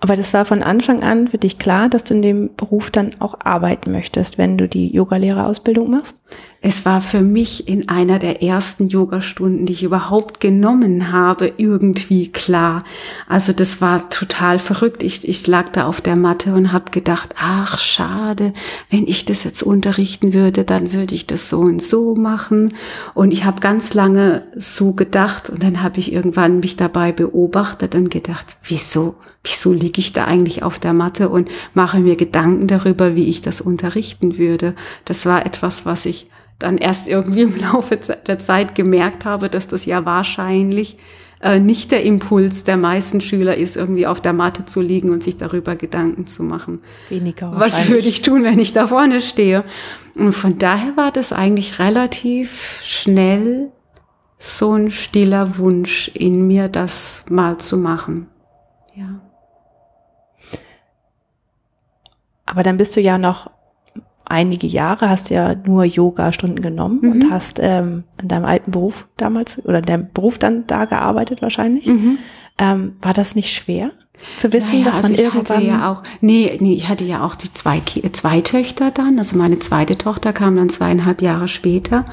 Aber 0.00 0.14
das 0.14 0.32
war 0.32 0.44
von 0.44 0.62
Anfang 0.62 1.02
an 1.02 1.26
für 1.26 1.38
dich 1.38 1.58
klar, 1.58 1.88
dass 1.88 2.04
du 2.04 2.14
in 2.14 2.22
dem 2.22 2.54
Beruf 2.54 2.90
dann 2.90 3.10
auch 3.18 3.34
arbeiten 3.40 3.90
möchtest, 3.90 4.38
wenn 4.38 4.56
du 4.56 4.68
die 4.68 4.92
Yogalehrerausbildung 4.94 5.90
machst? 5.90 6.20
Es 6.60 6.84
war 6.84 7.00
für 7.00 7.20
mich 7.20 7.68
in 7.68 7.88
einer 7.88 8.18
der 8.18 8.42
ersten 8.42 8.88
Yogastunden, 8.88 9.64
die 9.64 9.74
ich 9.74 9.84
überhaupt 9.84 10.40
genommen 10.40 11.12
habe, 11.12 11.52
irgendwie 11.56 12.32
klar. 12.32 12.82
Also 13.28 13.52
das 13.52 13.80
war 13.80 14.10
total 14.10 14.58
verrückt. 14.58 15.04
Ich, 15.04 15.28
ich 15.28 15.46
lag 15.46 15.68
da 15.70 15.86
auf 15.86 16.00
der 16.00 16.18
Matte 16.18 16.54
und 16.54 16.72
habe 16.72 16.90
gedacht, 16.90 17.36
ach 17.38 17.78
schade, 17.78 18.52
wenn 18.90 19.06
ich 19.06 19.24
das 19.24 19.44
jetzt 19.44 19.62
unterrichten 19.62 20.34
würde, 20.34 20.64
dann 20.64 20.92
würde 20.92 21.14
ich 21.14 21.28
das 21.28 21.48
so 21.48 21.60
und 21.60 21.80
so 21.80 22.16
machen. 22.16 22.74
Und 23.14 23.32
ich 23.32 23.44
habe 23.44 23.60
ganz 23.60 23.94
lange 23.94 24.42
so 24.56 24.94
gedacht 24.94 25.50
und 25.50 25.62
dann 25.62 25.80
habe 25.80 26.00
ich 26.00 26.12
irgendwann 26.12 26.58
mich 26.58 26.76
dabei 26.76 27.12
beobachtet 27.12 27.94
und 27.94 28.10
gedacht, 28.10 28.56
wieso? 28.64 29.14
wieso 29.44 29.72
liege 29.72 30.00
ich 30.00 30.12
da 30.12 30.24
eigentlich 30.24 30.62
auf 30.62 30.78
der 30.78 30.92
Matte 30.92 31.28
und 31.28 31.48
mache 31.72 32.00
mir 32.00 32.16
Gedanken 32.16 32.66
darüber, 32.66 33.14
wie 33.14 33.28
ich 33.28 33.40
das 33.40 33.60
unterrichten 33.60 34.36
würde. 34.36 34.74
Das 35.04 35.24
war 35.24 35.46
etwas, 35.46 35.86
was 35.86 36.04
ich 36.04 36.28
dann 36.58 36.78
erst 36.78 37.08
irgendwie 37.08 37.42
im 37.42 37.56
Laufe 37.72 37.96
der 37.96 38.38
Zeit 38.38 38.74
gemerkt 38.74 39.24
habe, 39.24 39.48
dass 39.48 39.68
das 39.68 39.86
ja 39.86 40.04
wahrscheinlich 40.04 40.96
äh, 41.40 41.60
nicht 41.60 41.92
der 41.92 42.02
Impuls 42.02 42.64
der 42.64 42.76
meisten 42.76 43.20
Schüler 43.20 43.56
ist, 43.56 43.76
irgendwie 43.76 44.06
auf 44.06 44.20
der 44.20 44.32
Matte 44.32 44.64
zu 44.64 44.80
liegen 44.80 45.10
und 45.10 45.22
sich 45.22 45.36
darüber 45.36 45.76
Gedanken 45.76 46.26
zu 46.26 46.42
machen. 46.42 46.80
Weniger. 47.08 47.52
Was 47.54 47.88
würde 47.88 48.08
ich 48.08 48.22
tun, 48.22 48.42
wenn 48.42 48.58
ich 48.58 48.72
da 48.72 48.88
vorne 48.88 49.20
stehe? 49.20 49.64
Und 50.14 50.32
von 50.32 50.58
daher 50.58 50.96
war 50.96 51.12
das 51.12 51.32
eigentlich 51.32 51.78
relativ 51.78 52.80
schnell 52.82 53.70
so 54.38 54.74
ein 54.74 54.90
stiller 54.90 55.58
Wunsch 55.58 56.08
in 56.14 56.46
mir, 56.46 56.68
das 56.68 57.24
mal 57.28 57.58
zu 57.58 57.76
machen. 57.76 58.28
Ja. 58.94 59.20
Aber 62.46 62.62
dann 62.62 62.78
bist 62.78 62.96
du 62.96 63.00
ja 63.00 63.18
noch 63.18 63.50
einige 64.28 64.66
Jahre, 64.66 65.08
hast 65.08 65.30
ja 65.30 65.54
nur 65.54 65.84
Yoga-Stunden 65.84 66.62
genommen 66.62 67.00
mhm. 67.02 67.12
und 67.12 67.30
hast 67.30 67.58
ähm, 67.60 68.04
in 68.20 68.28
deinem 68.28 68.44
alten 68.44 68.70
Beruf 68.70 69.08
damals 69.16 69.64
oder 69.64 69.78
in 69.78 69.84
deinem 69.84 70.08
Beruf 70.12 70.38
dann 70.38 70.66
da 70.66 70.84
gearbeitet 70.84 71.42
wahrscheinlich. 71.42 71.86
Mhm. 71.86 72.18
Ähm, 72.58 72.96
war 73.00 73.14
das 73.14 73.34
nicht 73.34 73.52
schwer? 73.54 73.92
Zu 74.36 74.52
wissen, 74.52 74.80
naja, 74.80 74.90
dass 74.90 75.02
man 75.02 75.12
also 75.12 75.22
irgendwann. 75.22 75.64
ja 75.64 75.92
auch, 75.92 76.02
nee, 76.20 76.56
nee, 76.60 76.74
ich 76.74 76.88
hatte 76.88 77.04
ja 77.04 77.24
auch 77.24 77.36
die 77.36 77.52
zwei, 77.52 77.80
zwei 78.12 78.40
Töchter 78.40 78.90
dann. 78.90 79.18
Also 79.18 79.36
meine 79.36 79.60
zweite 79.60 79.96
Tochter 79.96 80.32
kam 80.32 80.56
dann 80.56 80.68
zweieinhalb 80.68 81.22
Jahre 81.22 81.46
später. 81.46 82.04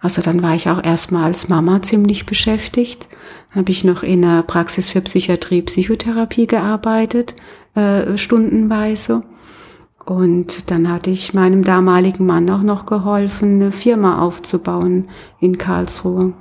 Also 0.00 0.20
dann 0.20 0.42
war 0.42 0.54
ich 0.54 0.68
auch 0.68 0.82
erstmal 0.82 1.24
als 1.24 1.48
Mama 1.48 1.80
ziemlich 1.80 2.26
beschäftigt. 2.26 3.08
Dann 3.50 3.62
habe 3.62 3.70
ich 3.70 3.84
noch 3.84 4.02
in 4.02 4.22
der 4.22 4.42
Praxis 4.42 4.90
für 4.90 5.00
Psychiatrie, 5.00 5.62
Psychotherapie 5.62 6.46
gearbeitet, 6.46 7.36
äh, 7.74 8.18
stundenweise. 8.18 9.22
Und 10.04 10.70
dann 10.70 10.90
hatte 10.90 11.10
ich 11.10 11.32
meinem 11.32 11.64
damaligen 11.64 12.26
Mann 12.26 12.48
auch 12.50 12.62
noch 12.62 12.84
geholfen, 12.84 13.54
eine 13.54 13.72
Firma 13.72 14.20
aufzubauen 14.20 15.08
in 15.40 15.56
Karlsruhe. 15.56 16.34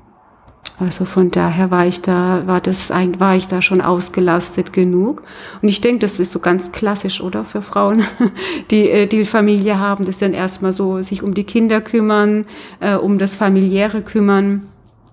Also 0.80 1.06
von 1.06 1.30
daher 1.30 1.72
war 1.72 1.86
ich 1.86 2.02
da, 2.02 2.44
war 2.48 2.60
das, 2.60 2.90
war 2.90 3.36
ich 3.36 3.48
da 3.48 3.62
schon 3.62 3.82
ausgelastet 3.82 4.74
genug. 4.74 5.24
Und 5.62 5.70
ich 5.70 5.82
denke, 5.82 6.00
das 6.00 6.20
ist 6.20 6.32
so 6.32 6.40
ganz 6.40 6.72
klassisch, 6.72 7.22
oder? 7.22 7.46
Für 7.46 7.62
Frauen, 7.62 8.04
die, 8.72 8.90
äh, 8.90 9.08
die 9.08 9.26
Familie 9.26 9.80
haben, 9.80 10.06
das 10.06 10.18
dann 10.18 10.34
erstmal 10.34 10.72
so 10.72 11.02
sich 11.02 11.22
um 11.22 11.34
die 11.34 11.44
Kinder 11.44 11.80
kümmern, 11.80 12.46
äh, 12.80 12.96
um 12.96 13.18
das 13.18 13.36
familiäre 13.36 14.02
kümmern. 14.02 14.64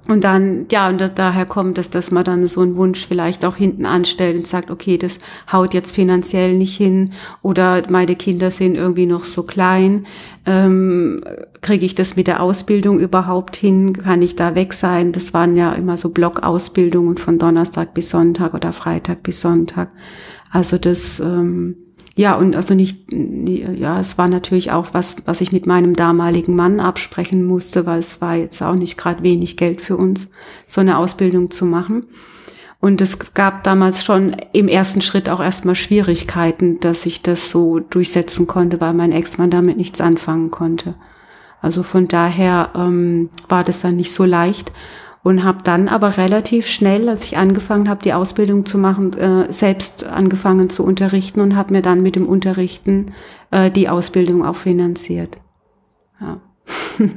Und 0.08 0.24
dann, 0.24 0.66
ja, 0.72 0.88
und 0.88 1.00
daher 1.14 1.46
kommt 1.46 1.78
es, 1.78 1.90
dass 1.90 2.10
man 2.10 2.24
dann 2.24 2.46
so 2.46 2.62
einen 2.62 2.76
Wunsch 2.76 3.06
vielleicht 3.06 3.44
auch 3.44 3.54
hinten 3.54 3.84
anstellt 3.84 4.36
und 4.36 4.46
sagt, 4.46 4.70
okay, 4.70 4.98
das 4.98 5.18
haut 5.52 5.74
jetzt 5.74 5.94
finanziell 5.94 6.56
nicht 6.56 6.76
hin 6.76 7.12
oder 7.42 7.82
meine 7.90 8.16
Kinder 8.16 8.50
sind 8.50 8.76
irgendwie 8.76 9.06
noch 9.06 9.24
so 9.24 9.42
klein. 9.42 10.06
Ähm, 10.46 11.20
Kriege 11.60 11.84
ich 11.84 11.94
das 11.94 12.16
mit 12.16 12.26
der 12.26 12.42
Ausbildung 12.42 12.98
überhaupt 12.98 13.56
hin? 13.56 13.92
Kann 13.92 14.22
ich 14.22 14.34
da 14.34 14.54
weg 14.54 14.72
sein? 14.72 15.12
Das 15.12 15.34
waren 15.34 15.54
ja 15.54 15.72
immer 15.72 15.98
so 15.98 16.08
Blockausbildungen 16.08 17.18
von 17.18 17.38
Donnerstag 17.38 17.92
bis 17.92 18.10
Sonntag 18.10 18.54
oder 18.54 18.72
Freitag 18.72 19.22
bis 19.22 19.42
Sonntag. 19.42 19.90
Also 20.50 20.78
das, 20.78 21.20
ähm, 21.20 21.76
ja, 22.20 22.34
und 22.34 22.54
also 22.54 22.74
nicht, 22.74 23.10
ja, 23.10 23.98
es 23.98 24.18
war 24.18 24.28
natürlich 24.28 24.72
auch 24.72 24.88
was, 24.92 25.22
was 25.24 25.40
ich 25.40 25.52
mit 25.52 25.66
meinem 25.66 25.96
damaligen 25.96 26.54
Mann 26.54 26.78
absprechen 26.78 27.46
musste, 27.46 27.86
weil 27.86 28.00
es 28.00 28.20
war 28.20 28.36
jetzt 28.36 28.60
auch 28.60 28.74
nicht 28.74 28.98
gerade 28.98 29.22
wenig 29.22 29.56
Geld 29.56 29.80
für 29.80 29.96
uns, 29.96 30.28
so 30.66 30.82
eine 30.82 30.98
Ausbildung 30.98 31.50
zu 31.50 31.64
machen. 31.64 32.04
Und 32.78 33.00
es 33.00 33.32
gab 33.32 33.62
damals 33.62 34.04
schon 34.04 34.36
im 34.52 34.68
ersten 34.68 35.00
Schritt 35.00 35.30
auch 35.30 35.40
erstmal 35.40 35.74
Schwierigkeiten, 35.74 36.78
dass 36.80 37.06
ich 37.06 37.22
das 37.22 37.50
so 37.50 37.78
durchsetzen 37.78 38.46
konnte, 38.46 38.82
weil 38.82 38.92
mein 38.92 39.12
Ex-Mann 39.12 39.48
damit 39.48 39.78
nichts 39.78 40.02
anfangen 40.02 40.50
konnte. 40.50 40.96
Also 41.62 41.82
von 41.82 42.06
daher 42.06 42.68
ähm, 42.74 43.30
war 43.48 43.64
das 43.64 43.80
dann 43.80 43.96
nicht 43.96 44.12
so 44.12 44.26
leicht. 44.26 44.72
Und 45.22 45.44
habe 45.44 45.62
dann 45.62 45.88
aber 45.88 46.16
relativ 46.16 46.66
schnell, 46.66 47.08
als 47.08 47.24
ich 47.24 47.36
angefangen 47.36 47.88
habe, 47.88 48.02
die 48.02 48.14
Ausbildung 48.14 48.64
zu 48.64 48.78
machen, 48.78 49.12
äh, 49.18 49.52
selbst 49.52 50.04
angefangen 50.04 50.70
zu 50.70 50.84
unterrichten 50.84 51.40
und 51.40 51.56
habe 51.56 51.72
mir 51.72 51.82
dann 51.82 52.02
mit 52.02 52.16
dem 52.16 52.26
Unterrichten 52.26 53.12
äh, 53.50 53.70
die 53.70 53.88
Ausbildung 53.88 54.44
auch 54.44 54.56
finanziert. 54.56 55.38
Ja. 56.20 56.40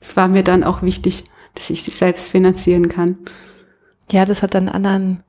Es 0.00 0.18
war 0.18 0.28
mir 0.28 0.42
dann 0.42 0.64
auch 0.64 0.82
wichtig, 0.82 1.24
dass 1.54 1.70
ich 1.70 1.82
sie 1.82 1.90
selbst 1.90 2.30
finanzieren 2.30 2.90
kann. 2.90 3.16
Ja, 4.12 4.26
das 4.26 4.42
hat 4.42 4.54
dann 4.54 4.68
einen 4.68 4.74
anderen 4.74 5.22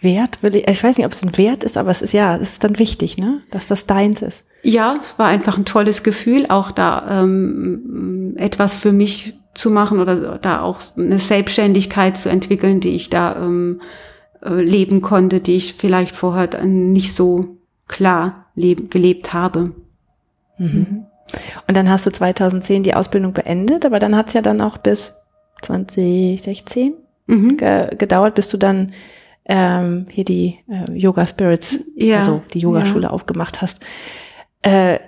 Wert. 0.00 0.38
Ich 0.42 0.82
weiß 0.82 0.96
nicht, 0.96 1.04
ob 1.04 1.12
es 1.12 1.22
ein 1.22 1.36
Wert 1.36 1.62
ist, 1.62 1.76
aber 1.76 1.90
es 1.90 2.00
ist 2.00 2.12
ja, 2.12 2.36
es 2.36 2.52
ist 2.52 2.64
dann 2.64 2.78
wichtig, 2.78 3.18
ne, 3.18 3.42
dass 3.50 3.66
das 3.66 3.86
deins 3.86 4.22
ist. 4.22 4.44
Ja, 4.62 4.98
es 5.00 5.18
war 5.18 5.28
einfach 5.28 5.58
ein 5.58 5.66
tolles 5.66 6.04
Gefühl, 6.04 6.46
auch 6.48 6.70
da 6.70 7.22
ähm, 7.22 8.34
etwas 8.38 8.76
für 8.76 8.92
mich 8.92 9.38
zu 9.56 9.70
machen 9.70 9.98
oder 9.98 10.38
da 10.38 10.60
auch 10.60 10.80
eine 10.98 11.18
Selbstständigkeit 11.18 12.16
zu 12.16 12.28
entwickeln, 12.28 12.80
die 12.80 12.94
ich 12.94 13.10
da 13.10 13.36
ähm, 13.36 13.80
äh, 14.42 14.50
leben 14.50 15.02
konnte, 15.02 15.40
die 15.40 15.56
ich 15.56 15.74
vielleicht 15.74 16.14
vorher 16.14 16.64
nicht 16.64 17.14
so 17.14 17.56
klar 17.88 18.46
leb 18.54 18.90
gelebt 18.90 19.32
habe. 19.32 19.64
Mhm. 20.58 21.06
Und 21.66 21.76
dann 21.76 21.90
hast 21.90 22.06
du 22.06 22.10
2010 22.10 22.82
die 22.82 22.94
Ausbildung 22.94 23.32
beendet, 23.32 23.84
aber 23.84 23.98
dann 23.98 24.16
hat 24.16 24.28
es 24.28 24.34
ja 24.34 24.42
dann 24.42 24.60
auch 24.60 24.78
bis 24.78 25.14
2016 25.62 26.94
mhm. 27.26 27.56
ge 27.56 27.94
gedauert, 27.96 28.34
bis 28.34 28.48
du 28.48 28.56
dann 28.56 28.92
ähm, 29.46 30.06
hier 30.10 30.24
die 30.24 30.58
äh, 30.68 30.92
Yoga 30.92 31.26
Spirits, 31.26 31.80
ja. 31.96 32.18
also 32.18 32.42
die 32.52 32.60
Yogaschule 32.60 33.04
ja. 33.04 33.10
aufgemacht 33.10 33.62
hast. 33.62 33.80
Äh, 34.62 34.98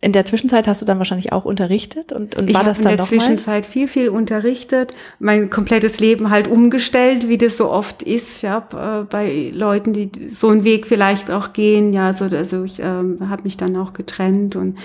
in 0.00 0.12
der 0.12 0.24
Zwischenzeit 0.24 0.68
hast 0.68 0.80
du 0.80 0.86
dann 0.86 0.98
wahrscheinlich 0.98 1.32
auch 1.32 1.44
unterrichtet 1.44 2.12
und, 2.12 2.36
und 2.36 2.54
war 2.54 2.62
das 2.62 2.80
dann 2.80 2.82
Ich 2.82 2.86
habe 2.86 2.90
in 2.92 2.96
der 2.98 3.04
Zwischenzeit 3.04 3.64
mal? 3.64 3.70
viel, 3.70 3.88
viel 3.88 4.08
unterrichtet, 4.08 4.94
mein 5.18 5.50
komplettes 5.50 5.98
Leben 5.98 6.30
halt 6.30 6.46
umgestellt, 6.46 7.28
wie 7.28 7.36
das 7.36 7.56
so 7.56 7.68
oft 7.68 8.04
ist, 8.04 8.42
ja, 8.42 8.58
äh, 8.72 9.04
bei 9.04 9.50
Leuten, 9.52 9.92
die 9.92 10.28
so 10.28 10.50
einen 10.50 10.62
Weg 10.62 10.86
vielleicht 10.86 11.32
auch 11.32 11.52
gehen, 11.52 11.92
ja, 11.92 12.12
so, 12.12 12.26
also 12.26 12.62
ich 12.62 12.80
ähm, 12.80 13.28
habe 13.28 13.42
mich 13.42 13.56
dann 13.56 13.76
auch 13.76 13.92
getrennt 13.92 14.54
und 14.54 14.78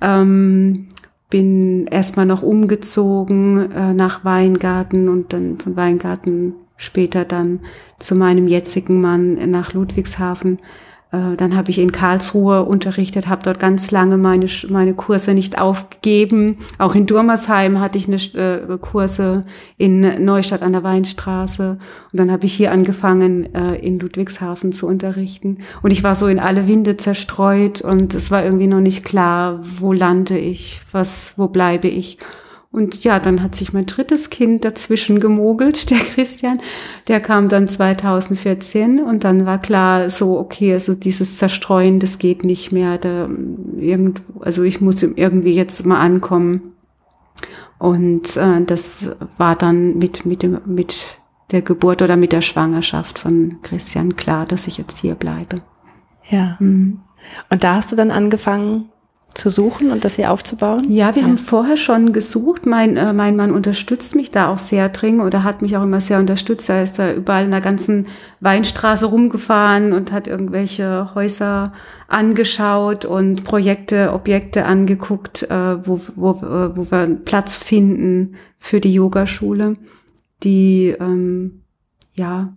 ähm, 0.00 0.88
bin 1.28 1.86
erstmal 1.88 2.24
noch 2.24 2.42
umgezogen 2.42 3.70
äh, 3.72 3.92
nach 3.92 4.24
Weingarten 4.24 5.10
und 5.10 5.34
dann 5.34 5.58
von 5.58 5.76
Weingarten 5.76 6.54
später 6.78 7.26
dann 7.26 7.60
zu 7.98 8.14
meinem 8.14 8.48
jetzigen 8.48 9.02
Mann 9.02 9.34
nach 9.50 9.74
Ludwigshafen 9.74 10.58
dann 11.36 11.56
habe 11.56 11.70
ich 11.70 11.78
in 11.78 11.92
Karlsruhe 11.92 12.64
unterrichtet, 12.64 13.28
habe 13.28 13.42
dort 13.44 13.60
ganz 13.60 13.90
lange 13.92 14.16
meine, 14.16 14.46
meine 14.68 14.92
Kurse 14.92 15.34
nicht 15.34 15.58
aufgegeben. 15.58 16.58
Auch 16.78 16.94
in 16.94 17.06
Durmersheim 17.06 17.80
hatte 17.80 17.96
ich 17.96 18.08
eine 18.08 18.16
äh, 18.16 18.78
Kurse 18.78 19.44
in 19.78 20.24
Neustadt 20.24 20.62
an 20.62 20.72
der 20.72 20.82
Weinstraße. 20.82 21.78
Und 22.12 22.20
dann 22.20 22.32
habe 22.32 22.46
ich 22.46 22.54
hier 22.54 22.72
angefangen, 22.72 23.54
äh, 23.54 23.76
in 23.76 24.00
Ludwigshafen 24.00 24.72
zu 24.72 24.88
unterrichten. 24.88 25.58
Und 25.82 25.92
ich 25.92 26.02
war 26.02 26.16
so 26.16 26.26
in 26.26 26.40
alle 26.40 26.66
Winde 26.66 26.96
zerstreut 26.96 27.80
und 27.80 28.12
es 28.14 28.32
war 28.32 28.44
irgendwie 28.44 28.66
noch 28.66 28.80
nicht 28.80 29.04
klar, 29.04 29.60
wo 29.78 29.92
lande 29.92 30.36
ich, 30.36 30.80
was, 30.90 31.34
wo 31.36 31.46
bleibe 31.46 31.88
ich. 31.88 32.18
Und 32.70 33.04
ja, 33.04 33.20
dann 33.20 33.42
hat 33.42 33.54
sich 33.54 33.72
mein 33.72 33.86
drittes 33.86 34.28
Kind 34.28 34.64
dazwischen 34.64 35.20
gemogelt, 35.20 35.90
der 35.90 35.98
Christian. 35.98 36.60
Der 37.08 37.20
kam 37.20 37.48
dann 37.48 37.68
2014 37.68 39.00
und 39.00 39.24
dann 39.24 39.46
war 39.46 39.58
klar, 39.58 40.08
so, 40.08 40.38
okay, 40.38 40.72
also 40.72 40.94
dieses 40.94 41.38
Zerstreuen, 41.38 42.00
das 42.00 42.18
geht 42.18 42.44
nicht 42.44 42.72
mehr. 42.72 42.98
Da, 42.98 43.28
irgend, 43.78 44.22
also 44.40 44.62
ich 44.62 44.80
muss 44.80 45.02
irgendwie 45.02 45.52
jetzt 45.52 45.86
mal 45.86 46.00
ankommen. 46.00 46.72
Und 47.78 48.36
äh, 48.36 48.62
das 48.64 49.10
war 49.36 49.54
dann 49.54 49.98
mit, 49.98 50.24
mit, 50.24 50.42
dem, 50.42 50.60
mit 50.64 51.04
der 51.50 51.62
Geburt 51.62 52.02
oder 52.02 52.16
mit 52.16 52.32
der 52.32 52.42
Schwangerschaft 52.42 53.18
von 53.18 53.58
Christian 53.62 54.16
klar, 54.16 54.46
dass 54.46 54.66
ich 54.66 54.78
jetzt 54.78 54.98
hier 54.98 55.14
bleibe. 55.14 55.56
Ja. 56.28 56.56
Mhm. 56.58 57.00
Und 57.50 57.64
da 57.64 57.74
hast 57.74 57.92
du 57.92 57.96
dann 57.96 58.10
angefangen, 58.10 58.90
zu 59.36 59.50
suchen 59.50 59.90
und 59.90 60.04
das 60.04 60.16
hier 60.16 60.32
aufzubauen? 60.32 60.90
Ja, 60.90 61.14
wir 61.14 61.22
ja. 61.22 61.28
haben 61.28 61.38
vorher 61.38 61.76
schon 61.76 62.12
gesucht. 62.12 62.66
Mein, 62.66 62.96
äh, 62.96 63.12
mein 63.12 63.36
Mann 63.36 63.52
unterstützt 63.52 64.16
mich 64.16 64.30
da 64.30 64.48
auch 64.48 64.58
sehr 64.58 64.88
dringend 64.88 65.22
oder 65.22 65.44
hat 65.44 65.62
mich 65.62 65.76
auch 65.76 65.82
immer 65.82 66.00
sehr 66.00 66.18
unterstützt. 66.18 66.68
Er 66.68 66.82
ist 66.82 66.98
da 66.98 67.12
überall 67.12 67.44
in 67.44 67.50
der 67.50 67.60
ganzen 67.60 68.06
Weinstraße 68.40 69.06
rumgefahren 69.06 69.92
und 69.92 70.10
hat 70.10 70.26
irgendwelche 70.26 71.14
Häuser 71.14 71.72
angeschaut 72.08 73.04
und 73.04 73.44
Projekte, 73.44 74.12
Objekte 74.12 74.64
angeguckt, 74.64 75.42
äh, 75.44 75.86
wo, 75.86 76.00
wo, 76.14 76.30
äh, 76.30 76.76
wo 76.76 76.90
wir 76.90 77.06
Platz 77.24 77.56
finden 77.56 78.36
für 78.58 78.80
die 78.80 78.94
Yogaschule, 78.94 79.76
die 80.42 80.94
ähm, 80.98 81.62
ja 82.14 82.56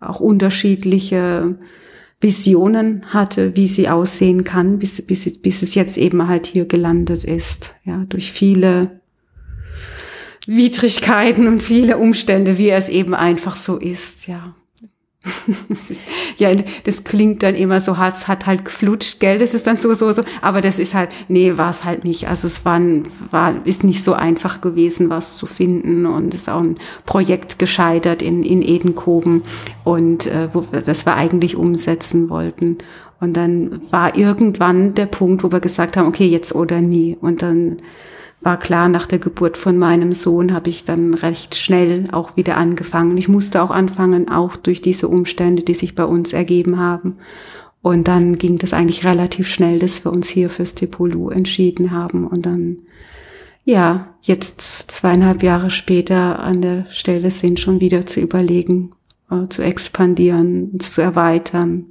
auch 0.00 0.20
unterschiedliche 0.20 1.56
Visionen 2.24 3.04
hatte, 3.12 3.54
wie 3.54 3.66
sie 3.66 3.90
aussehen 3.90 4.44
kann, 4.44 4.78
bis, 4.78 5.02
bis, 5.02 5.38
bis 5.42 5.62
es 5.62 5.74
jetzt 5.74 5.98
eben 5.98 6.26
halt 6.26 6.46
hier 6.46 6.64
gelandet 6.64 7.22
ist. 7.22 7.74
Ja, 7.84 8.04
durch 8.08 8.32
viele 8.32 9.00
Widrigkeiten 10.46 11.46
und 11.46 11.62
viele 11.62 11.98
Umstände, 11.98 12.56
wie 12.56 12.70
es 12.70 12.88
eben 12.88 13.14
einfach 13.14 13.56
so 13.56 13.76
ist, 13.76 14.26
ja. 14.26 14.54
Ja, 16.36 16.50
das 16.84 17.04
klingt 17.04 17.42
dann 17.42 17.54
immer 17.54 17.80
so 17.80 17.96
hart, 17.96 18.16
es 18.16 18.28
hat 18.28 18.46
halt 18.46 18.64
geflutscht, 18.64 19.20
gell, 19.20 19.38
das 19.38 19.54
ist 19.54 19.66
dann 19.66 19.76
so, 19.76 19.94
so, 19.94 20.12
so, 20.12 20.22
aber 20.42 20.60
das 20.60 20.78
ist 20.78 20.94
halt, 20.94 21.10
nee, 21.28 21.56
war 21.56 21.70
es 21.70 21.84
halt 21.84 22.04
nicht. 22.04 22.28
Also 22.28 22.46
es 22.46 22.64
war, 22.64 22.80
war, 23.30 23.54
ist 23.64 23.84
nicht 23.84 24.04
so 24.04 24.12
einfach 24.12 24.60
gewesen, 24.60 25.10
was 25.10 25.36
zu 25.36 25.46
finden 25.46 26.06
und 26.06 26.34
es 26.34 26.42
ist 26.42 26.50
auch 26.50 26.62
ein 26.62 26.78
Projekt 27.06 27.58
gescheitert 27.58 28.22
in, 28.22 28.42
in 28.42 28.62
Edenkoben 28.62 29.42
und 29.84 30.26
äh, 30.26 30.48
wo 30.52 30.64
wir 30.70 30.80
das 30.80 31.06
wir 31.06 31.16
eigentlich 31.16 31.56
umsetzen 31.56 32.28
wollten. 32.28 32.78
Und 33.20 33.34
dann 33.34 33.80
war 33.90 34.16
irgendwann 34.16 34.94
der 34.94 35.06
Punkt, 35.06 35.44
wo 35.44 35.52
wir 35.52 35.60
gesagt 35.60 35.96
haben, 35.96 36.06
okay, 36.06 36.26
jetzt 36.26 36.54
oder 36.54 36.80
nie. 36.80 37.16
Und 37.20 37.40
dann 37.42 37.76
war 38.44 38.58
klar, 38.58 38.88
nach 38.88 39.06
der 39.06 39.18
Geburt 39.18 39.56
von 39.56 39.78
meinem 39.78 40.12
Sohn 40.12 40.52
habe 40.52 40.68
ich 40.68 40.84
dann 40.84 41.14
recht 41.14 41.54
schnell 41.54 42.04
auch 42.12 42.36
wieder 42.36 42.56
angefangen. 42.56 43.16
Ich 43.16 43.28
musste 43.28 43.62
auch 43.62 43.70
anfangen, 43.70 44.28
auch 44.28 44.56
durch 44.56 44.82
diese 44.82 45.08
Umstände, 45.08 45.62
die 45.62 45.74
sich 45.74 45.94
bei 45.94 46.04
uns 46.04 46.32
ergeben 46.32 46.78
haben. 46.78 47.14
Und 47.80 48.08
dann 48.08 48.38
ging 48.38 48.56
das 48.56 48.72
eigentlich 48.72 49.04
relativ 49.04 49.48
schnell, 49.48 49.78
dass 49.78 50.04
wir 50.04 50.12
uns 50.12 50.28
hier 50.28 50.50
fürs 50.50 50.74
Tepolu 50.74 51.30
entschieden 51.30 51.90
haben. 51.90 52.26
Und 52.26 52.46
dann, 52.46 52.78
ja, 53.64 54.14
jetzt 54.22 54.60
zweieinhalb 54.90 55.42
Jahre 55.42 55.70
später 55.70 56.38
an 56.38 56.60
der 56.62 56.86
Stelle 56.90 57.30
sind, 57.30 57.60
schon 57.60 57.80
wieder 57.80 58.06
zu 58.06 58.20
überlegen, 58.20 58.92
äh, 59.30 59.48
zu 59.48 59.62
expandieren, 59.62 60.78
zu 60.80 61.00
erweitern. 61.00 61.86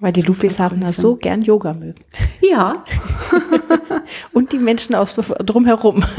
Weil 0.00 0.12
die 0.12 0.22
Ludwigshafener 0.22 0.92
so 0.92 1.16
gern 1.16 1.42
Yoga 1.42 1.72
mögen. 1.72 1.94
Ja. 2.42 2.84
Und 4.32 4.52
die 4.52 4.58
Menschen 4.58 4.94
aus 4.94 5.14
drumherum. 5.14 6.04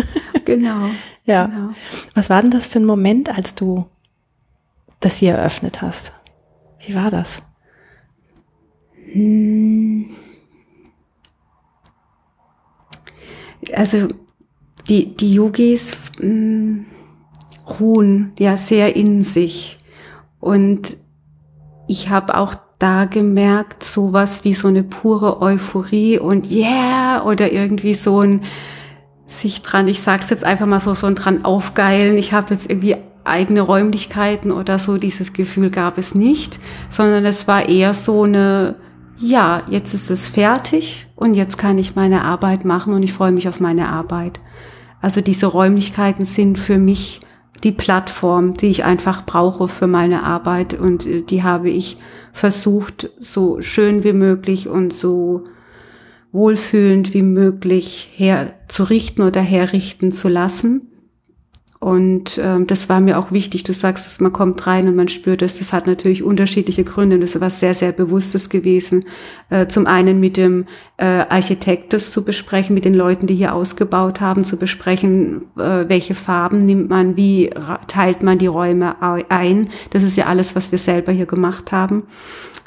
Genau. 0.46 0.90
Ja. 1.26 1.48
Genau. 1.48 1.70
Was 2.16 2.30
war 2.30 2.42
denn 2.42 2.52
das 2.52 2.68
für 2.68 2.80
ein 2.80 2.86
Moment, 2.86 3.30
als 3.30 3.54
du 3.54 3.86
das 5.02 5.18
hier 5.18 5.34
eröffnet 5.34 5.82
hast? 5.82 6.14
Wie 6.86 6.96
war 6.96 7.12
das? 7.12 7.42
Hm. 9.12 10.10
Also 13.74 14.08
die, 14.88 15.18
die 15.18 15.34
Yogis 15.34 15.98
mh, 16.18 16.24
hm, 16.24 16.86
ruhen 17.80 18.32
ja 18.40 18.56
sehr 18.56 18.96
in 18.96 19.22
sich. 19.22 19.80
Und 20.40 20.96
ich 21.88 22.10
habe 22.10 22.38
auch 22.38 22.56
da 22.80 23.06
gemerkt, 23.06 23.84
sowas 23.84 24.44
wie 24.44 24.54
so 24.54 24.68
eine 24.68 24.84
pure 24.84 25.42
Euphorie 25.42 26.20
und 26.20 26.52
yeah 26.52 27.24
oder 27.24 27.52
irgendwie 27.52 27.94
so 27.94 28.22
ein 28.22 28.42
sich 29.26 29.62
dran, 29.62 29.88
ich 29.88 30.02
sag's 30.02 30.30
jetzt 30.30 30.46
einfach 30.46 30.66
mal 30.66 30.80
so, 30.80 30.94
so 30.94 31.08
ein 31.08 31.16
dran 31.16 31.44
aufgeilen, 31.44 32.18
ich 32.18 32.34
habe 32.34 32.54
jetzt 32.54 32.70
irgendwie 32.70 32.96
eigene 33.26 33.62
Räumlichkeiten 33.62 34.52
oder 34.52 34.80
so, 34.80 34.98
dieses 34.98 35.34
Gefühl 35.34 35.70
gab 35.70 35.98
es 35.98 36.16
nicht, 36.16 36.60
sondern 36.90 37.26
es 37.26 37.48
war 37.48 37.68
eher 37.68 37.94
so 37.94 38.24
eine, 38.24 38.76
ja, 39.18 39.64
jetzt 39.70 39.94
ist 39.94 40.10
es 40.10 40.30
fertig 40.30 41.08
und 41.16 41.34
jetzt 41.34 41.58
kann 41.58 41.78
ich 41.78 41.96
meine 41.96 42.24
Arbeit 42.24 42.64
machen 42.64 42.94
und 42.94 43.04
ich 43.04 43.12
freue 43.12 43.32
mich 43.32 43.50
auf 43.50 43.60
meine 43.60 43.90
Arbeit. 43.90 44.40
Also 45.02 45.20
diese 45.22 45.48
Räumlichkeiten 45.48 46.26
sind 46.26 46.58
für 46.58 46.78
mich 46.78 47.20
die 47.68 47.74
Plattform, 47.74 48.54
die 48.54 48.68
ich 48.68 48.86
einfach 48.86 49.26
brauche 49.26 49.68
für 49.68 49.88
meine 49.88 50.24
Arbeit 50.24 50.74
und 50.74 51.06
äh, 51.06 51.22
die 51.22 51.44
habe 51.44 51.70
ich 51.70 51.98
versucht, 52.32 53.10
so 53.20 53.62
schön 53.62 54.06
wie 54.06 54.14
möglich 54.14 54.70
und 54.70 54.94
so 54.94 55.44
wohlfühlend 56.32 57.14
wie 57.14 57.24
möglich 57.24 58.10
herzurichten 58.16 59.26
oder 59.26 59.42
herrichten 59.42 60.14
zu 60.14 60.30
lassen. 60.30 60.88
Und 61.80 62.40
ähm, 62.44 62.66
das 62.66 62.90
war 62.90 63.00
mir 63.02 63.20
auch 63.20 63.32
wichtig. 63.32 63.64
Du 63.64 63.72
sagst, 63.72 64.06
dass 64.06 64.20
man 64.20 64.34
kommt 64.34 64.66
rein 64.66 64.88
und 64.88 64.96
man 64.96 65.08
spürt 65.08 65.44
es. 65.44 65.60
Das 65.60 65.74
hat 65.74 65.86
natürlich 65.86 66.24
unterschiedliche 66.24 66.84
Gründe. 66.84 67.20
Das 67.20 67.36
ist 67.36 67.42
was 67.42 67.60
sehr, 67.60 67.76
sehr 67.76 67.92
Bewusstes 67.92 68.50
gewesen. 68.50 69.06
Äh, 69.50 69.68
zum 69.68 69.86
einen 69.86 70.20
mit 70.20 70.38
dem 70.38 70.66
äh, 70.98 71.06
Architekt 71.06 71.94
das 71.94 72.12
zu 72.12 72.26
besprechen, 72.26 72.74
mit 72.74 72.86
den 72.86 72.96
Leuten, 72.96 73.28
die 73.28 73.36
hier 73.36 73.54
ausgebaut 73.54 74.22
haben, 74.22 74.44
zu 74.44 74.58
besprechen, 74.58 75.44
äh, 75.56 75.88
welche 75.88 76.16
Farben 76.16 76.66
nimmt 76.66 76.90
man, 76.90 77.16
wie 77.16 77.52
teilt 77.88 78.24
man 78.24 78.40
die 78.40 78.48
Räume 78.48 78.96
ein. 79.30 79.70
Das 79.92 80.02
ist 80.02 80.18
ja 80.18 80.26
alles, 80.26 80.56
was 80.56 80.72
wir 80.72 80.80
selber 80.80 81.12
hier 81.12 81.28
gemacht 81.28 81.72
haben 81.72 82.04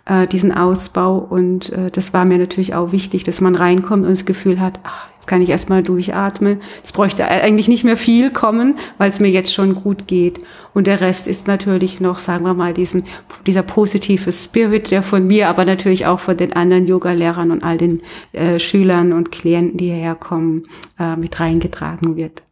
äh, 0.07 0.26
diesen 0.26 0.53
Ausbau. 0.53 1.18
Und 1.18 1.70
äh, 1.70 1.91
das 1.91 2.12
war 2.12 2.24
mir 2.24 2.39
natürlich 2.39 2.74
auch 2.74 2.93
wichtig, 2.93 3.24
dass 3.24 3.41
man 3.41 3.55
reinkommt 3.55 4.03
und 4.03 4.11
das 4.11 4.24
Gefühl 4.24 4.61
hat, 4.61 4.80
ach, 4.82 5.10
jetzt 5.21 5.27
kann 5.27 5.43
ich 5.43 5.51
erstmal 5.51 5.83
durchatmen. 5.83 6.62
Es 6.83 6.93
bräuchte 6.93 7.29
eigentlich 7.29 7.68
nicht 7.68 7.85
mehr 7.85 7.99
viel 7.99 8.31
kommen, 8.31 8.77
weil 8.97 9.11
es 9.11 9.21
mir 9.21 9.29
jetzt 9.29 9.53
schon 9.53 9.75
gut 9.75 10.07
geht. 10.07 10.41
Und 10.73 10.87
der 10.87 11.03
Rest 11.03 11.27
ist 11.29 11.47
natürlich 11.47 12.01
noch, 12.01 12.18
sagen 12.18 12.45
wir 12.45 12.55
mal, 12.55 12.73
diesen, 12.73 13.05
dieser 13.47 13.62
positive 13.62 14.33
Spirit, 14.33 14.91
der 14.91 15.03
von 15.03 15.27
mir, 15.27 15.49
aber 15.49 15.66
natürlich 15.66 16.07
auch 16.07 16.21
von 16.21 16.39
den 16.39 16.55
anderen 16.55 16.87
Yoga-Lehrern 16.87 17.51
und 17.51 17.62
all 17.62 17.77
den 17.77 18.01
äh, 18.33 18.59
Schülern 18.59 19.12
und 19.12 19.31
Klienten, 19.31 19.77
die 19.77 19.87
hierher 19.87 20.14
kommen, 20.14 20.66
äh, 20.99 21.16
mit 21.16 21.39
reingetragen 21.39 22.16
wird. 22.16 22.43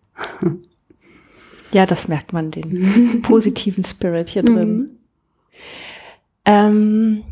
Ja, 1.71 1.85
das 1.85 2.09
merkt 2.09 2.33
man, 2.33 2.51
den 2.51 3.21
positiven 3.21 3.85
Spirit 3.85 4.31
hier 4.31 4.43
drin. 4.43 4.79
Mhm. 4.79 4.91
Ähm, 6.47 7.25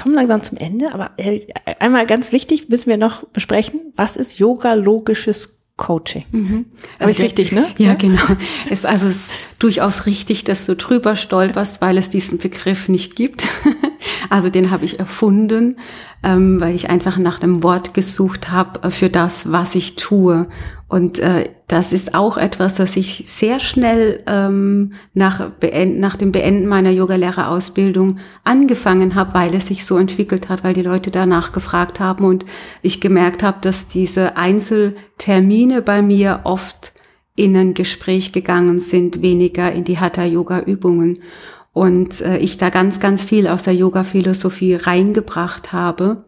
komme 0.00 0.14
langsam 0.14 0.42
zum 0.42 0.58
Ende, 0.58 0.92
aber 0.92 1.10
äh, 1.16 1.40
einmal 1.80 2.06
ganz 2.06 2.30
wichtig 2.30 2.68
müssen 2.68 2.90
wir 2.90 2.96
noch 2.96 3.24
besprechen, 3.28 3.80
was 3.96 4.16
ist 4.16 4.38
yoga-logisches 4.38 5.56
Coaching? 5.76 6.24
Mhm. 6.30 6.66
Also 6.98 7.12
ich 7.12 7.20
richtig, 7.20 7.52
ne? 7.52 7.66
Ja, 7.76 7.94
genau. 7.94 8.22
Es 8.66 8.80
ist 8.80 8.86
also 8.86 9.08
es 9.08 9.16
ist 9.16 9.32
durchaus 9.58 10.06
richtig, 10.06 10.44
dass 10.44 10.66
du 10.66 10.74
drüber 10.74 11.16
stolperst, 11.16 11.80
weil 11.80 11.98
es 11.98 12.08
diesen 12.08 12.38
Begriff 12.38 12.88
nicht 12.88 13.16
gibt. 13.16 13.48
Also 14.30 14.50
den 14.50 14.70
habe 14.70 14.84
ich 14.84 14.98
erfunden, 14.98 15.76
ähm, 16.22 16.60
weil 16.60 16.74
ich 16.74 16.90
einfach 16.90 17.18
nach 17.18 17.42
einem 17.42 17.62
Wort 17.62 17.94
gesucht 17.94 18.50
habe 18.50 18.82
äh, 18.82 18.90
für 18.90 19.08
das, 19.08 19.52
was 19.52 19.74
ich 19.74 19.96
tue. 19.96 20.46
Und 20.88 21.18
äh, 21.18 21.50
das 21.66 21.92
ist 21.92 22.14
auch 22.14 22.38
etwas, 22.38 22.74
das 22.74 22.96
ich 22.96 23.24
sehr 23.26 23.58
schnell 23.58 24.22
ähm, 24.26 24.92
nach, 25.14 25.50
nach 25.96 26.16
dem 26.16 26.30
Beenden 26.30 26.68
meiner 26.68 26.90
Yogalehrerausbildung 26.90 28.18
angefangen 28.44 29.16
habe, 29.16 29.34
weil 29.34 29.54
es 29.54 29.66
sich 29.66 29.84
so 29.84 29.98
entwickelt 29.98 30.48
hat, 30.48 30.62
weil 30.62 30.74
die 30.74 30.82
Leute 30.82 31.10
danach 31.10 31.50
gefragt 31.50 31.98
haben 31.98 32.24
und 32.24 32.46
ich 32.82 33.00
gemerkt 33.00 33.42
habe, 33.42 33.58
dass 33.62 33.88
diese 33.88 34.36
Einzeltermine 34.36 35.82
bei 35.82 36.02
mir 36.02 36.40
oft 36.44 36.92
in 37.36 37.56
ein 37.56 37.74
Gespräch 37.74 38.32
gegangen 38.32 38.78
sind, 38.78 39.22
weniger 39.22 39.70
in 39.70 39.84
die 39.84 39.98
Hatha-Yoga-Übungen 39.98 41.18
und 41.76 42.22
äh, 42.22 42.38
ich 42.38 42.56
da 42.56 42.70
ganz, 42.70 43.00
ganz 43.00 43.22
viel 43.22 43.46
aus 43.46 43.62
der 43.62 43.74
Yoga-Philosophie 43.74 44.76
reingebracht 44.76 45.74
habe 45.74 46.24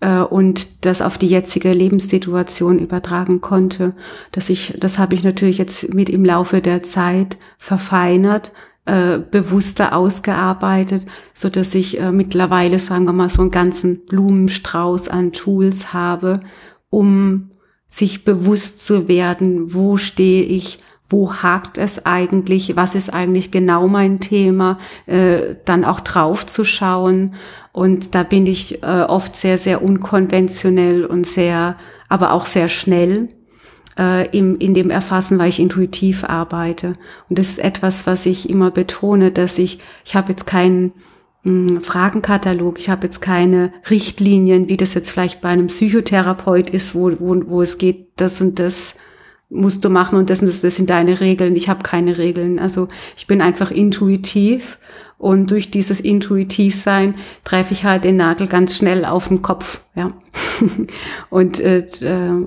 äh, 0.00 0.18
und 0.18 0.84
das 0.84 1.00
auf 1.00 1.16
die 1.16 1.28
jetzige 1.28 1.72
Lebenssituation 1.72 2.78
übertragen 2.78 3.40
konnte. 3.40 3.94
Dass 4.32 4.50
ich, 4.50 4.74
das 4.78 4.98
habe 4.98 5.14
ich 5.14 5.22
natürlich 5.22 5.56
jetzt 5.56 5.94
mit 5.94 6.10
im 6.10 6.26
Laufe 6.26 6.60
der 6.60 6.82
Zeit 6.82 7.38
verfeinert, 7.56 8.52
äh, 8.84 9.18
bewusster 9.18 9.96
ausgearbeitet, 9.96 11.06
so 11.32 11.48
dass 11.48 11.74
ich 11.74 11.98
äh, 11.98 12.12
mittlerweile, 12.12 12.78
sagen 12.78 13.06
wir 13.06 13.14
mal, 13.14 13.30
so 13.30 13.40
einen 13.40 13.50
ganzen 13.50 14.04
Blumenstrauß 14.04 15.08
an 15.08 15.32
Tools 15.32 15.94
habe, 15.94 16.42
um 16.90 17.52
sich 17.88 18.26
bewusst 18.26 18.84
zu 18.84 19.08
werden, 19.08 19.72
wo 19.72 19.96
stehe 19.96 20.42
ich, 20.42 20.80
wo 21.12 21.34
hakt 21.34 21.78
es 21.78 22.06
eigentlich, 22.06 22.74
was 22.74 22.94
ist 22.94 23.12
eigentlich 23.12 23.52
genau 23.52 23.86
mein 23.86 24.18
Thema, 24.18 24.78
äh, 25.06 25.56
dann 25.64 25.84
auch 25.84 26.00
drauf 26.00 26.46
zu 26.46 26.64
schauen. 26.64 27.34
Und 27.72 28.14
da 28.14 28.22
bin 28.22 28.46
ich 28.46 28.82
äh, 28.82 29.02
oft 29.02 29.36
sehr, 29.36 29.58
sehr 29.58 29.82
unkonventionell 29.82 31.04
und 31.04 31.26
sehr, 31.26 31.76
aber 32.08 32.32
auch 32.32 32.46
sehr 32.46 32.68
schnell 32.68 33.28
äh, 33.98 34.28
im, 34.36 34.58
in 34.58 34.74
dem 34.74 34.90
Erfassen, 34.90 35.38
weil 35.38 35.48
ich 35.48 35.60
intuitiv 35.60 36.24
arbeite. 36.24 36.94
Und 37.28 37.38
das 37.38 37.50
ist 37.50 37.58
etwas, 37.58 38.06
was 38.06 38.26
ich 38.26 38.48
immer 38.50 38.70
betone, 38.70 39.30
dass 39.30 39.58
ich, 39.58 39.78
ich 40.04 40.16
habe 40.16 40.30
jetzt 40.30 40.46
keinen 40.46 40.92
hm, 41.42 41.80
Fragenkatalog, 41.80 42.78
ich 42.78 42.88
habe 42.88 43.04
jetzt 43.04 43.20
keine 43.20 43.72
Richtlinien, 43.90 44.68
wie 44.68 44.76
das 44.76 44.94
jetzt 44.94 45.10
vielleicht 45.10 45.40
bei 45.40 45.50
einem 45.50 45.66
Psychotherapeut 45.66 46.70
ist, 46.70 46.94
wo, 46.94 47.12
wo, 47.18 47.42
wo 47.46 47.62
es 47.62 47.78
geht, 47.78 48.08
das 48.16 48.40
und 48.40 48.58
das 48.58 48.94
musst 49.52 49.84
du 49.84 49.90
machen 49.90 50.18
und 50.18 50.30
das, 50.30 50.40
das, 50.40 50.62
das 50.62 50.76
sind 50.76 50.90
deine 50.90 51.20
Regeln. 51.20 51.54
Ich 51.56 51.68
habe 51.68 51.82
keine 51.82 52.18
Regeln. 52.18 52.58
Also 52.58 52.88
ich 53.16 53.26
bin 53.26 53.42
einfach 53.42 53.70
intuitiv 53.70 54.78
und 55.22 55.52
durch 55.52 55.70
dieses 55.70 56.00
Intuitivsein 56.00 57.14
treffe 57.44 57.72
ich 57.72 57.84
halt 57.84 58.02
den 58.02 58.16
Nagel 58.16 58.48
ganz 58.48 58.76
schnell 58.76 59.04
auf 59.04 59.28
den 59.28 59.40
Kopf. 59.40 59.82
Ja. 59.94 60.14
und, 61.30 61.60
äh, 61.60 61.86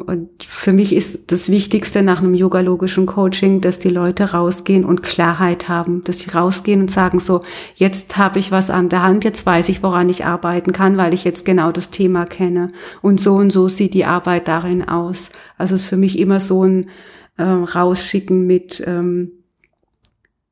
und 0.05 0.29
für 0.45 0.73
mich 0.73 0.93
ist 0.93 1.31
das 1.31 1.49
Wichtigste 1.49 2.03
nach 2.03 2.21
einem 2.21 2.33
yogalogischen 2.33 3.05
Coaching, 3.05 3.61
dass 3.61 3.79
die 3.79 3.89
Leute 3.89 4.31
rausgehen 4.31 4.83
und 4.83 5.03
Klarheit 5.03 5.69
haben, 5.69 6.03
dass 6.03 6.19
sie 6.19 6.31
rausgehen 6.31 6.81
und 6.81 6.91
sagen 6.91 7.19
so, 7.19 7.39
jetzt 7.75 8.17
habe 8.17 8.39
ich 8.39 8.51
was 8.51 8.69
an 8.69 8.89
der 8.89 9.03
Hand, 9.03 9.23
jetzt 9.23 9.45
weiß 9.45 9.69
ich, 9.69 9.81
woran 9.81 10.09
ich 10.09 10.25
arbeiten 10.25 10.73
kann, 10.73 10.97
weil 10.97 11.13
ich 11.13 11.23
jetzt 11.23 11.45
genau 11.45 11.71
das 11.71 11.91
Thema 11.91 12.25
kenne. 12.25 12.67
Und 13.01 13.21
so 13.21 13.35
und 13.35 13.51
so 13.51 13.69
sieht 13.69 13.93
die 13.93 14.03
Arbeit 14.03 14.49
darin 14.49 14.85
aus. 14.85 15.29
Also 15.57 15.75
es 15.75 15.83
ist 15.83 15.87
für 15.87 15.95
mich 15.97 16.19
immer 16.19 16.41
so 16.41 16.65
ein 16.65 16.89
äh, 17.37 17.43
Rausschicken 17.43 18.45
mit 18.45 18.83
ähm, 18.85 19.31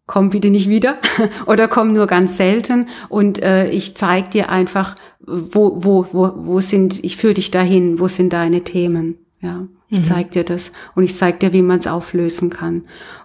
komm 0.06 0.30
bitte 0.30 0.49
nicht 0.49 0.70
wieder 0.70 0.97
oder 1.45 1.68
komm 1.68 1.93
nur 1.93 2.08
ganz 2.08 2.38
selten 2.38 2.88
und 3.10 3.41
äh, 3.41 3.70
ich 3.70 3.95
zeig 3.95 4.32
dir 4.32 4.49
einfach, 4.49 4.95
wo, 5.26 5.84
wo, 5.84 6.08
wo, 6.12 6.32
wo 6.36 6.60
sind, 6.60 7.04
ich 7.04 7.18
führe 7.18 7.36
dich 7.36 7.51
dahin, 7.51 7.99
wo 7.99 8.08
sind 8.08 8.34
deine 8.34 8.64
Themen. 8.64 9.18
Ja, 9.41 9.68
ich 9.94 10.00
mhm. 10.00 10.06
zeig 10.06 10.32
dir 10.32 10.44
das 10.44 10.72
und 10.96 11.04
ich 11.04 11.16
zeig 11.16 11.39
dir, 11.39 11.54
wie 11.54 11.62
man 11.62 11.78
es 11.78 11.86
auflösen 11.86 12.50
kann. 12.50 12.82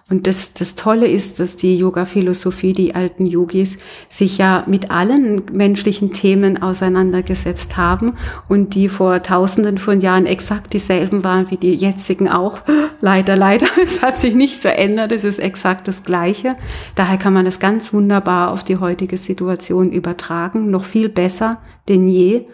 Und 0.07 0.27
das, 0.27 0.53
das 0.53 0.75
Tolle 0.75 1.07
ist, 1.07 1.39
dass 1.39 1.55
die 1.55 1.77
Yoga-Philosophie, 1.77 2.73
die 2.73 2.93
alten 2.93 3.25
Yogis, 3.25 3.77
sich 4.07 4.37
ja 4.37 4.63
mit 4.67 4.91
allen 4.91 5.41
menschlichen 5.51 6.13
Themen 6.13 6.61
auseinandergesetzt 6.61 7.75
haben 7.75 8.13
und 8.47 8.75
die 8.75 8.87
vor 8.87 9.23
tausenden 9.23 9.79
von 9.79 9.99
Jahren 9.99 10.27
exakt 10.27 10.73
dieselben 10.73 11.23
waren 11.23 11.49
wie 11.49 11.57
die 11.57 11.73
jetzigen 11.73 12.29
auch. 12.29 12.61
Leider, 13.01 13.37
leider. 13.37 13.67
Es 13.81 14.01
hat 14.01 14.17
sich 14.17 14.35
nicht 14.35 14.61
verändert. 14.61 15.13
Es 15.13 15.23
ist 15.23 15.39
exakt 15.39 15.87
das 15.87 16.03
Gleiche. 16.03 16.55
Daher 16.95 17.17
kann 17.17 17.31
man 17.33 17.45
das 17.45 17.59
ganz 17.59 17.93
wunderbar 17.93 18.51
auf 18.51 18.63
die 18.63 18.77
heutige 18.77 19.15
Situation 19.15 19.91
übertragen. 19.91 20.69
Noch 20.69 20.83
viel 20.83 21.07
besser 21.07 21.61
denn 21.87 22.09
je. 22.09 22.45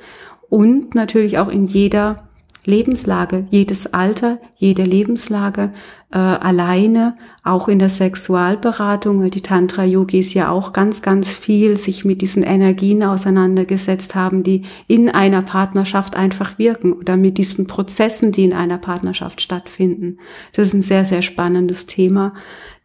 Und 0.49 0.93
natürlich 0.93 1.39
auch 1.39 1.47
in 1.47 1.65
jeder 1.65 2.25
Lebenslage, 2.65 3.45
jedes 3.49 3.93
Alter, 3.93 4.39
jede 4.55 4.83
Lebenslage 4.83 5.71
äh, 6.11 6.17
alleine, 6.17 7.17
auch 7.43 7.67
in 7.67 7.77
der 7.77 7.89
Sexualberatung, 7.89 9.21
weil 9.21 9.29
die 9.29 9.41
Tantra-Yogis 9.41 10.33
ja 10.33 10.49
auch 10.49 10.73
ganz, 10.73 11.01
ganz 11.01 11.33
viel 11.33 11.75
sich 11.75 12.05
mit 12.05 12.21
diesen 12.21 12.43
Energien 12.43 13.03
auseinandergesetzt 13.03 14.15
haben, 14.15 14.41
die 14.41 14.63
in 14.87 15.09
einer 15.09 15.41
Partnerschaft 15.41 16.15
einfach 16.15 16.57
wirken 16.57 16.93
oder 16.93 17.17
mit 17.17 17.37
diesen 17.37 17.67
Prozessen, 17.67 18.31
die 18.31 18.45
in 18.45 18.53
einer 18.53 18.77
Partnerschaft 18.77 19.41
stattfinden. 19.41 20.19
Das 20.53 20.69
ist 20.69 20.73
ein 20.73 20.81
sehr, 20.81 21.05
sehr 21.05 21.21
spannendes 21.21 21.85
Thema, 21.85 22.33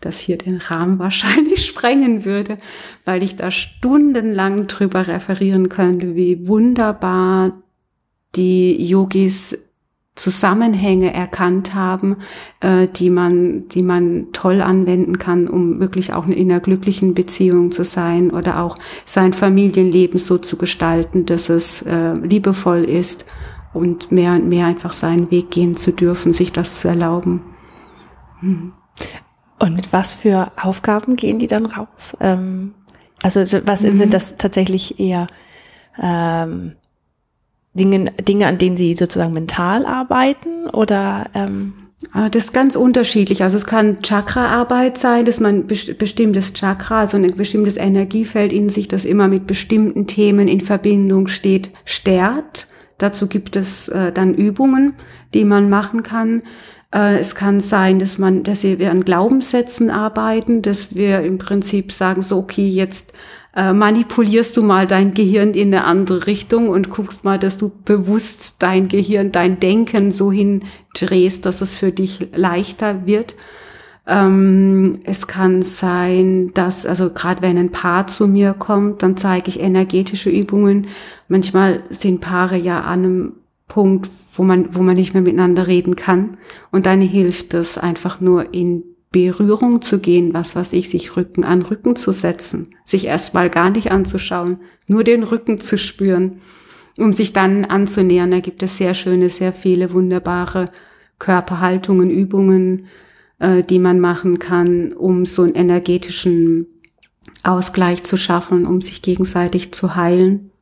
das 0.01 0.19
hier 0.19 0.37
den 0.37 0.57
Rahmen 0.57 0.99
wahrscheinlich 0.99 1.65
sprengen 1.65 2.25
würde, 2.25 2.59
weil 3.05 3.23
ich 3.23 3.37
da 3.37 3.51
stundenlang 3.51 4.67
drüber 4.67 5.07
referieren 5.07 5.69
könnte, 5.69 6.17
wie 6.17 6.49
wunderbar 6.49 7.63
die 8.37 8.85
Yogis 8.85 9.57
Zusammenhänge 10.17 11.15
erkannt 11.15 11.75
haben, 11.75 12.17
äh, 12.61 12.89
die 12.89 13.11
man, 13.11 13.69
die 13.69 13.83
man 13.83 14.29
toll 14.33 14.61
anwenden 14.61 15.19
kann, 15.19 15.49
um 15.49 15.79
wirklich 15.79 16.13
auch 16.13 16.27
in 16.27 16.51
einer 16.51 16.61
glücklichen 16.61 17.15
Beziehung 17.15 17.71
zu 17.71 17.85
sein 17.85 18.31
oder 18.31 18.61
auch 18.61 18.77
sein 19.07 19.33
Familienleben 19.33 20.19
so 20.19 20.37
zu 20.37 20.57
gestalten, 20.57 21.27
dass 21.27 21.49
es 21.49 21.83
äh, 21.83 22.13
liebevoll 22.15 22.85
ist 22.85 23.25
und 23.73 24.11
mehr 24.11 24.33
und 24.33 24.49
mehr 24.49 24.67
einfach 24.67 24.93
seinen 24.93 25.31
Weg 25.31 25.51
gehen 25.51 25.77
zu 25.77 25.93
dürfen, 25.93 26.33
sich 26.33 26.53
das 26.53 26.81
zu 26.81 26.89
erlauben. 26.89 27.43
Hm. 28.41 28.73
Und 29.59 29.75
mit 29.77 29.93
was 29.93 30.13
für 30.13 30.51
Aufgaben 30.61 31.17
gehen 31.17 31.39
die 31.39 31.47
dann 31.47 31.67
raus? 31.67 32.17
Ähm, 32.21 32.75
also 33.23 33.41
was 33.41 33.83
mhm. 33.83 33.97
sind 33.97 34.15
das 34.15 34.37
tatsächlich 34.39 34.99
eher 34.99 35.27
ähm, 36.01 36.77
Dinge, 37.75 38.07
Dinge, 38.27 38.47
an 38.47 38.59
denen 38.59 38.77
Sie 38.77 38.95
sozusagen 38.95 39.33
mental 39.33 39.87
arbeiten 39.87 40.67
oder? 40.73 41.31
Ähm 41.35 41.73
ah, 42.13 42.29
das 42.29 42.47
ist 42.47 42.53
ganz 42.53 42.77
unterschiedlich. 42.77 43.43
Also 43.43 43.57
es 43.57 43.67
kann 43.67 44.03
Chakra-Arbeit 44.03 44.99
sein, 44.99 45.25
dass 45.25 45.39
man 45.39 45.67
bestimmtes 45.67 46.53
Chakra, 46.55 47.01
also 47.01 47.17
ein 47.17 47.37
bestimmtes 47.37 47.77
Energiefeld 47.77 48.53
in 48.53 48.69
sich, 48.69 48.89
das 48.89 49.05
immer 49.05 49.29
mit 49.29 49.47
bestimmten 49.47 50.07
Themen 50.07 50.49
in 50.49 50.61
Verbindung 50.61 51.29
steht, 51.29 51.71
stärkt. 51.85 52.67
Dazu 52.99 53.29
gibt 53.29 53.57
es 53.57 53.89
äh, 53.89 54.13
dann 54.13 54.35
Übungen, 54.35 54.95
die 55.33 55.45
man 55.45 55.71
machen 55.71 56.03
kann. 56.03 56.43
Äh, 56.93 57.19
es 57.19 57.35
kann 57.35 57.61
sein, 57.61 57.99
dass 57.99 58.19
man, 58.19 58.43
dass 58.43 58.63
wir 58.63 58.91
an 58.91 59.05
Glaubenssätzen 59.05 59.91
arbeiten, 59.91 60.61
dass 60.61 60.95
wir 60.95 61.23
im 61.23 61.39
Prinzip 61.39 61.93
sagen, 61.93 62.21
so, 62.21 62.39
okay, 62.39 62.67
jetzt 62.67 63.13
äh, 63.55 63.73
manipulierst 63.73 64.57
du 64.57 64.63
mal 64.63 64.87
dein 64.87 65.15
Gehirn 65.15 65.55
in 65.55 65.75
eine 65.75 65.85
andere 65.85 66.27
Richtung 66.27 66.69
und 66.69 66.91
guckst 66.91 67.25
mal, 67.25 67.39
dass 67.39 67.59
du 67.59 67.71
bewusst 67.85 68.57
dein 68.61 68.89
Gehirn, 68.89 69.33
dein 69.33 69.59
Denken 69.59 70.11
so 70.11 70.31
hindrehst, 70.31 71.47
dass 71.47 71.61
es 71.61 71.75
für 71.75 71.91
dich 71.91 72.29
leichter 72.35 73.07
wird. 73.07 73.35
Ähm, 74.07 75.01
es 75.05 75.27
kann 75.27 75.63
sein, 75.63 76.53
dass, 76.55 76.87
also 76.87 77.11
gerade 77.11 77.43
wenn 77.43 77.59
ein 77.59 77.73
Paar 77.73 78.07
zu 78.07 78.27
mir 78.27 78.55
kommt, 78.55 79.03
dann 79.03 79.17
zeige 79.17 79.49
ich 79.49 79.61
energetische 79.61 80.31
Übungen. 80.31 80.87
Manchmal 81.29 81.83
sind 81.91 82.21
Paare 82.21 82.57
ja 82.57 82.81
an 82.81 83.05
einem 83.05 83.33
Punkt, 83.69 84.11
wo 84.35 84.43
man, 84.43 84.75
wo 84.75 84.83
man 84.83 84.97
nicht 84.97 85.13
mehr 85.15 85.23
miteinander 85.23 85.67
reden 85.67 85.97
kann. 85.97 86.37
Und 86.71 86.87
dann 86.87 87.01
hilft 87.01 87.55
es 87.55 87.79
einfach 87.79 88.21
nur 88.21 88.55
in 88.55 88.83
Berührung 89.13 89.83
zu 89.83 89.99
gehen, 89.99 90.33
was 90.35 90.55
weiß 90.55 90.73
ich, 90.73 90.89
sich 90.89 91.17
Rücken 91.17 91.45
an 91.45 91.63
Rücken 91.63 91.97
zu 91.97 92.13
setzen, 92.13 92.75
sich 92.85 93.07
erstmal 93.07 93.51
gar 93.51 93.71
nicht 93.71 93.91
anzuschauen, 93.91 94.61
nur 94.89 95.03
den 95.03 95.25
Rücken 95.25 95.61
zu 95.61 95.79
spüren, 95.79 96.41
um 96.97 97.13
sich 97.13 97.33
dann 97.33 97.65
anzunähern. 97.65 98.31
Da 98.31 98.41
gibt 98.41 98.63
es 98.63 98.77
sehr 98.77 98.95
schöne, 98.95 99.29
sehr 99.29 99.53
viele 99.53 99.93
wunderbare 99.93 100.67
Körperhaltungen, 101.19 102.11
Übungen, 102.11 102.87
äh, 103.41 103.65
die 103.65 103.81
man 103.81 103.99
machen 103.99 104.39
kann, 104.39 104.93
um 104.93 105.27
so 105.27 105.43
einen 105.43 105.57
energetischen 105.57 106.67
Ausgleich 107.43 108.05
zu 108.05 108.17
schaffen, 108.17 108.65
um 108.65 108.81
sich 108.81 109.03
gegenseitig 109.03 109.73
zu 109.73 109.97
heilen. 109.97 110.53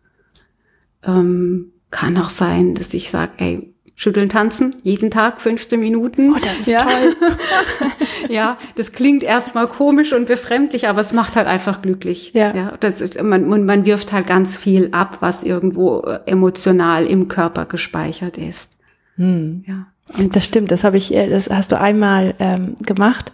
Ähm, 1.03 1.73
kann 1.91 2.17
auch 2.17 2.31
sein, 2.31 2.75
dass 2.75 2.95
ich 2.95 3.11
sage, 3.11 3.33
ey, 3.39 3.75
schütteln, 3.99 4.29
tanzen, 4.29 4.77
jeden 4.85 5.11
Tag 5.11 5.43
15 5.43 5.81
Minuten. 5.81 6.33
Oh, 6.33 6.39
das 6.41 6.61
ist 6.61 6.69
ja. 6.69 6.79
toll. 6.79 7.17
ja, 8.29 8.57
das 8.77 8.93
klingt 8.93 9.25
erstmal 9.25 9.67
komisch 9.67 10.13
und 10.13 10.29
befremdlich, 10.29 10.89
aber 10.89 11.01
es 11.01 11.13
macht 11.13 11.35
halt 11.35 11.49
einfach 11.49 11.83
glücklich. 11.83 12.33
Ja. 12.33 12.55
ja 12.55 12.75
das 12.79 13.01
ist, 13.01 13.21
man, 13.21 13.49
man 13.67 13.87
wirft 13.87 14.13
halt 14.13 14.29
ganz 14.29 14.57
viel 14.57 14.91
ab, 14.93 15.17
was 15.19 15.43
irgendwo 15.43 15.99
äh, 15.99 16.21
emotional 16.27 17.07
im 17.07 17.27
Körper 17.27 17.67
gespeichert 17.67 18.39
ist. 18.39 18.79
Hm. 19.17 19.65
Ja. 19.67 19.89
Und 20.17 20.37
das 20.37 20.45
stimmt, 20.45 20.71
das 20.71 20.85
habe 20.85 20.97
ich, 20.97 21.13
äh, 21.13 21.29
das 21.29 21.51
hast 21.51 21.73
du 21.73 21.81
einmal 21.81 22.35
ähm, 22.39 22.77
gemacht 22.87 23.33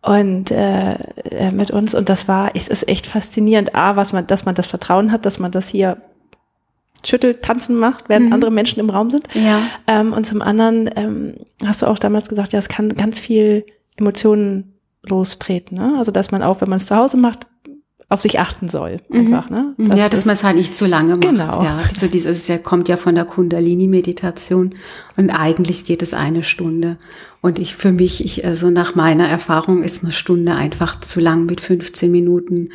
und 0.00 0.50
äh, 0.50 0.94
äh, 0.94 1.50
mit 1.52 1.70
uns 1.72 1.94
und 1.94 2.08
das 2.08 2.26
war, 2.26 2.52
es 2.54 2.68
ist 2.68 2.88
echt 2.88 3.06
faszinierend, 3.06 3.74
a, 3.74 3.96
was 3.96 4.14
man, 4.14 4.26
dass 4.26 4.46
man 4.46 4.54
das 4.54 4.66
Vertrauen 4.66 5.12
hat, 5.12 5.26
dass 5.26 5.38
man 5.38 5.50
das 5.50 5.68
hier 5.68 5.98
schüttelt, 7.06 7.42
tanzen 7.42 7.76
macht, 7.76 8.08
während 8.08 8.26
mhm. 8.26 8.32
andere 8.32 8.50
Menschen 8.50 8.80
im 8.80 8.90
Raum 8.90 9.10
sind. 9.10 9.28
Ja. 9.34 9.62
Ähm, 9.86 10.12
und 10.12 10.24
zum 10.24 10.42
anderen 10.42 10.90
ähm, 10.96 11.34
hast 11.64 11.82
du 11.82 11.86
auch 11.86 11.98
damals 11.98 12.28
gesagt, 12.28 12.52
ja, 12.52 12.58
es 12.58 12.68
kann 12.68 12.94
ganz 12.94 13.20
viel 13.20 13.64
Emotionen 13.96 14.74
lostreten. 15.02 15.78
Ne? 15.78 15.94
Also 15.98 16.12
dass 16.12 16.30
man 16.30 16.42
auch, 16.42 16.60
wenn 16.60 16.68
man 16.68 16.78
es 16.78 16.86
zu 16.86 16.96
Hause 16.96 17.16
macht, 17.16 17.46
auf 18.10 18.20
sich 18.20 18.40
achten 18.40 18.68
soll. 18.68 18.96
Mhm. 19.08 19.20
Einfach, 19.20 19.50
ne? 19.50 19.74
Das 19.78 19.96
ja, 19.96 20.08
dass 20.08 20.24
man 20.24 20.34
es 20.34 20.42
halt 20.42 20.56
nicht 20.56 20.74
zu 20.74 20.84
lange 20.84 21.12
macht. 21.12 21.20
Genau. 21.20 21.62
Ja, 21.62 21.82
so 21.94 22.08
dieses 22.08 22.48
ja, 22.48 22.58
kommt 22.58 22.88
ja 22.88 22.96
von 22.96 23.14
der 23.14 23.24
Kundalini-Meditation 23.24 24.74
und 25.16 25.30
eigentlich 25.30 25.84
geht 25.84 26.02
es 26.02 26.12
eine 26.12 26.42
Stunde. 26.42 26.98
Und 27.42 27.58
ich 27.58 27.74
für 27.74 27.90
mich, 27.90 28.22
ich, 28.22 28.44
also 28.44 28.68
nach 28.68 28.94
meiner 28.94 29.26
Erfahrung 29.26 29.82
ist 29.82 30.02
eine 30.02 30.12
Stunde 30.12 30.54
einfach 30.54 31.00
zu 31.00 31.20
lang 31.20 31.46
mit 31.46 31.62
15 31.62 32.10
Minuten 32.10 32.68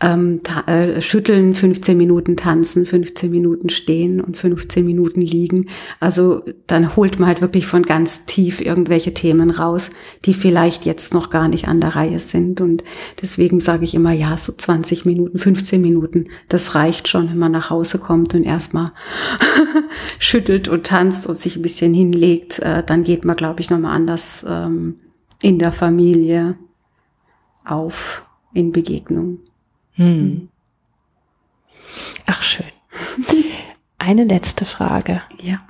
ähm, 0.00 0.40
äh, 0.66 1.02
schütteln, 1.02 1.54
15 1.54 1.96
Minuten 1.96 2.36
tanzen, 2.36 2.86
15 2.86 3.28
Minuten 3.28 3.70
stehen 3.70 4.20
und 4.20 4.36
15 4.36 4.84
Minuten 4.84 5.20
liegen. 5.20 5.66
Also 5.98 6.44
dann 6.68 6.94
holt 6.94 7.18
man 7.18 7.28
halt 7.28 7.40
wirklich 7.40 7.66
von 7.66 7.82
ganz 7.82 8.24
tief 8.24 8.60
irgendwelche 8.60 9.14
Themen 9.14 9.50
raus, 9.50 9.90
die 10.26 10.34
vielleicht 10.34 10.84
jetzt 10.84 11.12
noch 11.12 11.30
gar 11.30 11.48
nicht 11.48 11.66
an 11.66 11.80
der 11.80 11.96
Reihe 11.96 12.20
sind. 12.20 12.60
Und 12.60 12.84
deswegen 13.20 13.58
sage 13.58 13.84
ich 13.84 13.96
immer, 13.96 14.12
ja, 14.12 14.36
so 14.36 14.52
20 14.52 15.06
Minuten, 15.06 15.38
15 15.38 15.80
Minuten, 15.80 16.26
das 16.48 16.76
reicht 16.76 17.08
schon, 17.08 17.30
wenn 17.30 17.38
man 17.38 17.52
nach 17.52 17.70
Hause 17.70 17.98
kommt 17.98 18.32
und 18.34 18.44
erstmal 18.44 18.86
schüttelt 20.20 20.68
und 20.68 20.86
tanzt 20.86 21.26
und 21.26 21.36
sich 21.36 21.56
ein 21.56 21.62
bisschen 21.62 21.92
hinlegt. 21.92 22.60
Äh, 22.60 22.84
dann 22.84 23.02
geht 23.02 23.24
man, 23.24 23.34
glaube 23.34 23.60
ich, 23.60 23.70
nochmal 23.70 23.96
an 23.96 24.03
anders 24.04 24.44
ähm, 24.46 25.00
in 25.40 25.58
der 25.58 25.72
Familie 25.72 26.56
auf 27.64 28.26
in 28.52 28.70
Begegnung. 28.70 29.38
Hm. 29.94 30.48
Ach 32.26 32.42
schön. 32.42 32.66
Eine 33.98 34.24
letzte 34.24 34.66
Frage. 34.66 35.18
Ja. 35.40 35.66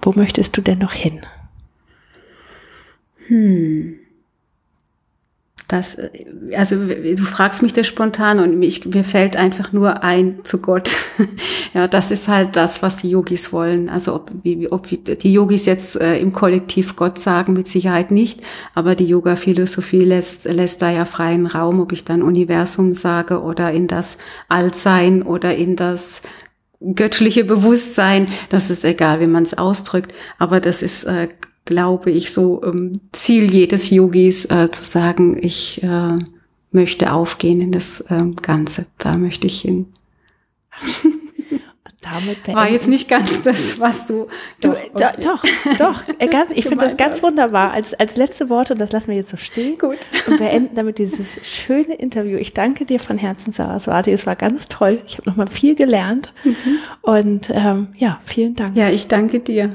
Wo 0.00 0.12
möchtest 0.12 0.56
du 0.56 0.62
denn 0.62 0.78
noch 0.78 0.92
hin? 0.92 1.26
Hm 3.26 4.01
das, 5.72 5.96
also 6.54 6.76
du 6.76 7.24
fragst 7.24 7.62
mich 7.62 7.72
das 7.72 7.86
spontan 7.86 8.40
und 8.40 8.58
mich, 8.58 8.84
mir 8.84 9.04
fällt 9.04 9.36
einfach 9.36 9.72
nur 9.72 10.02
ein 10.04 10.40
zu 10.44 10.60
Gott. 10.60 10.90
ja, 11.74 11.88
das 11.88 12.10
ist 12.10 12.28
halt 12.28 12.56
das, 12.56 12.82
was 12.82 12.96
die 12.96 13.08
Yogis 13.08 13.52
wollen. 13.52 13.88
Also 13.88 14.14
ob, 14.14 14.30
wie, 14.42 14.70
ob 14.70 14.86
die 14.88 15.32
Yogis 15.32 15.64
jetzt 15.64 15.98
äh, 15.98 16.18
im 16.18 16.32
Kollektiv 16.32 16.94
Gott 16.94 17.18
sagen, 17.18 17.54
mit 17.54 17.68
Sicherheit 17.68 18.10
nicht, 18.10 18.40
aber 18.74 18.94
die 18.94 19.06
Yoga-Philosophie 19.06 20.04
lässt, 20.04 20.44
lässt 20.44 20.82
da 20.82 20.90
ja 20.90 21.06
freien 21.06 21.46
Raum, 21.46 21.80
ob 21.80 21.92
ich 21.92 22.04
dann 22.04 22.22
Universum 22.22 22.92
sage 22.92 23.40
oder 23.40 23.72
in 23.72 23.86
das 23.86 24.18
Altsein 24.48 25.22
oder 25.22 25.56
in 25.56 25.76
das 25.76 26.20
göttliche 26.94 27.44
Bewusstsein, 27.44 28.28
das 28.50 28.68
ist 28.68 28.84
egal, 28.84 29.20
wie 29.20 29.26
man 29.26 29.44
es 29.44 29.56
ausdrückt, 29.56 30.12
aber 30.38 30.60
das 30.60 30.82
ist 30.82 31.04
äh, 31.04 31.28
glaube 31.64 32.10
ich, 32.10 32.32
so 32.32 32.62
ähm, 32.64 32.92
Ziel 33.12 33.50
jedes 33.50 33.90
Yogis 33.90 34.46
äh, 34.46 34.70
zu 34.70 34.84
sagen, 34.84 35.36
ich 35.40 35.82
äh, 35.82 36.18
möchte 36.70 37.12
aufgehen 37.12 37.60
in 37.60 37.72
das 37.72 38.04
ähm, 38.10 38.36
Ganze. 38.36 38.86
Da 38.98 39.16
möchte 39.16 39.46
ich 39.46 39.60
hin. 39.60 39.86
War 42.46 42.68
jetzt 42.68 42.88
nicht 42.88 43.08
ganz 43.08 43.42
das, 43.42 43.78
was 43.78 44.06
du. 44.06 44.26
du 44.60 44.70
okay. 44.70 44.90
Doch, 44.94 45.16
doch, 45.16 45.44
doch. 45.78 46.02
Äh, 46.18 46.28
ganz, 46.28 46.50
ich 46.52 46.66
finde 46.66 46.84
das 46.84 46.96
ganz 46.96 47.22
wunderbar. 47.22 47.72
Als, 47.72 47.94
als 47.94 48.16
letzte 48.16 48.48
Worte, 48.48 48.72
und 48.72 48.80
das 48.80 48.92
lassen 48.92 49.08
wir 49.08 49.16
jetzt 49.16 49.30
so 49.30 49.36
stehen. 49.36 49.78
Gut. 49.78 49.98
Und 50.26 50.38
beenden 50.38 50.74
damit 50.74 50.98
dieses 50.98 51.40
schöne 51.44 51.94
Interview. 51.94 52.36
Ich 52.38 52.54
danke 52.54 52.84
dir 52.84 53.00
von 53.00 53.18
Herzen, 53.18 53.52
Saraswati. 53.52 54.10
Es 54.10 54.26
war 54.26 54.36
ganz 54.36 54.68
toll. 54.68 55.00
Ich 55.06 55.18
habe 55.18 55.30
nochmal 55.30 55.46
viel 55.46 55.74
gelernt. 55.74 56.32
Mhm. 56.44 56.78
Und 57.02 57.50
ähm, 57.50 57.88
ja, 57.96 58.20
vielen 58.24 58.54
Dank. 58.56 58.76
Ja, 58.76 58.90
ich 58.90 59.08
danke 59.08 59.40
dir. 59.40 59.74